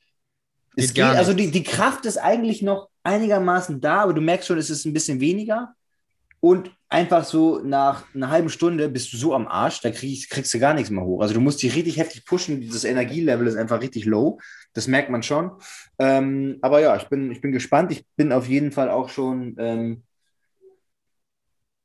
es 0.77 0.89
Geht 0.89 0.95
geht, 0.95 0.95
gar 0.97 1.17
also 1.17 1.35
die, 1.35 1.51
die 1.51 1.65
Kraft 1.65 2.07
ist 2.07 2.19
eigentlich 2.19 2.63
noch 2.63 2.89
einigermaßen 3.05 3.81
da, 3.81 4.03
aber 4.03 4.15
du 4.15 4.21
merkst 4.21 4.47
schon, 4.49 4.59
es 4.59 4.71
ist 4.71 4.85
ein 4.85 4.93
bisschen 4.93 5.21
weniger. 5.21 5.75
Und 6.41 6.77
einfach 6.89 7.25
so 7.25 7.61
nach 7.61 8.05
einer 8.15 8.29
halben 8.29 8.49
Stunde 8.49 8.89
bist 8.89 9.13
du 9.13 9.17
so 9.17 9.33
am 9.33 9.47
Arsch, 9.47 9.81
da 9.81 9.93
kriegst, 9.93 10.29
kriegst 10.29 10.53
du 10.53 10.59
gar 10.59 10.75
nichts 10.75 10.91
mehr 10.91 11.05
hoch. 11.05 11.23
Also 11.23 11.35
du 11.35 11.41
musst 11.41 11.63
dich 11.63 11.77
richtig 11.77 11.99
heftig 11.99 12.25
pushen, 12.27 12.61
dieses 12.61 12.83
Energielevel 12.83 13.47
ist 13.47 13.57
einfach 13.57 13.81
richtig 13.81 14.07
low. 14.07 14.41
Das 14.73 14.89
merkt 14.89 15.09
man 15.09 15.23
schon. 15.23 15.53
Ähm, 16.01 16.59
aber 16.61 16.81
ja, 16.81 16.97
ich 16.97 17.05
bin, 17.05 17.31
ich 17.31 17.41
bin 17.41 17.53
gespannt. 17.53 17.93
Ich 17.93 18.05
bin 18.17 18.33
auf 18.33 18.49
jeden 18.49 18.73
Fall 18.73 18.91
auch 18.91 19.09
schon 19.09 19.55
ähm, 19.59 20.03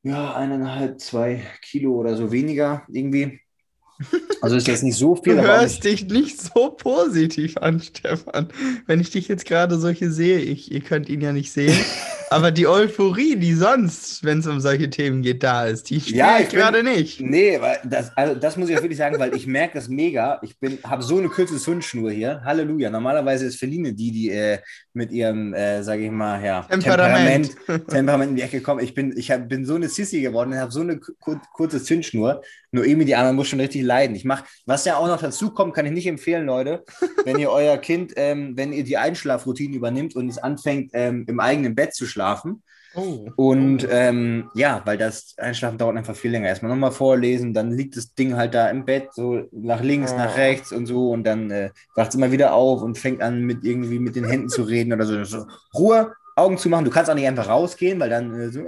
ja, 0.04 0.36
eineinhalb, 0.36 1.00
zwei 1.02 1.44
Kilo 1.62 1.94
oder 1.94 2.16
so 2.16 2.32
weniger 2.32 2.84
irgendwie. 2.90 3.40
Also 4.42 4.56
ist 4.56 4.68
jetzt 4.68 4.84
nicht 4.84 4.98
so 4.98 5.16
viel. 5.16 5.36
Du 5.36 5.42
hörst 5.42 5.84
dich 5.84 6.08
nicht 6.08 6.40
so 6.40 6.70
positiv 6.70 7.58
an, 7.58 7.82
Stefan. 7.82 8.50
Wenn 8.86 9.00
ich 9.00 9.10
dich 9.10 9.28
jetzt 9.28 9.46
gerade 9.46 9.80
solche 9.80 10.12
sehe, 10.12 10.40
ich, 10.40 10.72
ihr 10.72 10.82
könnt 10.82 11.10
ihn 11.10 11.22
ja 11.22 11.34
nicht 11.34 11.52
sehen, 11.52 11.76
aber 12.30 12.52
die 12.52 12.68
Euphorie, 12.68 13.36
die 13.36 13.54
sonst, 13.54 14.24
wenn 14.24 14.40
es 14.40 14.48
um 14.48 14.60
solche 14.60 14.90
Themen 14.90 15.22
geht, 15.22 15.44
da 15.44 15.66
ist, 15.66 15.90
die 15.90 16.00
spüre 16.00 16.18
Ja, 16.18 16.40
ich 16.40 16.48
ich 16.48 16.50
gerade 16.50 16.84
nicht. 16.84 17.22
Nee, 17.22 17.60
weil 17.62 17.80
das, 17.84 18.16
also 18.16 18.36
das 18.36 18.58
muss 18.58 18.70
ich 18.70 18.78
auch 18.78 18.82
wirklich 18.82 18.98
sagen, 18.98 19.20
weil 19.20 19.36
ich 19.36 19.48
merke 19.48 19.76
das 19.76 19.88
mega. 19.88 20.40
Ich 20.42 20.60
bin, 20.60 20.80
habe 20.84 21.04
so 21.04 21.18
eine 21.18 21.30
kurze 21.30 21.58
Zündschnur 21.58 22.12
hier. 22.12 22.42
Halleluja. 22.44 22.90
Normalerweise 22.90 23.46
ist 23.46 23.58
Feline 23.58 23.94
die, 23.94 24.12
die 24.12 24.30
äh, 24.30 24.60
mit 24.94 25.12
ihrem, 25.12 25.54
äh, 25.54 25.84
sage 25.84 26.06
ich 26.06 26.12
mal, 26.12 26.44
ja, 26.44 26.64
Temperament. 26.64 27.50
Temperament, 27.50 27.90
Temperament 27.90 28.30
in 28.32 28.36
die 28.36 28.42
Ecke 28.42 28.62
kommt. 28.62 28.82
Ich 28.82 28.94
bin, 28.94 29.16
ich 29.16 29.32
hab, 29.32 29.48
bin 29.48 29.66
so 29.66 29.76
eine 29.76 29.90
Sissy 29.90 30.22
geworden 30.22 30.52
und 30.52 30.60
habe 30.60 30.72
so 30.72 30.82
eine 30.82 31.00
kur 31.00 31.42
kurze 31.54 31.82
Zündschnur. 31.82 32.42
Nur 32.72 32.86
irgendwie 32.86 33.06
die 33.06 33.16
anderen 33.16 33.38
muss 33.38 33.48
schon 33.48 33.62
richtig 33.62 33.84
leiden. 33.84 34.16
Ich 34.16 34.26
mache, 34.26 34.44
was 34.66 34.84
ja 34.84 34.98
auch 34.98 35.08
noch 35.08 35.22
dazu 35.22 35.52
kommt, 35.52 35.74
kann 35.74 35.86
ich 35.86 35.94
nicht 35.94 36.08
empfehlen, 36.08 36.46
Leute, 36.46 36.84
wenn 37.24 37.40
ihr 37.40 37.50
euer 37.50 37.78
Kind, 37.78 38.14
ähm, 38.18 38.58
wenn 38.58 38.74
ihr 38.74 38.84
die 38.84 38.98
Einschlafroutine 38.98 39.76
übernimmt 39.76 40.16
und 40.16 40.28
es 40.28 40.38
anfängt, 40.38 40.92
ähm, 40.94 41.24
im 41.28 41.40
eigenen 41.40 41.76
Bett 41.76 41.94
zu 41.94 42.06
schlafen, 42.06 42.17
Oh. 42.96 43.30
und 43.36 43.86
ähm, 43.92 44.50
ja, 44.56 44.82
weil 44.86 44.98
das 44.98 45.36
Einschlafen 45.38 45.78
dauert 45.78 45.98
einfach 45.98 46.16
viel 46.16 46.32
länger. 46.32 46.48
Erstmal 46.48 46.72
nochmal 46.72 46.92
vorlesen, 46.92 47.54
dann 47.54 47.72
liegt 47.72 47.96
das 47.96 48.16
Ding 48.16 48.36
halt 48.36 48.56
da 48.56 48.70
im 48.70 48.86
Bett, 48.86 49.10
so 49.14 49.44
nach 49.52 49.82
links, 49.82 50.14
Oh. 50.14 50.18
nach 50.18 50.36
rechts 50.36 50.72
und 50.72 50.88
so. 50.88 51.12
Und 51.12 51.24
dann 51.24 51.52
äh, 51.52 51.70
wacht 51.96 52.10
es 52.10 52.16
immer 52.16 52.32
wieder 52.32 52.54
auf 52.54 52.82
und 52.82 52.98
fängt 52.98 53.22
an, 53.22 53.42
mit 53.42 53.64
irgendwie 53.64 54.00
mit 54.00 54.16
den 54.16 54.26
Händen 54.26 54.50
zu 54.50 54.64
reden 54.64 54.94
oder 54.94 55.06
so. 55.06 55.24
so. 55.26 55.46
Ruhe, 55.76 56.14
Augen 56.36 56.58
zu 56.58 56.70
machen. 56.70 56.86
Du 56.86 56.92
kannst 56.92 57.12
auch 57.12 57.16
nicht 57.16 57.28
einfach 57.28 57.50
rausgehen, 57.50 58.00
weil 58.00 58.10
dann 58.10 58.34
äh, 58.40 58.50
so, 58.50 58.62
äh, 58.62 58.66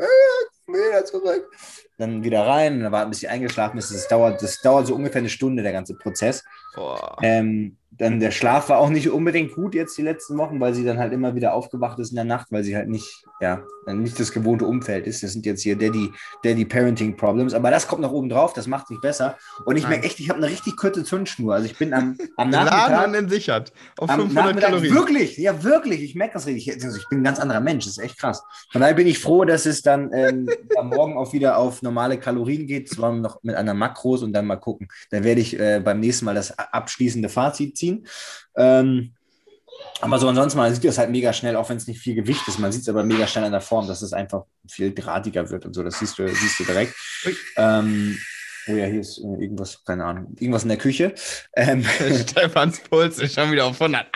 wieder 0.67 1.05
zurück. 1.05 1.49
Dann 1.97 2.23
wieder 2.23 2.45
rein, 2.45 2.75
und 2.75 2.81
dann 2.81 2.91
warten, 2.91 3.09
bis 3.09 3.19
sie 3.21 3.27
eingeschlafen 3.27 3.77
ist. 3.77 3.91
Das 3.91 4.07
dauert, 4.07 4.41
das 4.43 4.62
dauert 4.62 4.88
so 4.88 4.95
ungefähr 4.95 5.19
eine 5.19 5.29
Stunde, 5.29 5.63
der 5.63 5.71
ganze 5.73 5.95
Prozess. 5.95 6.43
Boah. 6.75 7.17
Ähm, 7.23 7.77
dann 7.99 8.19
der 8.21 8.31
Schlaf 8.31 8.69
war 8.69 8.79
auch 8.79 8.89
nicht 8.89 9.09
unbedingt 9.09 9.53
gut 9.53 9.75
jetzt 9.75 9.97
die 9.97 10.01
letzten 10.01 10.38
Wochen, 10.38 10.59
weil 10.59 10.73
sie 10.73 10.85
dann 10.85 10.97
halt 10.97 11.12
immer 11.12 11.35
wieder 11.35 11.53
aufgewacht 11.53 11.99
ist 11.99 12.12
in 12.12 12.15
der 12.15 12.23
Nacht, 12.23 12.47
weil 12.49 12.63
sie 12.63 12.75
halt 12.75 12.88
nicht, 12.88 13.23
ja, 13.41 13.62
nicht 13.88 14.17
das 14.19 14.31
gewohnte 14.31 14.65
Umfeld 14.65 15.05
ist. 15.05 15.21
Das 15.21 15.33
sind 15.33 15.45
jetzt 15.45 15.62
hier 15.63 15.75
Daddy, 15.75 16.12
Daddy 16.43 16.63
Parenting 16.63 17.17
Problems. 17.17 17.53
Aber 17.53 17.71
das 17.71 17.88
kommt 17.88 18.01
noch 18.01 18.12
oben 18.13 18.29
drauf, 18.29 18.53
das 18.53 18.67
macht 18.67 18.89
nicht 18.89 19.01
besser. 19.01 19.38
Und 19.65 19.75
ich 19.75 19.88
merke 19.88 20.05
echt, 20.05 20.19
ich 20.19 20.29
habe 20.29 20.38
eine 20.38 20.47
richtig 20.47 20.77
kurze 20.77 21.03
Zündschnur. 21.03 21.53
Also 21.53 21.65
ich 21.65 21.77
bin 21.77 21.93
am, 21.93 22.17
am 22.38 22.51
Laden 22.51 22.65
Nachmittag. 22.67 23.07
und 23.07 23.13
entsichert. 23.15 23.73
Auf 23.97 24.09
Am 24.09 24.21
500 24.21 24.45
Nachmittag, 24.45 24.69
Kalorien. 24.69 24.93
wirklich, 24.93 25.38
ja 25.38 25.62
wirklich, 25.63 26.01
ich 26.01 26.15
merke 26.15 26.35
das 26.35 26.45
richtig. 26.47 26.73
Also 26.81 26.97
ich 26.97 27.09
bin 27.09 27.19
ein 27.19 27.23
ganz 27.25 27.39
anderer 27.39 27.59
Mensch, 27.59 27.83
das 27.83 27.97
ist 27.97 28.03
echt 28.03 28.17
krass. 28.17 28.43
Von 28.71 28.79
daher 28.79 28.93
bin 28.95 29.07
ich 29.07 29.19
froh, 29.19 29.43
dass 29.43 29.65
es 29.65 29.81
dann 29.81 30.12
ähm, 30.13 30.49
am 30.77 30.88
Morgen 30.88 31.17
auch 31.17 31.33
wieder 31.33 31.57
auf 31.57 31.81
normale 31.81 32.17
Kalorien 32.17 32.65
geht, 32.65 32.88
zwar 32.88 33.12
noch 33.12 33.43
mit 33.43 33.55
einer 33.55 33.73
Makros 33.73 34.23
und 34.23 34.31
dann 34.31 34.45
mal 34.45 34.55
gucken. 34.55 34.88
Dann 35.12 35.25
werde 35.25 35.41
ich 35.41 35.59
äh, 35.59 35.81
beim 35.83 35.99
nächsten 35.99 36.23
Mal 36.23 36.35
das 36.35 36.57
abschließende 36.57 37.27
Fazit 37.27 37.75
ziehen. 37.75 37.88
Ähm, 38.56 39.13
aber 40.02 40.19
so 40.19 40.28
ansonsten, 40.28 40.58
man 40.58 40.73
sieht 40.73 40.84
das 40.86 40.97
halt 40.97 41.10
mega 41.10 41.34
schnell, 41.34 41.56
auch 41.56 41.69
wenn 41.69 41.78
es 41.78 41.88
nicht 41.88 41.99
viel 41.99 42.15
Gewicht 42.15 42.47
ist. 42.47 42.60
Man 42.60 42.71
sieht 42.71 42.84
es 42.84 42.89
aber 42.89 43.04
mega 43.04 43.28
schnell 43.28 43.43
an 43.43 43.52
der 43.52 43.62
Form, 43.62 43.88
dass 43.88 44.02
es 44.02 44.13
einfach 44.13 44.43
viel 44.67 44.93
drahtiger 44.93 45.49
wird 45.49 45.65
und 45.65 45.73
so. 45.73 45.84
Das 45.84 45.99
siehst 45.99 46.17
du, 46.17 46.28
siehst 46.28 46.60
du 46.60 46.63
direkt. 46.63 46.95
Ähm, 47.58 48.17
oh 48.69 48.75
ja, 48.75 48.86
hier 48.86 49.02
ist 49.02 49.17
äh, 49.17 49.43
irgendwas, 49.43 49.84
keine 49.84 50.06
Ahnung, 50.06 50.36
irgendwas 50.39 50.63
in 50.63 50.69
der 50.69 50.78
Küche. 50.78 51.13
Ähm, 51.54 51.84
Stefans 52.28 52.80
Puls 52.89 53.19
ist 53.19 53.36
schon 53.36 53.52
wieder 53.52 53.65
auf 53.65 53.82
108. 53.82 54.08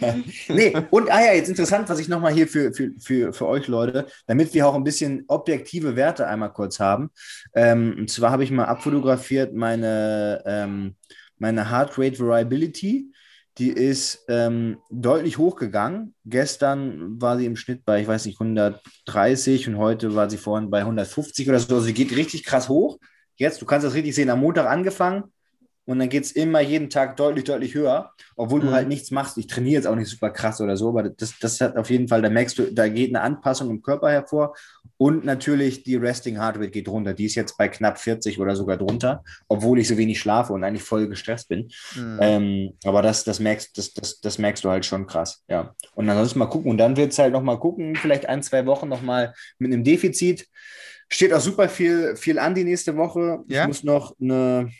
nee, 0.48 0.72
und 0.90 1.10
ah 1.10 1.24
ja, 1.24 1.32
jetzt 1.32 1.48
interessant, 1.48 1.88
was 1.88 1.98
ich 1.98 2.08
nochmal 2.08 2.32
hier 2.32 2.46
für, 2.46 2.72
für, 2.72 2.92
für, 3.00 3.32
für 3.32 3.46
euch 3.46 3.66
Leute, 3.66 4.06
damit 4.26 4.54
wir 4.54 4.68
auch 4.68 4.74
ein 4.74 4.84
bisschen 4.84 5.24
objektive 5.26 5.96
Werte 5.96 6.28
einmal 6.28 6.52
kurz 6.52 6.78
haben. 6.78 7.10
Ähm, 7.54 7.96
und 7.98 8.10
zwar 8.10 8.30
habe 8.30 8.44
ich 8.44 8.50
mal 8.52 8.66
abfotografiert 8.66 9.52
meine, 9.52 10.42
ähm, 10.46 10.96
meine 11.42 11.70
Heart 11.70 11.98
Rate 11.98 12.18
Variability. 12.20 13.12
Die 13.58 13.68
ist 13.68 14.24
ähm, 14.28 14.78
deutlich 14.90 15.36
hochgegangen. 15.36 16.14
Gestern 16.24 17.20
war 17.20 17.36
sie 17.36 17.44
im 17.44 17.56
Schnitt 17.56 17.84
bei, 17.84 18.00
ich 18.00 18.06
weiß 18.06 18.24
nicht, 18.24 18.40
130 18.40 19.68
und 19.68 19.76
heute 19.76 20.14
war 20.14 20.30
sie 20.30 20.38
vorhin 20.38 20.70
bei 20.70 20.78
150 20.78 21.48
oder 21.50 21.58
so. 21.58 21.74
Also 21.74 21.86
sie 21.86 21.92
geht 21.92 22.16
richtig 22.16 22.44
krass 22.44 22.70
hoch. 22.70 22.98
Jetzt, 23.36 23.60
du 23.60 23.66
kannst 23.66 23.84
das 23.84 23.92
richtig 23.92 24.14
sehen, 24.14 24.30
am 24.30 24.40
Montag 24.40 24.66
angefangen 24.66 25.24
und 25.92 25.98
dann 25.98 26.08
geht 26.08 26.24
es 26.24 26.32
immer 26.32 26.60
jeden 26.60 26.90
Tag 26.90 27.16
deutlich, 27.16 27.44
deutlich 27.44 27.74
höher, 27.74 28.10
obwohl 28.36 28.60
du 28.60 28.68
Mhm. 28.68 28.72
halt 28.72 28.88
nichts 28.88 29.10
machst. 29.10 29.38
Ich 29.38 29.46
trainiere 29.46 29.74
jetzt 29.74 29.86
auch 29.86 29.94
nicht 29.94 30.08
super 30.08 30.30
krass 30.30 30.60
oder 30.60 30.76
so, 30.76 30.88
aber 30.88 31.04
das, 31.10 31.38
das 31.38 31.60
hat 31.60 31.76
auf 31.76 31.90
jeden 31.90 32.08
Fall, 32.08 32.22
da 32.22 32.30
merkst 32.30 32.58
du, 32.58 32.72
da 32.72 32.88
geht 32.88 33.10
eine 33.10 33.20
Anpassung 33.20 33.70
im 33.70 33.82
Körper 33.82 34.10
hervor 34.10 34.54
und 34.96 35.24
natürlich 35.24 35.82
die 35.84 35.96
Resting 35.96 36.36
Heart 36.40 36.56
Rate 36.56 36.70
geht 36.70 36.88
runter. 36.88 37.12
Die 37.12 37.26
ist 37.26 37.34
jetzt 37.34 37.56
bei 37.58 37.68
knapp 37.68 37.98
40 37.98 38.38
oder 38.40 38.56
sogar 38.56 38.76
drunter, 38.76 39.22
obwohl 39.48 39.78
ich 39.78 39.88
so 39.88 39.96
wenig 39.96 40.18
schlafe 40.18 40.52
und 40.52 40.64
eigentlich 40.64 40.82
voll 40.82 41.08
gestresst 41.08 41.48
bin. 41.48 41.68
Hm. 41.94 42.18
Ähm, 42.20 42.72
aber 42.84 43.02
das, 43.02 43.24
das, 43.24 43.38
merkst, 43.38 43.76
das, 43.76 43.92
das, 43.92 44.20
das 44.20 44.38
merkst 44.38 44.64
du 44.64 44.70
halt 44.70 44.84
schon 44.86 45.06
krass, 45.06 45.42
ja. 45.48 45.74
Und 45.94 46.08
ansonsten 46.08 46.38
mal 46.38 46.46
gucken. 46.46 46.70
Und 46.70 46.78
dann 46.78 46.96
wird 46.96 47.12
es 47.12 47.18
halt 47.18 47.32
noch 47.32 47.42
mal 47.42 47.58
gucken, 47.58 47.96
vielleicht 47.96 48.26
ein, 48.26 48.42
zwei 48.42 48.64
Wochen 48.66 48.88
noch 48.88 49.02
mal 49.02 49.34
mit 49.58 49.72
einem 49.72 49.84
Defizit. 49.84 50.46
Steht 51.08 51.34
auch 51.34 51.40
super 51.40 51.68
viel, 51.68 52.16
viel 52.16 52.38
an 52.38 52.54
die 52.54 52.64
nächste 52.64 52.96
Woche. 52.96 53.40
Ja? 53.46 53.62
Ich 53.62 53.68
muss 53.68 53.84
noch 53.84 54.14
eine, 54.18 54.70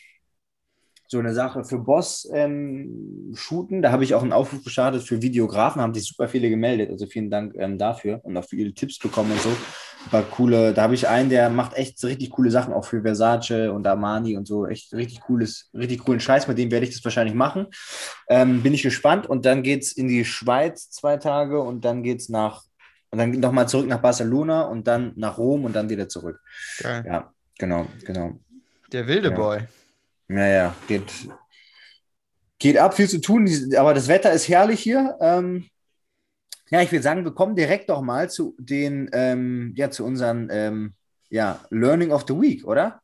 so 1.12 1.18
eine 1.18 1.34
Sache 1.34 1.62
für 1.62 1.78
Boss 1.78 2.26
ähm, 2.32 3.32
shooten. 3.34 3.82
Da 3.82 3.92
habe 3.92 4.02
ich 4.02 4.14
auch 4.14 4.22
einen 4.22 4.32
Aufruf 4.32 4.64
gestartet 4.64 5.02
für 5.02 5.20
Videografen, 5.20 5.82
haben 5.82 5.92
sich 5.92 6.06
super 6.08 6.26
viele 6.26 6.48
gemeldet. 6.48 6.90
Also 6.90 7.06
vielen 7.06 7.30
Dank 7.30 7.54
ähm, 7.56 7.76
dafür 7.76 8.20
und 8.24 8.34
auch 8.36 8.46
viele 8.46 8.72
Tipps 8.72 8.98
bekommen 8.98 9.30
und 9.30 9.40
so. 9.40 9.50
War 10.10 10.22
coole, 10.22 10.72
da 10.72 10.82
habe 10.82 10.94
ich 10.94 11.06
einen, 11.06 11.28
der 11.28 11.50
macht 11.50 11.74
echt 11.74 11.98
so 11.98 12.06
richtig 12.06 12.30
coole 12.30 12.50
Sachen, 12.50 12.72
auch 12.72 12.86
für 12.86 13.02
Versace 13.02 13.70
und 13.70 13.86
Armani 13.86 14.38
und 14.38 14.48
so. 14.48 14.66
Echt 14.66 14.94
richtig 14.94 15.20
cooles, 15.20 15.68
richtig 15.74 16.00
coolen 16.00 16.18
Scheiß. 16.18 16.48
Mit 16.48 16.56
dem 16.56 16.70
werde 16.70 16.86
ich 16.86 16.94
das 16.94 17.04
wahrscheinlich 17.04 17.34
machen. 17.34 17.66
Ähm, 18.28 18.62
bin 18.62 18.72
ich 18.72 18.82
gespannt. 18.82 19.26
Und 19.26 19.44
dann 19.44 19.62
geht 19.62 19.82
es 19.82 19.92
in 19.92 20.08
die 20.08 20.24
Schweiz 20.24 20.88
zwei 20.88 21.18
Tage 21.18 21.60
und 21.60 21.84
dann 21.84 22.02
geht 22.02 22.20
es 22.20 22.30
nach, 22.30 22.62
und 23.10 23.18
dann 23.18 23.32
nochmal 23.32 23.68
zurück 23.68 23.86
nach 23.86 24.00
Barcelona 24.00 24.62
und 24.62 24.86
dann 24.86 25.12
nach 25.16 25.36
Rom 25.36 25.66
und 25.66 25.76
dann 25.76 25.90
wieder 25.90 26.08
zurück. 26.08 26.40
Geil. 26.80 27.04
Ja, 27.06 27.32
genau, 27.58 27.86
genau. 28.06 28.40
Der 28.90 29.06
wilde 29.06 29.28
Ja. 29.28 29.36
Boy. 29.36 29.58
Naja, 30.28 30.74
geht, 30.88 31.12
geht 32.58 32.78
ab, 32.78 32.94
viel 32.94 33.08
zu 33.08 33.20
tun, 33.20 33.48
aber 33.76 33.94
das 33.94 34.08
Wetter 34.08 34.32
ist 34.32 34.48
herrlich 34.48 34.80
hier. 34.80 35.16
Ähm, 35.20 35.66
ja, 36.70 36.80
ich 36.80 36.90
würde 36.90 37.02
sagen, 37.02 37.24
wir 37.24 37.32
kommen 37.34 37.54
direkt 37.56 37.90
doch 37.90 38.00
mal 38.00 38.30
zu 38.30 38.54
den, 38.58 39.10
ähm, 39.12 39.74
ja, 39.76 39.90
zu 39.90 40.04
unseren, 40.04 40.48
ähm, 40.50 40.94
ja, 41.28 41.60
Learning 41.70 42.12
of 42.12 42.24
the 42.26 42.34
Week, 42.34 42.64
oder? 42.66 43.00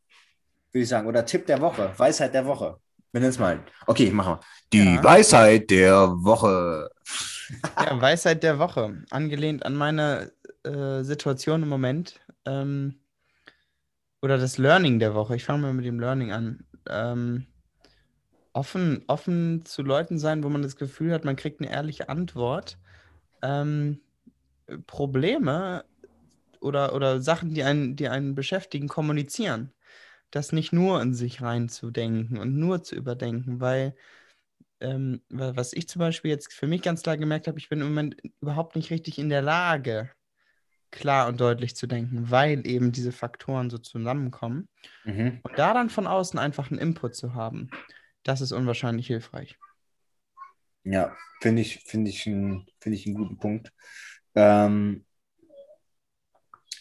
Würde 0.72 0.82
ich 0.82 0.88
sagen, 0.88 1.06
oder 1.06 1.24
Tipp 1.24 1.46
der 1.46 1.60
Woche, 1.60 1.92
Weisheit 1.96 2.34
der 2.34 2.46
Woche. 2.46 2.78
Wir 3.12 3.20
nennen 3.20 3.30
es 3.30 3.38
mal. 3.38 3.60
Okay, 3.86 4.10
machen 4.10 4.34
wir. 4.34 4.40
Die 4.72 4.94
Ja. 4.96 5.04
Weisheit 5.04 5.70
der 5.70 6.08
Woche. 6.10 6.90
Ja, 7.78 7.98
Weisheit 7.98 8.42
der 8.42 8.58
Woche. 8.58 9.02
Angelehnt 9.08 9.64
an 9.64 9.74
meine 9.74 10.30
äh, 10.64 11.02
Situation 11.02 11.62
im 11.62 11.70
Moment. 11.70 12.20
Ähm, 12.44 13.00
oder 14.20 14.36
das 14.36 14.58
Learning 14.58 14.98
der 14.98 15.14
Woche. 15.14 15.34
Ich 15.36 15.44
fange 15.44 15.62
mal 15.62 15.72
mit 15.72 15.86
dem 15.86 15.98
Learning 15.98 16.30
an. 16.30 16.66
Ähm, 16.88 17.46
offen, 18.52 19.04
offen 19.06 19.64
zu 19.64 19.82
Leuten 19.82 20.18
sein, 20.18 20.42
wo 20.42 20.48
man 20.48 20.62
das 20.62 20.76
Gefühl 20.76 21.12
hat, 21.12 21.24
man 21.24 21.36
kriegt 21.36 21.60
eine 21.60 21.70
ehrliche 21.70 22.08
Antwort. 22.08 22.78
Ähm, 23.42 24.00
Probleme 24.86 25.84
oder, 26.60 26.94
oder 26.94 27.20
Sachen, 27.22 27.54
die 27.54 27.64
einen, 27.64 27.96
die 27.96 28.08
einen 28.08 28.34
beschäftigen, 28.34 28.88
kommunizieren. 28.88 29.72
Das 30.30 30.52
nicht 30.52 30.72
nur 30.72 31.02
in 31.02 31.14
sich 31.14 31.42
reinzudenken 31.42 32.38
und 32.38 32.56
nur 32.58 32.82
zu 32.84 32.96
überdenken, 32.96 33.60
weil 33.60 33.96
ähm, 34.80 35.22
wa- 35.30 35.52
was 35.56 35.72
ich 35.72 35.88
zum 35.88 36.00
Beispiel 36.00 36.30
jetzt 36.30 36.52
für 36.54 36.66
mich 36.66 36.82
ganz 36.82 37.02
klar 37.02 37.16
gemerkt 37.16 37.48
habe, 37.48 37.58
ich 37.58 37.68
bin 37.68 37.80
im 37.80 37.88
Moment 37.88 38.16
überhaupt 38.40 38.76
nicht 38.76 38.90
richtig 38.90 39.18
in 39.18 39.28
der 39.30 39.42
Lage, 39.42 40.10
klar 40.90 41.28
und 41.28 41.40
deutlich 41.40 41.76
zu 41.76 41.86
denken, 41.86 42.30
weil 42.30 42.66
eben 42.66 42.92
diese 42.92 43.12
Faktoren 43.12 43.70
so 43.70 43.78
zusammenkommen. 43.78 44.68
Mhm. 45.04 45.40
Und 45.42 45.58
da 45.58 45.74
dann 45.74 45.90
von 45.90 46.06
außen 46.06 46.38
einfach 46.38 46.70
einen 46.70 46.80
Input 46.80 47.14
zu 47.14 47.34
haben, 47.34 47.70
das 48.22 48.40
ist 48.40 48.52
unwahrscheinlich 48.52 49.06
hilfreich. 49.06 49.58
Ja, 50.84 51.16
finde 51.40 51.62
ich, 51.62 51.84
finde 51.84 52.10
ich, 52.10 52.26
ein, 52.26 52.66
find 52.80 52.94
ich 52.96 53.06
einen 53.06 53.14
guten 53.14 53.38
Punkt. 53.38 53.72
Ähm, 54.34 55.04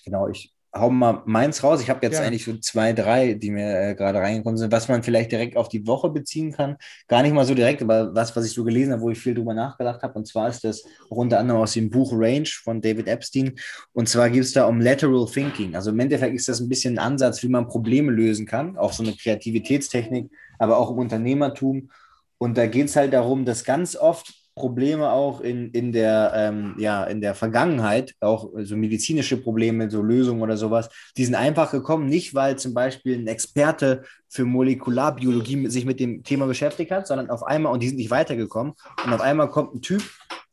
genau, 0.05 0.30
ich 0.30 0.57
hau 0.80 0.89
mal 0.89 1.21
meins 1.25 1.63
raus. 1.63 1.82
Ich 1.82 1.89
habe 1.89 1.99
jetzt 2.05 2.19
Ja. 2.19 2.25
eigentlich 2.25 2.45
so 2.45 2.57
zwei, 2.57 2.93
drei, 2.93 3.34
die 3.34 3.51
mir 3.51 3.89
äh, 3.89 3.95
gerade 3.95 4.19
reingekommen 4.19 4.57
sind, 4.57 4.71
was 4.71 4.88
man 4.88 5.03
vielleicht 5.03 5.32
direkt 5.32 5.57
auf 5.57 5.69
die 5.69 5.86
Woche 5.88 6.09
beziehen 6.09 6.51
kann. 6.51 6.78
Gar 7.07 7.23
nicht 7.23 7.34
mal 7.34 7.45
so 7.45 7.53
direkt, 7.55 7.82
aber 7.82 8.13
was, 8.15 8.36
was 8.36 8.45
ich 8.45 8.53
so 8.53 8.63
gelesen 8.63 8.93
habe, 8.93 9.01
wo 9.01 9.09
ich 9.09 9.19
viel 9.19 9.34
drüber 9.34 9.53
nachgedacht 9.53 10.01
habe. 10.03 10.13
Und 10.13 10.28
zwar 10.28 10.49
ist 10.49 10.63
das 10.63 10.84
auch 11.09 11.17
unter 11.17 11.39
anderem 11.39 11.61
aus 11.61 11.73
dem 11.73 11.89
Buch 11.89 12.11
Range 12.13 12.47
von 12.63 12.82
David 12.82 13.07
Epstein. 13.07 13.53
Und 13.93 14.09
zwar 14.09 14.30
geht 14.30 14.43
es 14.43 14.53
da 14.53 14.65
um 14.65 14.80
Lateral 14.82 15.25
Thinking. 15.25 15.75
Also 15.75 15.91
im 15.91 15.99
Endeffekt 15.99 16.36
ist 16.36 16.47
das 16.47 16.59
ein 16.59 16.69
bisschen 16.69 16.95
ein 16.95 17.05
Ansatz, 17.13 17.43
wie 17.43 17.49
man 17.49 17.67
Probleme 17.67 18.11
lösen 18.11 18.45
kann. 18.45 18.78
Auch 18.78 18.93
so 18.93 19.03
eine 19.03 19.13
Kreativitätstechnik, 19.13 20.30
aber 20.59 20.78
auch 20.78 20.91
im 20.91 20.97
Unternehmertum. 20.97 21.89
Und 22.38 22.57
da 22.57 22.67
geht 22.67 22.88
es 22.88 22.95
halt 22.95 23.13
darum, 23.13 23.45
dass 23.45 23.63
ganz 23.63 23.95
oft 23.95 24.34
Probleme 24.58 25.10
auch 25.10 25.39
in, 25.39 25.72
in, 25.72 25.91
der, 25.91 26.34
ähm, 26.36 26.76
ja, 26.78 27.03
in 27.05 27.22
der 27.22 27.36
Vergangenheit, 27.36 28.14
auch 28.20 28.49
so 28.64 28.76
medizinische 28.76 29.38
Probleme, 29.38 29.89
so 29.89 30.01
Lösungen 30.01 30.41
oder 30.41 30.58
sowas, 30.58 30.89
die 31.16 31.24
sind 31.24 31.36
einfach 31.36 31.72
gekommen, 31.72 32.08
nicht 32.08 32.36
weil 32.36 32.58
zum 32.58 32.74
Beispiel 32.74 33.18
ein 33.18 33.28
Experte 33.28 34.03
für 34.30 34.43
Molekularbiologie 34.43 35.68
sich 35.70 35.86
mit 35.86 35.99
dem 35.99 36.24
Thema 36.24 36.47
beschäftigt 36.47 36.91
hat, 36.91 37.08
sondern 37.08 37.30
auf 37.30 37.43
einmal, 37.43 37.72
und 37.72 37.82
die 37.82 37.88
sind 37.88 37.97
nicht 37.97 38.12
weitergekommen, 38.12 38.74
und 39.05 39.14
auf 39.14 39.22
einmal 39.22 39.49
kommt 39.49 39.76
ein 39.76 39.82
Typ, 39.82 40.03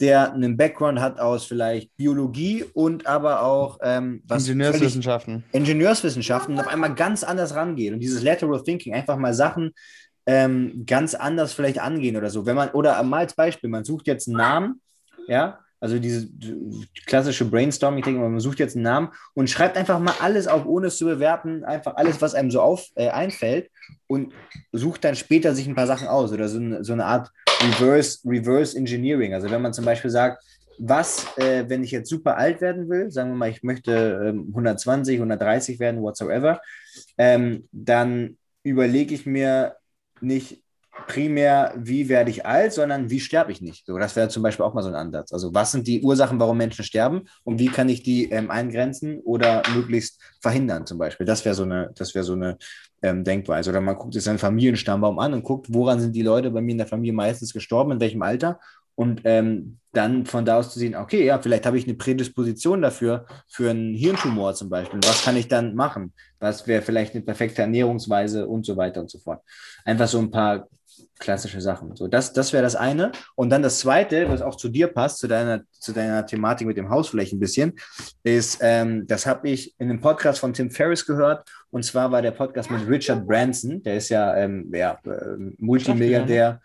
der 0.00 0.32
einen 0.32 0.56
Background 0.56 1.00
hat 1.00 1.20
aus 1.20 1.44
vielleicht 1.44 1.96
Biologie 1.96 2.64
und 2.74 3.06
aber 3.06 3.42
auch 3.42 3.78
ähm, 3.82 4.22
Ingenieurswissenschaften. 4.28 5.44
Ingenieurswissenschaften 5.52 6.54
und 6.54 6.60
auf 6.60 6.68
einmal 6.68 6.94
ganz 6.94 7.22
anders 7.22 7.54
rangehen 7.54 7.94
und 7.94 8.00
dieses 8.00 8.22
Lateral 8.22 8.62
Thinking, 8.62 8.92
einfach 8.94 9.16
mal 9.16 9.34
Sachen 9.34 9.72
ähm, 10.26 10.84
ganz 10.86 11.14
anders 11.14 11.52
vielleicht 11.52 11.78
angehen 11.78 12.16
oder 12.16 12.30
so. 12.30 12.46
Wenn 12.46 12.56
man, 12.56 12.70
oder 12.70 13.02
mal 13.02 13.18
als 13.18 13.34
Beispiel, 13.34 13.70
man 13.70 13.84
sucht 13.84 14.06
jetzt 14.06 14.28
einen 14.28 14.36
Namen, 14.36 14.80
ja, 15.26 15.58
also 15.80 15.98
diese 15.98 16.28
klassische 17.04 17.44
Brainstorming, 17.44 18.18
man 18.18 18.40
sucht 18.40 18.58
jetzt 18.58 18.74
einen 18.74 18.84
Namen 18.84 19.10
und 19.34 19.50
schreibt 19.50 19.76
einfach 19.76 19.98
mal 19.98 20.14
alles 20.20 20.46
auf, 20.46 20.64
ohne 20.64 20.86
es 20.86 20.96
zu 20.96 21.04
bewerten, 21.04 21.62
einfach 21.62 21.96
alles, 21.96 22.22
was 22.22 22.34
einem 22.34 22.50
so 22.50 22.62
auf, 22.62 22.86
äh, 22.94 23.10
einfällt 23.10 23.70
und 24.06 24.32
sucht 24.72 25.04
dann 25.04 25.14
später 25.14 25.54
sich 25.54 25.66
ein 25.66 25.74
paar 25.74 25.86
Sachen 25.86 26.08
aus 26.08 26.32
oder 26.32 26.48
so 26.48 26.58
eine, 26.58 26.82
so 26.84 26.94
eine 26.94 27.04
Art 27.04 27.30
Reverse, 27.62 28.20
Reverse 28.24 28.78
Engineering. 28.78 29.34
Also 29.34 29.50
wenn 29.50 29.60
man 29.60 29.74
zum 29.74 29.84
Beispiel 29.84 30.10
sagt, 30.10 30.42
was, 30.78 31.26
äh, 31.36 31.64
wenn 31.68 31.84
ich 31.84 31.90
jetzt 31.90 32.08
super 32.08 32.38
alt 32.38 32.62
werden 32.62 32.88
will, 32.88 33.10
sagen 33.10 33.32
wir 33.32 33.36
mal, 33.36 33.50
ich 33.50 33.62
möchte 33.62 33.92
ähm, 34.26 34.46
120, 34.48 35.16
130 35.16 35.78
werden, 35.80 36.00
whatsoever, 36.00 36.62
ähm, 37.18 37.68
dann 37.72 38.38
überlege 38.62 39.14
ich 39.14 39.26
mir 39.26 39.76
nicht 40.24 40.64
primär, 41.06 41.74
wie 41.76 42.08
werde 42.08 42.30
ich 42.30 42.46
alt, 42.46 42.72
sondern 42.72 43.10
wie 43.10 43.20
sterbe 43.20 43.52
ich 43.52 43.60
nicht. 43.60 43.86
So, 43.86 43.98
das 43.98 44.16
wäre 44.16 44.28
zum 44.28 44.42
Beispiel 44.42 44.64
auch 44.64 44.74
mal 44.74 44.82
so 44.82 44.88
ein 44.88 44.94
Ansatz. 44.94 45.32
Also 45.32 45.52
was 45.52 45.72
sind 45.72 45.86
die 45.86 46.02
Ursachen, 46.02 46.38
warum 46.40 46.56
Menschen 46.56 46.84
sterben 46.84 47.24
und 47.42 47.58
wie 47.58 47.66
kann 47.66 47.88
ich 47.88 48.02
die 48.02 48.30
ähm, 48.30 48.50
eingrenzen 48.50 49.20
oder 49.20 49.62
möglichst 49.74 50.20
verhindern 50.40 50.86
zum 50.86 50.98
Beispiel. 50.98 51.26
Das 51.26 51.44
wäre 51.44 51.54
so 51.54 51.64
eine, 51.64 51.90
das 51.94 52.14
wäre 52.14 52.24
so 52.24 52.34
eine 52.34 52.56
ähm, 53.02 53.24
Denkweise. 53.24 53.70
Oder 53.70 53.80
man 53.80 53.96
guckt 53.96 54.14
sich 54.14 54.22
seinen 54.22 54.38
Familienstammbaum 54.38 55.18
an 55.18 55.34
und 55.34 55.42
guckt, 55.42 55.66
woran 55.70 56.00
sind 56.00 56.14
die 56.14 56.22
Leute 56.22 56.50
bei 56.50 56.60
mir 56.60 56.72
in 56.72 56.78
der 56.78 56.86
Familie 56.86 57.12
meistens 57.12 57.52
gestorben, 57.52 57.92
in 57.92 58.00
welchem 58.00 58.22
Alter 58.22 58.58
und 58.94 59.22
ähm, 59.24 59.78
dann 59.92 60.26
von 60.26 60.44
da 60.44 60.58
aus 60.58 60.72
zu 60.72 60.78
sehen, 60.78 60.96
okay, 60.96 61.24
ja, 61.24 61.40
vielleicht 61.40 61.66
habe 61.66 61.78
ich 61.78 61.84
eine 61.84 61.94
Prädisposition 61.94 62.82
dafür, 62.82 63.26
für 63.48 63.70
einen 63.70 63.94
Hirntumor 63.94 64.54
zum 64.54 64.68
Beispiel. 64.68 65.00
Was 65.04 65.24
kann 65.24 65.36
ich 65.36 65.48
dann 65.48 65.74
machen? 65.74 66.12
Was 66.40 66.66
wäre 66.66 66.82
vielleicht 66.82 67.14
eine 67.14 67.24
perfekte 67.24 67.62
Ernährungsweise 67.62 68.46
und 68.46 68.66
so 68.66 68.76
weiter 68.76 69.00
und 69.00 69.10
so 69.10 69.18
fort. 69.18 69.40
Einfach 69.84 70.08
so 70.08 70.18
ein 70.18 70.30
paar 70.30 70.68
klassische 71.18 71.60
Sachen. 71.60 71.96
So, 71.96 72.08
das, 72.08 72.32
das 72.32 72.52
wäre 72.52 72.62
das 72.62 72.76
eine. 72.76 73.12
Und 73.34 73.50
dann 73.50 73.62
das 73.62 73.78
zweite, 73.78 74.28
was 74.28 74.42
auch 74.42 74.56
zu 74.56 74.68
dir 74.68 74.88
passt, 74.88 75.18
zu 75.18 75.28
deiner, 75.28 75.62
zu 75.70 75.92
deiner 75.92 76.26
Thematik 76.26 76.66
mit 76.66 76.76
dem 76.76 76.90
Haus 76.90 77.08
vielleicht 77.08 77.32
ein 77.32 77.40
bisschen, 77.40 77.74
ist, 78.22 78.58
ähm, 78.60 79.06
das 79.06 79.26
habe 79.26 79.48
ich 79.48 79.74
in 79.78 79.90
einem 79.90 80.00
Podcast 80.00 80.40
von 80.40 80.52
Tim 80.52 80.70
Ferriss 80.70 81.06
gehört. 81.06 81.48
Und 81.70 81.84
zwar 81.84 82.10
war 82.12 82.20
der 82.20 82.32
Podcast 82.32 82.70
mit 82.70 82.86
Richard 82.88 83.26
Branson, 83.26 83.82
der 83.82 83.96
ist 83.96 84.08
ja, 84.08 84.36
ähm, 84.36 84.70
ja 84.72 84.98
äh, 85.04 85.36
Multimilliardär. 85.58 86.60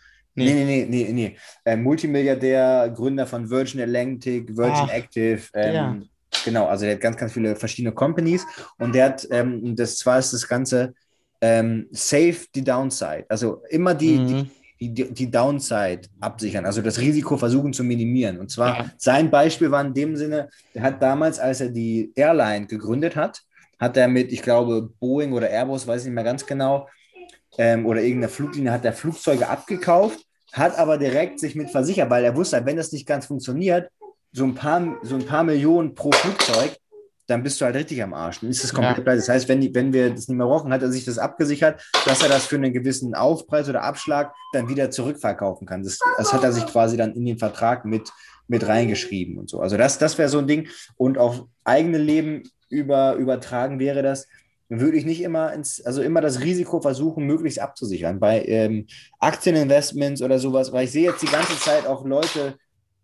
Nee, 0.45 0.53
nee, 0.53 0.85
nee, 0.89 1.05
nee, 1.05 1.13
nee. 1.13 1.37
Äh, 1.65 1.75
Multimilliardär, 1.77 2.89
Gründer 2.95 3.27
von 3.27 3.49
Virgin 3.49 3.81
Atlantic, 3.81 4.55
Virgin 4.55 4.87
Ach, 4.89 4.93
Active. 4.93 5.41
Ähm, 5.53 6.09
genau, 6.45 6.67
also 6.67 6.85
der 6.85 6.95
hat 6.95 7.01
ganz, 7.01 7.17
ganz 7.17 7.33
viele 7.33 7.55
verschiedene 7.55 7.93
Companies. 7.93 8.45
Und 8.77 8.93
der 8.95 9.05
hat, 9.05 9.27
ähm, 9.31 9.75
das 9.75 9.97
zwar 9.97 10.19
ist 10.19 10.33
das 10.33 10.47
Ganze 10.47 10.93
ähm, 11.41 11.87
Save 11.91 12.37
die 12.55 12.63
Downside. 12.63 13.25
Also 13.29 13.63
immer 13.69 13.93
die, 13.93 14.17
Mhm. 14.17 14.49
die, 14.79 14.93
die, 14.93 15.13
die 15.13 15.31
Downside 15.31 16.01
absichern, 16.19 16.65
also 16.65 16.81
das 16.81 16.99
Risiko 16.99 17.37
versuchen 17.37 17.73
zu 17.73 17.83
minimieren. 17.83 18.39
Und 18.39 18.49
zwar 18.51 18.77
Ja. 18.77 18.91
sein 18.97 19.29
Beispiel 19.29 19.71
war 19.71 19.81
in 19.85 19.93
dem 19.93 20.15
Sinne, 20.15 20.49
der 20.73 20.83
hat 20.83 21.01
damals, 21.01 21.39
als 21.39 21.61
er 21.61 21.69
die 21.69 22.11
Airline 22.15 22.65
gegründet 22.67 23.15
hat, 23.15 23.41
hat 23.79 23.95
er 23.97 24.07
mit, 24.07 24.31
ich 24.31 24.41
glaube, 24.41 24.89
Boeing 24.99 25.31
oder 25.33 25.49
Airbus, 25.49 25.87
weiß 25.87 26.03
nicht 26.05 26.13
mehr 26.13 26.23
ganz 26.23 26.45
genau, 26.45 26.87
ähm, 27.57 27.85
oder 27.85 28.01
irgendeiner 28.01 28.31
Fluglinie, 28.31 28.71
hat 28.71 28.85
er 28.85 28.93
Flugzeuge 28.93 29.47
abgekauft, 29.47 30.19
hat 30.53 30.77
aber 30.77 30.97
direkt 30.97 31.39
sich 31.39 31.55
mit 31.55 31.69
versichert, 31.69 32.09
weil 32.09 32.23
er 32.23 32.35
wusste, 32.35 32.65
wenn 32.65 32.77
das 32.77 32.91
nicht 32.91 33.07
ganz 33.07 33.25
funktioniert, 33.25 33.89
so 34.31 34.43
ein 34.43 34.55
paar, 34.55 34.97
so 35.01 35.15
ein 35.15 35.25
paar 35.25 35.43
Millionen 35.43 35.95
pro 35.95 36.11
Flugzeug, 36.11 36.77
dann 37.29 37.43
bist 37.43 37.61
du 37.61 37.65
halt 37.65 37.75
richtig 37.75 38.01
am 38.01 38.13
Arsch. 38.13 38.39
Dann 38.41 38.49
ist 38.49 38.63
es 38.63 38.73
komplett 38.73 39.05
Ja. 39.05 39.15
Das 39.15 39.29
heißt, 39.29 39.47
wenn, 39.47 39.61
die, 39.61 39.73
wenn 39.73 39.93
wir 39.93 40.09
das 40.09 40.27
nicht 40.27 40.37
mehr 40.37 40.47
brauchen, 40.47 40.73
hat 40.73 40.81
er 40.81 40.91
sich 40.91 41.05
das 41.05 41.19
abgesichert, 41.19 41.81
dass 42.05 42.23
er 42.23 42.29
das 42.29 42.47
für 42.47 42.55
einen 42.55 42.73
gewissen 42.73 43.13
Aufpreis 43.13 43.69
oder 43.69 43.83
Abschlag 43.83 44.33
dann 44.53 44.67
wieder 44.67 44.89
zurückverkaufen 44.89 45.67
kann. 45.67 45.83
Das, 45.83 45.99
das 46.17 46.33
hat 46.33 46.43
er 46.43 46.51
sich 46.51 46.65
quasi 46.65 46.97
dann 46.97 47.13
in 47.13 47.25
den 47.25 47.37
Vertrag 47.37 47.85
mit, 47.85 48.09
mit 48.47 48.67
reingeschrieben 48.67 49.37
und 49.37 49.49
so. 49.49 49.59
Also 49.59 49.77
das, 49.77 49.99
das 49.99 50.17
wäre 50.17 50.29
so 50.29 50.39
ein 50.39 50.47
Ding. 50.47 50.67
Und 50.97 51.17
auf 51.17 51.45
eigene 51.63 51.99
Leben 51.99 52.43
über, 52.69 53.13
übertragen 53.15 53.79
wäre 53.79 54.01
das, 54.01 54.27
würde 54.69 54.97
ich 54.97 55.05
nicht 55.05 55.21
immer 55.21 55.51
ins, 55.53 55.83
also 55.83 56.01
immer 56.01 56.21
das 56.21 56.41
Risiko 56.41 56.79
versuchen, 56.79 57.25
möglichst 57.25 57.59
abzusichern. 57.59 58.19
Bei 58.19 58.43
ähm, 58.45 58.85
Aktieninvestments 59.19 60.21
oder 60.21 60.39
sowas, 60.39 60.71
weil 60.71 60.85
ich 60.85 60.91
sehe 60.91 61.09
jetzt 61.09 61.23
die 61.23 61.31
ganze 61.31 61.59
Zeit 61.59 61.87
auch 61.87 62.05
Leute, 62.05 62.55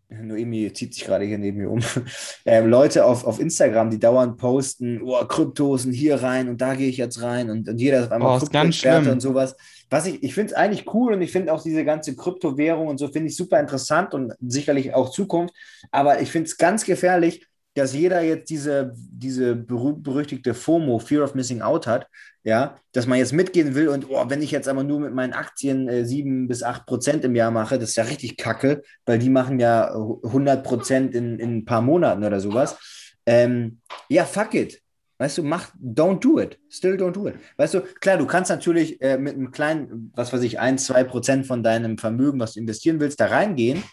Noemi 0.10 0.72
zieht 0.72 0.94
sich 0.94 1.04
gerade 1.04 1.26
hier 1.26 1.40
neben 1.40 1.58
mir 1.58 1.70
um, 1.70 1.80
ähm, 2.46 2.68
Leute 2.68 3.06
auf, 3.06 3.26
auf 3.26 3.40
Instagram, 3.40 3.90
die 3.90 4.00
dauernd 4.00 4.38
posten, 4.38 5.02
oh, 5.04 5.26
Kryptos 5.26 5.86
und 5.86 5.94
hier 5.94 6.22
rein 6.22 6.48
und 6.50 6.62
da 6.62 6.76
gehe 6.76 6.88
ich 6.88 6.98
jetzt 6.98 7.22
rein 7.22 7.50
und, 7.50 7.68
und 7.68 7.80
jeder 7.80 8.00
ist 8.00 8.06
auf 8.06 8.12
einmal 8.12 8.40
Oh, 8.42 8.46
ganz 8.52 8.84
und 8.84 9.20
sowas. 9.20 9.56
Was 9.90 10.06
ich, 10.06 10.24
ich 10.24 10.34
finde 10.34 10.52
es 10.52 10.58
eigentlich 10.58 10.94
cool 10.94 11.14
und 11.14 11.22
ich 11.22 11.32
finde 11.32 11.54
auch 11.54 11.64
diese 11.64 11.84
ganze 11.84 12.16
Kryptowährung 12.16 12.88
und 12.88 12.98
so 12.98 13.08
finde 13.08 13.30
ich 13.30 13.36
super 13.36 13.60
interessant 13.60 14.14
und 14.14 14.34
sicherlich 14.48 14.94
auch 14.94 15.10
Zukunft. 15.10 15.54
Aber 15.92 16.22
ich 16.22 16.32
finde 16.32 16.48
es 16.48 16.58
ganz 16.58 16.86
gefährlich, 16.86 17.48
dass 17.76 17.94
jeder 17.94 18.22
jetzt 18.22 18.50
diese, 18.50 18.94
diese 18.96 19.56
berühmt-berüchtigte 19.56 20.54
FOMO, 20.54 21.00
Fear 21.00 21.24
of 21.24 21.36
Missing 21.36 21.62
Out 21.62 21.88
hat, 21.88 22.08
ja, 22.44 22.76
dass 22.94 23.06
man 23.06 23.18
jetzt 23.18 23.34
mitgehen 23.34 23.76
will 23.76 23.90
und 23.90 24.10
oh, 24.10 24.24
wenn 24.30 24.42
ich 24.42 24.52
jetzt 24.52 24.68
aber 24.68 24.84
nur 24.84 25.00
mit 25.00 25.14
meinen 25.14 25.34
Aktien 25.34 25.88
äh, 25.88 26.06
7 26.06 26.48
bis 26.48 26.64
8 26.64 26.86
Prozent 26.86 27.26
im 27.26 27.36
Jahr 27.36 27.52
mache, 27.52 27.78
das 27.78 27.90
ist 27.90 27.96
ja 27.98 28.06
richtig 28.06 28.38
kacke, 28.38 28.82
weil 29.06 29.20
die 29.20 29.30
machen 29.30 29.60
ja 29.60 29.94
100 29.94 30.64
Prozent 30.64 31.14
in, 31.14 31.38
in 31.40 31.58
ein 31.58 31.66
paar 31.66 31.82
Monaten 31.82 32.24
oder 32.24 32.40
sowas. 32.40 32.78
Ähm, 33.26 33.80
ja, 34.10 34.26
fuck 34.26 34.54
it. 34.54 34.82
Weißt 35.18 35.38
du, 35.38 35.44
mach, 35.44 35.72
don't 35.82 36.20
do 36.20 36.40
it. 36.40 36.60
Still 36.70 36.96
don't 36.96 37.14
do 37.14 37.28
it. 37.28 37.36
Weißt 37.58 37.74
du, 37.74 37.82
klar, 37.82 38.18
du 38.18 38.26
kannst 38.26 38.52
natürlich 38.52 39.02
äh, 39.02 39.18
mit 39.18 39.36
einem 39.36 39.52
kleinen, 39.52 40.12
was 40.14 40.34
weiß 40.34 40.42
ich, 40.44 40.60
1, 40.60 40.86
2 40.86 41.04
Prozent 41.06 41.48
von 41.48 41.64
deinem 41.64 41.98
Vermögen, 41.98 42.40
was 42.40 42.54
du 42.54 42.60
investieren 42.60 43.00
willst, 43.00 43.20
da 43.20 43.28
reingehen. 43.28 43.84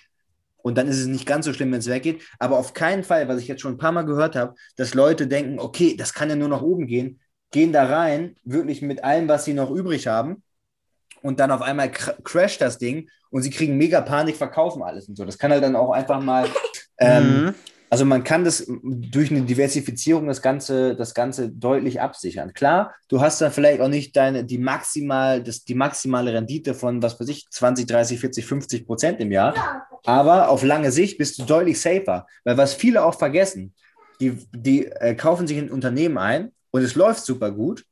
Und 0.62 0.78
dann 0.78 0.88
ist 0.88 0.98
es 0.98 1.06
nicht 1.06 1.26
ganz 1.26 1.44
so 1.44 1.52
schlimm, 1.52 1.72
wenn 1.72 1.80
es 1.80 1.88
weggeht. 1.88 2.22
Aber 2.38 2.58
auf 2.58 2.72
keinen 2.72 3.04
Fall, 3.04 3.28
was 3.28 3.40
ich 3.40 3.48
jetzt 3.48 3.60
schon 3.60 3.74
ein 3.74 3.78
paar 3.78 3.92
Mal 3.92 4.02
gehört 4.06 4.36
habe, 4.36 4.54
dass 4.76 4.94
Leute 4.94 5.26
denken, 5.26 5.58
okay, 5.58 5.96
das 5.96 6.14
kann 6.14 6.30
ja 6.30 6.36
nur 6.36 6.48
nach 6.48 6.62
oben 6.62 6.86
gehen, 6.86 7.20
gehen 7.50 7.72
da 7.72 7.84
rein, 7.84 8.36
wirklich 8.44 8.82
mit 8.82 9.04
allem, 9.04 9.28
was 9.28 9.44
sie 9.44 9.54
noch 9.54 9.70
übrig 9.70 10.06
haben. 10.06 10.42
Und 11.22 11.38
dann 11.38 11.50
auf 11.50 11.62
einmal 11.62 11.90
cr 11.90 12.14
crasht 12.24 12.60
das 12.60 12.78
Ding 12.78 13.08
und 13.30 13.42
sie 13.42 13.50
kriegen 13.50 13.76
mega 13.76 14.00
Panik, 14.00 14.36
verkaufen 14.36 14.82
alles 14.82 15.08
und 15.08 15.16
so. 15.16 15.24
Das 15.24 15.38
kann 15.38 15.52
halt 15.52 15.62
dann 15.62 15.76
auch 15.76 15.90
einfach 15.90 16.20
mal. 16.20 16.48
Ähm, 16.98 17.46
Mhm. 17.46 17.54
Also 17.92 18.06
man 18.06 18.24
kann 18.24 18.42
das 18.42 18.66
durch 18.82 19.30
eine 19.30 19.42
Diversifizierung 19.42 20.26
das 20.26 20.40
Ganze, 20.40 20.96
das 20.96 21.12
Ganze 21.12 21.50
deutlich 21.50 22.00
absichern. 22.00 22.54
Klar, 22.54 22.94
du 23.08 23.20
hast 23.20 23.38
dann 23.42 23.52
vielleicht 23.52 23.82
auch 23.82 23.88
nicht 23.88 24.16
deine, 24.16 24.46
die, 24.46 24.56
maximal, 24.56 25.42
das, 25.42 25.64
die 25.64 25.74
maximale 25.74 26.32
Rendite 26.32 26.72
von, 26.72 27.02
was 27.02 27.20
weiß 27.20 27.28
ich, 27.28 27.50
20, 27.50 27.86
30, 27.86 28.18
40, 28.18 28.46
50 28.46 28.86
Prozent 28.86 29.20
im 29.20 29.30
Jahr. 29.30 29.54
Aber 30.06 30.48
auf 30.48 30.62
lange 30.62 30.90
Sicht 30.90 31.18
bist 31.18 31.38
du 31.38 31.44
deutlich 31.44 31.78
safer. 31.78 32.26
Weil 32.44 32.56
was 32.56 32.72
viele 32.72 33.04
auch 33.04 33.18
vergessen, 33.18 33.74
die, 34.22 34.38
die 34.52 34.86
äh, 34.86 35.14
kaufen 35.14 35.46
sich 35.46 35.58
in 35.58 35.66
ein 35.66 35.70
Unternehmen 35.70 36.16
ein 36.16 36.52
und 36.70 36.80
es 36.80 36.94
läuft 36.94 37.26
super 37.26 37.50
gut. 37.50 37.84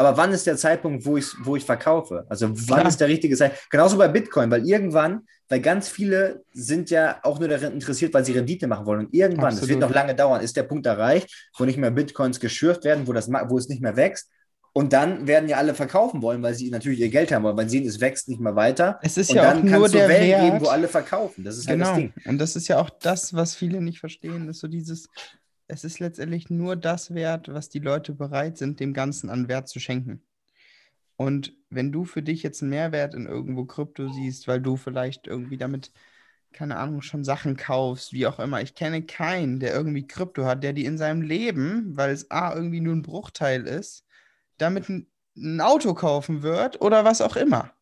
Aber 0.00 0.16
wann 0.16 0.32
ist 0.32 0.46
der 0.46 0.56
Zeitpunkt, 0.56 1.04
wo 1.04 1.16
ich, 1.16 1.26
wo 1.42 1.56
ich 1.56 1.64
verkaufe? 1.64 2.24
Also 2.28 2.48
wann 2.50 2.78
Klar. 2.78 2.86
ist 2.88 3.00
der 3.00 3.08
richtige 3.08 3.36
Zeitpunkt? 3.36 3.68
Genauso 3.70 3.98
bei 3.98 4.06
Bitcoin, 4.08 4.48
weil 4.50 4.64
irgendwann, 4.66 5.26
weil 5.48 5.60
ganz 5.60 5.88
viele 5.88 6.44
sind 6.52 6.88
ja 6.90 7.18
auch 7.24 7.40
nur 7.40 7.48
daran 7.48 7.72
interessiert, 7.72 8.14
weil 8.14 8.24
sie 8.24 8.32
Rendite 8.32 8.68
machen 8.68 8.86
wollen. 8.86 9.06
Und 9.06 9.14
irgendwann, 9.14 9.56
das 9.56 9.66
wird 9.68 9.80
noch 9.80 9.92
lange 9.92 10.14
dauern, 10.14 10.40
ist 10.40 10.56
der 10.56 10.62
Punkt 10.62 10.86
erreicht, 10.86 11.50
wo 11.58 11.64
nicht 11.64 11.78
mehr 11.78 11.90
Bitcoins 11.90 12.38
geschürft 12.38 12.84
werden, 12.84 13.06
wo, 13.08 13.12
das, 13.12 13.28
wo 13.28 13.58
es 13.58 13.68
nicht 13.68 13.82
mehr 13.82 13.96
wächst. 13.96 14.30
Und 14.72 14.92
dann 14.92 15.26
werden 15.26 15.48
ja 15.48 15.56
alle 15.56 15.74
verkaufen 15.74 16.22
wollen, 16.22 16.42
weil 16.44 16.54
sie 16.54 16.70
natürlich 16.70 17.00
ihr 17.00 17.08
Geld 17.08 17.32
haben 17.32 17.42
wollen, 17.42 17.56
weil 17.56 17.68
sie 17.68 17.78
sehen, 17.78 17.88
es 17.88 18.00
wächst 18.00 18.28
nicht 18.28 18.40
mehr 18.40 18.54
weiter. 18.54 19.00
Es 19.02 19.16
ist 19.16 19.30
und 19.30 19.36
ja 19.36 19.42
dann 19.42 19.58
auch 19.58 19.62
kann 19.62 19.72
nur 19.72 19.86
es 19.86 19.92
so 19.92 19.98
der 19.98 20.08
Wellen 20.08 20.28
Wert. 20.28 20.42
geben, 20.42 20.60
wo 20.64 20.68
alle 20.68 20.86
verkaufen. 20.86 21.42
Das 21.42 21.58
ist 21.58 21.66
Genau. 21.66 21.86
das 21.86 21.96
Ding. 21.96 22.12
Und 22.24 22.38
das 22.38 22.54
ist 22.54 22.68
ja 22.68 22.78
auch 22.78 22.90
das, 22.90 23.34
was 23.34 23.56
viele 23.56 23.80
nicht 23.80 23.98
verstehen, 23.98 24.48
ist 24.48 24.60
so 24.60 24.68
dieses, 24.68 25.08
es 25.68 25.84
ist 25.84 26.00
letztendlich 26.00 26.50
nur 26.50 26.76
das 26.76 27.14
wert, 27.14 27.52
was 27.52 27.68
die 27.68 27.78
Leute 27.78 28.14
bereit 28.14 28.58
sind, 28.58 28.80
dem 28.80 28.94
Ganzen 28.94 29.30
an 29.30 29.48
Wert 29.48 29.68
zu 29.68 29.80
schenken. 29.80 30.22
Und 31.16 31.54
wenn 31.70 31.92
du 31.92 32.04
für 32.04 32.22
dich 32.22 32.42
jetzt 32.42 32.62
einen 32.62 32.70
Mehrwert 32.70 33.14
in 33.14 33.26
irgendwo 33.26 33.64
Krypto 33.64 34.08
siehst, 34.08 34.48
weil 34.48 34.60
du 34.60 34.76
vielleicht 34.76 35.26
irgendwie 35.26 35.58
damit, 35.58 35.92
keine 36.52 36.76
Ahnung, 36.78 37.02
schon 37.02 37.24
Sachen 37.24 37.56
kaufst, 37.56 38.12
wie 38.12 38.26
auch 38.26 38.38
immer. 38.38 38.62
Ich 38.62 38.74
kenne 38.74 39.02
keinen, 39.04 39.60
der 39.60 39.74
irgendwie 39.74 40.06
Krypto 40.06 40.46
hat, 40.46 40.62
der 40.64 40.72
die 40.72 40.84
in 40.86 40.98
seinem 40.98 41.22
Leben, 41.22 41.96
weil 41.96 42.10
es 42.10 42.30
A, 42.30 42.54
irgendwie 42.54 42.80
nur 42.80 42.94
ein 42.94 43.02
Bruchteil 43.02 43.66
ist, 43.66 44.06
damit 44.58 44.88
ein, 44.88 45.10
ein 45.36 45.60
Auto 45.60 45.94
kaufen 45.94 46.42
wird 46.42 46.80
oder 46.80 47.04
was 47.04 47.20
auch 47.20 47.36
immer. 47.36 47.72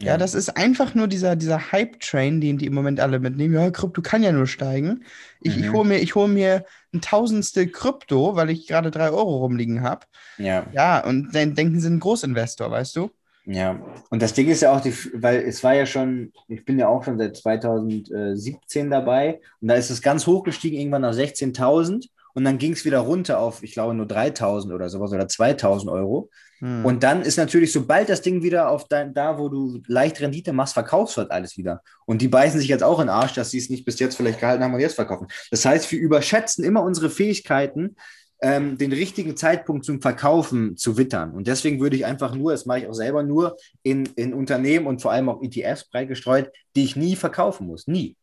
Ja, 0.00 0.18
das 0.18 0.34
ist 0.34 0.56
einfach 0.56 0.94
nur 0.94 1.06
dieser, 1.06 1.36
dieser 1.36 1.70
Hype-Train, 1.70 2.40
den 2.40 2.58
die 2.58 2.66
im 2.66 2.74
Moment 2.74 2.98
alle 2.98 3.20
mitnehmen. 3.20 3.54
Ja, 3.54 3.70
Krypto 3.70 4.02
kann 4.02 4.22
ja 4.22 4.32
nur 4.32 4.46
steigen. 4.48 5.04
Ich, 5.40 5.56
ich 5.56 5.66
Mhm. 5.66 5.72
hole 5.72 5.88
mir, 5.88 5.98
ich 5.98 6.14
hol 6.14 6.26
mir 6.28 6.64
ein 6.92 7.00
Tausendstel 7.00 7.68
Krypto, 7.70 8.34
weil 8.34 8.50
ich 8.50 8.66
gerade 8.66 8.90
drei 8.90 9.10
Euro 9.10 9.36
rumliegen 9.38 9.82
habe. 9.82 10.06
Ja. 10.38 10.66
Ja, 10.72 11.04
und 11.04 11.34
dann 11.34 11.54
denken 11.54 11.80
sie 11.80 11.88
ein 11.88 12.00
Großinvestor, 12.00 12.70
weißt 12.70 12.96
du? 12.96 13.10
Ja, 13.44 13.80
und 14.10 14.22
das 14.22 14.34
Ding 14.34 14.48
ist 14.48 14.62
ja 14.62 14.72
auch, 14.72 14.80
die, 14.80 14.94
weil 15.14 15.38
es 15.40 15.64
war 15.64 15.74
ja 15.74 15.84
schon, 15.84 16.32
ich 16.46 16.64
bin 16.64 16.78
ja 16.78 16.86
auch 16.86 17.02
schon 17.02 17.18
seit 17.18 17.36
2017 17.36 18.88
dabei 18.88 19.40
und 19.60 19.66
da 19.68 19.74
ist 19.74 19.90
es 19.90 20.00
ganz 20.00 20.26
hoch 20.28 20.44
gestiegen, 20.44 20.76
irgendwann 20.76 21.04
auf 21.04 21.14
16.000 21.14 22.08
und 22.34 22.44
dann 22.44 22.58
ging 22.58 22.72
es 22.72 22.84
wieder 22.84 23.00
runter 23.00 23.38
auf, 23.38 23.62
ich 23.62 23.72
glaube, 23.72 23.94
nur 23.94 24.06
3.000 24.06 24.74
oder 24.74 24.88
sowas 24.88 25.12
oder 25.12 25.24
2.000 25.24 25.90
Euro. 25.90 26.30
Hm. 26.58 26.84
Und 26.84 27.02
dann 27.02 27.22
ist 27.22 27.36
natürlich, 27.36 27.72
sobald 27.72 28.08
das 28.08 28.22
Ding 28.22 28.42
wieder 28.42 28.70
auf 28.70 28.86
dein, 28.88 29.14
da, 29.14 29.38
wo 29.38 29.48
du 29.48 29.82
leicht 29.86 30.20
Rendite 30.20 30.52
machst, 30.52 30.74
verkaufst 30.74 31.16
du 31.16 31.22
halt 31.22 31.30
alles 31.30 31.56
wieder. 31.56 31.82
Und 32.06 32.22
die 32.22 32.28
beißen 32.28 32.60
sich 32.60 32.68
jetzt 32.68 32.84
auch 32.84 33.00
in 33.00 33.06
den 33.06 33.14
Arsch, 33.14 33.34
dass 33.34 33.50
sie 33.50 33.58
es 33.58 33.68
nicht 33.68 33.84
bis 33.84 33.98
jetzt 33.98 34.16
vielleicht 34.16 34.40
gehalten 34.40 34.62
haben 34.62 34.72
und 34.72 34.80
jetzt 34.80 34.94
verkaufen. 34.94 35.26
Das 35.50 35.64
heißt, 35.64 35.90
wir 35.90 35.98
überschätzen 35.98 36.64
immer 36.64 36.82
unsere 36.82 37.10
Fähigkeiten, 37.10 37.96
ähm, 38.42 38.76
den 38.76 38.92
richtigen 38.92 39.36
Zeitpunkt 39.36 39.84
zum 39.84 40.02
Verkaufen 40.02 40.76
zu 40.76 40.96
wittern. 40.98 41.32
Und 41.32 41.46
deswegen 41.46 41.80
würde 41.80 41.96
ich 41.96 42.04
einfach 42.04 42.34
nur, 42.34 42.52
das 42.52 42.66
mache 42.66 42.80
ich 42.80 42.88
auch 42.88 42.94
selber 42.94 43.22
nur, 43.22 43.56
in, 43.82 44.06
in 44.16 44.34
Unternehmen 44.34 44.86
und 44.86 45.00
vor 45.00 45.12
allem 45.12 45.28
auch 45.28 45.42
ETFs 45.42 45.88
breit 45.88 46.08
gestreut, 46.08 46.50
die 46.74 46.84
ich 46.84 46.96
nie 46.96 47.14
verkaufen 47.14 47.66
muss. 47.66 47.86
Nie. 47.86 48.16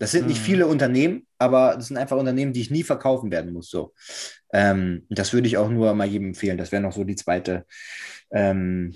Das 0.00 0.10
sind 0.10 0.26
nicht 0.26 0.40
Mhm. 0.40 0.44
viele 0.44 0.66
Unternehmen, 0.66 1.26
aber 1.38 1.74
das 1.76 1.86
sind 1.86 1.98
einfach 1.98 2.16
Unternehmen, 2.16 2.52
die 2.52 2.62
ich 2.62 2.70
nie 2.70 2.82
verkaufen 2.82 3.30
werden 3.30 3.52
muss. 3.52 3.70
So. 3.70 3.92
Ähm, 4.52 5.06
das 5.10 5.32
würde 5.32 5.46
ich 5.46 5.56
auch 5.58 5.68
nur 5.68 5.94
mal 5.94 6.08
jedem 6.08 6.28
empfehlen. 6.28 6.58
Das 6.58 6.72
wäre 6.72 6.82
noch 6.82 6.92
so 6.92 7.04
die 7.04 7.16
zweite, 7.16 7.66
ähm, 8.32 8.94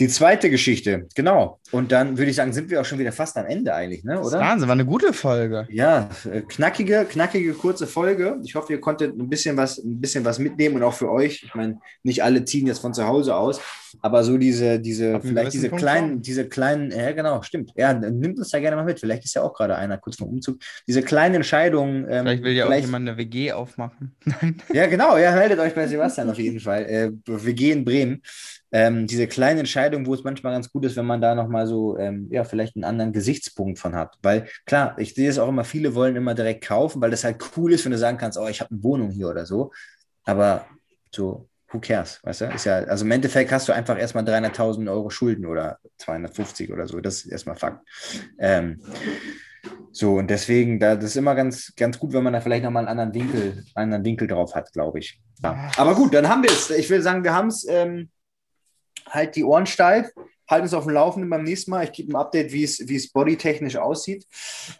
die 0.00 0.08
zweite 0.08 0.48
Geschichte. 0.48 1.08
Genau. 1.16 1.58
Und 1.72 1.90
dann 1.90 2.16
würde 2.18 2.30
ich 2.30 2.36
sagen, 2.36 2.52
sind 2.52 2.70
wir 2.70 2.80
auch 2.80 2.84
schon 2.84 3.00
wieder 3.00 3.10
fast 3.10 3.36
am 3.36 3.46
Ende 3.46 3.74
eigentlich, 3.74 4.04
ne? 4.04 4.20
Oder? 4.20 4.38
Wahnsinn, 4.38 4.68
war 4.68 4.74
eine 4.74 4.86
gute 4.86 5.12
Folge. 5.12 5.66
Ja, 5.70 6.08
äh, 6.32 6.40
knackige, 6.42 7.04
knackige, 7.04 7.52
kurze 7.54 7.86
Folge. 7.88 8.38
Ich 8.44 8.54
hoffe, 8.54 8.72
ihr 8.72 8.80
konntet 8.80 9.18
ein 9.18 9.28
bisschen 9.28 9.56
was, 9.56 9.78
ein 9.78 10.00
bisschen 10.00 10.24
was 10.24 10.38
mitnehmen 10.38 10.76
und 10.76 10.84
auch 10.84 10.94
für 10.94 11.10
euch. 11.10 11.42
Ich 11.42 11.54
meine, 11.54 11.80
nicht 12.04 12.22
alle 12.22 12.44
ziehen 12.44 12.66
jetzt 12.68 12.78
von 12.78 12.94
zu 12.94 13.06
Hause 13.08 13.34
aus, 13.34 13.60
aber 14.00 14.24
so 14.24 14.38
diese, 14.38 14.78
diese, 14.80 15.16
Ab 15.16 15.22
vielleicht 15.24 15.52
diese 15.52 15.68
Punkt 15.68 15.82
kleinen, 15.82 16.08
schon. 16.10 16.22
diese 16.22 16.48
kleinen, 16.48 16.90
ja 16.90 17.12
genau, 17.12 17.42
stimmt. 17.42 17.72
Ja, 17.76 17.92
nimmt 17.94 18.38
uns 18.38 18.50
da 18.50 18.58
gerne 18.60 18.76
mal 18.76 18.84
mit. 18.84 19.00
Vielleicht 19.00 19.24
ist 19.24 19.34
ja 19.34 19.42
auch 19.42 19.54
gerade 19.54 19.76
einer 19.76 19.98
kurz 19.98 20.16
vor 20.16 20.28
Umzug. 20.28 20.58
Diese 20.86 21.02
kleinen 21.02 21.36
Entscheidungen. 21.36 22.06
Ähm, 22.08 22.24
Vielleicht 22.24 22.42
will 22.42 22.52
ja 22.52 22.64
auch 22.64 22.68
vielleicht- 22.68 22.86
jemand 22.86 23.08
eine 23.08 23.16
WG 23.18 23.52
aufmachen. 23.52 24.14
Ja, 24.72 24.86
genau, 24.86 25.16
ja, 25.16 25.34
meldet 25.34 25.58
euch 25.58 25.74
bei 25.74 25.86
Sebastian 25.86 26.30
auf 26.30 26.38
jeden 26.38 26.60
Fall. 26.60 26.84
Äh, 26.86 27.10
wir 27.26 27.54
gehen 27.54 27.84
Bremen. 27.84 28.22
Ähm, 28.70 29.06
diese 29.06 29.26
kleinen 29.26 29.60
Entscheidungen, 29.60 30.04
wo 30.06 30.12
es 30.12 30.22
manchmal 30.24 30.52
ganz 30.52 30.70
gut 30.70 30.84
ist, 30.84 30.94
wenn 30.96 31.06
man 31.06 31.22
da 31.22 31.34
nochmal 31.34 31.66
so, 31.66 31.96
ähm, 31.96 32.28
ja, 32.30 32.44
vielleicht 32.44 32.76
einen 32.76 32.84
anderen 32.84 33.12
Gesichtspunkt 33.14 33.78
von 33.78 33.94
hat. 33.94 34.16
Weil 34.22 34.46
klar, 34.66 34.94
ich 34.98 35.14
sehe 35.14 35.30
es 35.30 35.38
auch 35.38 35.48
immer, 35.48 35.64
viele 35.64 35.94
wollen 35.94 36.16
immer 36.16 36.34
direkt 36.34 36.64
kaufen, 36.66 37.00
weil 37.00 37.10
das 37.10 37.24
halt 37.24 37.36
cool 37.56 37.72
ist, 37.72 37.84
wenn 37.86 37.92
du 37.92 37.98
sagen 37.98 38.18
kannst, 38.18 38.36
oh, 38.38 38.46
ich 38.46 38.60
habe 38.60 38.70
eine 38.72 38.82
Wohnung 38.82 39.10
hier 39.10 39.28
oder 39.30 39.46
so. 39.46 39.72
Aber 40.24 40.66
so, 41.14 41.48
who 41.70 41.80
cares, 41.80 42.20
weißt 42.22 42.40
du? 42.42 42.44
Ist 42.46 42.64
ja, 42.64 42.78
also 42.78 43.04
im 43.04 43.10
Endeffekt 43.10 43.52
hast 43.52 43.68
du 43.68 43.72
einfach 43.72 43.98
erstmal 43.98 44.24
300.000 44.24 44.90
Euro 44.90 45.10
Schulden 45.10 45.46
oder 45.46 45.78
250 45.98 46.72
oder 46.72 46.86
so. 46.86 47.00
Das 47.00 47.24
ist 47.24 47.26
erstmal 47.26 47.56
Fakt. 47.56 47.86
Ähm, 48.38 48.80
so, 49.92 50.14
und 50.14 50.28
deswegen, 50.30 50.78
da, 50.78 50.94
das 50.94 51.06
ist 51.06 51.16
immer 51.16 51.34
ganz, 51.34 51.74
ganz 51.76 51.98
gut, 51.98 52.12
wenn 52.12 52.22
man 52.22 52.32
da 52.32 52.40
vielleicht 52.40 52.64
nochmal 52.64 52.86
einen 52.86 52.98
anderen 52.98 53.14
Winkel, 53.14 53.64
einen 53.74 53.92
anderen 53.92 54.04
Winkel 54.04 54.28
drauf 54.28 54.54
hat, 54.54 54.72
glaube 54.72 55.00
ich. 55.00 55.20
Ja. 55.42 55.70
Aber 55.76 55.94
gut, 55.94 56.14
dann 56.14 56.28
haben 56.28 56.42
wir 56.42 56.50
es. 56.50 56.70
Ich 56.70 56.88
will 56.88 57.02
sagen, 57.02 57.24
wir 57.24 57.34
haben 57.34 57.48
es. 57.48 57.66
Ähm, 57.68 58.10
halt 59.10 59.36
die 59.36 59.44
Ohren 59.44 59.66
steif, 59.66 60.10
halten 60.48 60.64
uns 60.64 60.74
auf 60.74 60.84
dem 60.84 60.92
Laufenden 60.92 61.30
beim 61.30 61.44
nächsten 61.44 61.70
Mal. 61.70 61.84
Ich 61.84 61.92
gebe 61.92 62.12
ein 62.12 62.16
Update, 62.16 62.52
wie 62.52 62.64
es, 62.64 63.12
bodytechnisch 63.12 63.76
aussieht. 63.76 64.26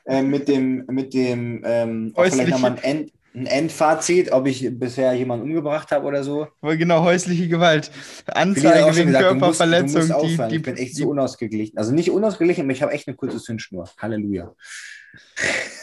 Ähm, 0.07 0.31
mit 0.31 0.49
dem, 0.49 0.85
mit 0.91 1.15
dem 1.15 1.63
ähm, 1.65 2.13
vielleicht 2.15 2.51
nochmal 2.51 2.73
ein, 2.73 2.83
End, 2.83 3.13
ein 3.35 3.47
Endfazit, 3.47 4.33
ob 4.33 4.47
ich 4.47 4.69
bisher 4.79 5.13
jemanden 5.13 5.45
umgebracht 5.47 5.91
habe 5.93 6.07
oder 6.07 6.25
so. 6.25 6.49
Genau, 6.63 7.05
häusliche 7.05 7.47
Gewalt. 7.49 7.91
Anzeige 8.27 8.97
wegen 8.97 9.07
gesagt, 9.09 9.25
du 9.31 9.35
musst- 9.35 9.61
du 9.61 9.65
Körperverletzung. 9.65 10.09
musst 10.09 10.23
die, 10.25 10.49
die, 10.49 10.57
ich 10.57 10.63
bin 10.63 10.77
echt 10.77 10.97
die, 10.97 11.03
so 11.03 11.09
unausgeglichen. 11.11 11.79
Also 11.79 11.93
nicht 11.93 12.11
unausgeglichen, 12.11 12.65
aber 12.65 12.73
ich 12.73 12.83
habe 12.83 12.93
echt 12.93 13.07
eine 13.07 13.17
kurze 13.17 13.39
Zündschnur. 13.39 13.89
Halleluja. 13.99 14.55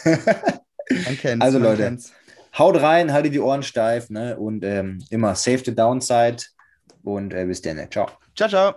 man 0.04 1.16
kennt's, 1.20 1.44
Also, 1.44 1.58
man 1.58 1.68
Leute. 1.70 1.82
kennt's. 1.82 2.12
Haut 2.58 2.80
rein, 2.80 3.12
haltet 3.12 3.34
die 3.34 3.40
Ohren 3.40 3.62
steif 3.62 4.08
ne? 4.10 4.36
und 4.36 4.64
ähm, 4.64 5.04
immer 5.10 5.34
save 5.34 5.62
the 5.64 5.74
downside 5.74 6.38
und 7.04 7.32
äh, 7.34 7.44
bis 7.44 7.60
dann. 7.62 7.78
Ciao. 7.90 8.08
Ciao, 8.34 8.48
ciao. 8.48 8.74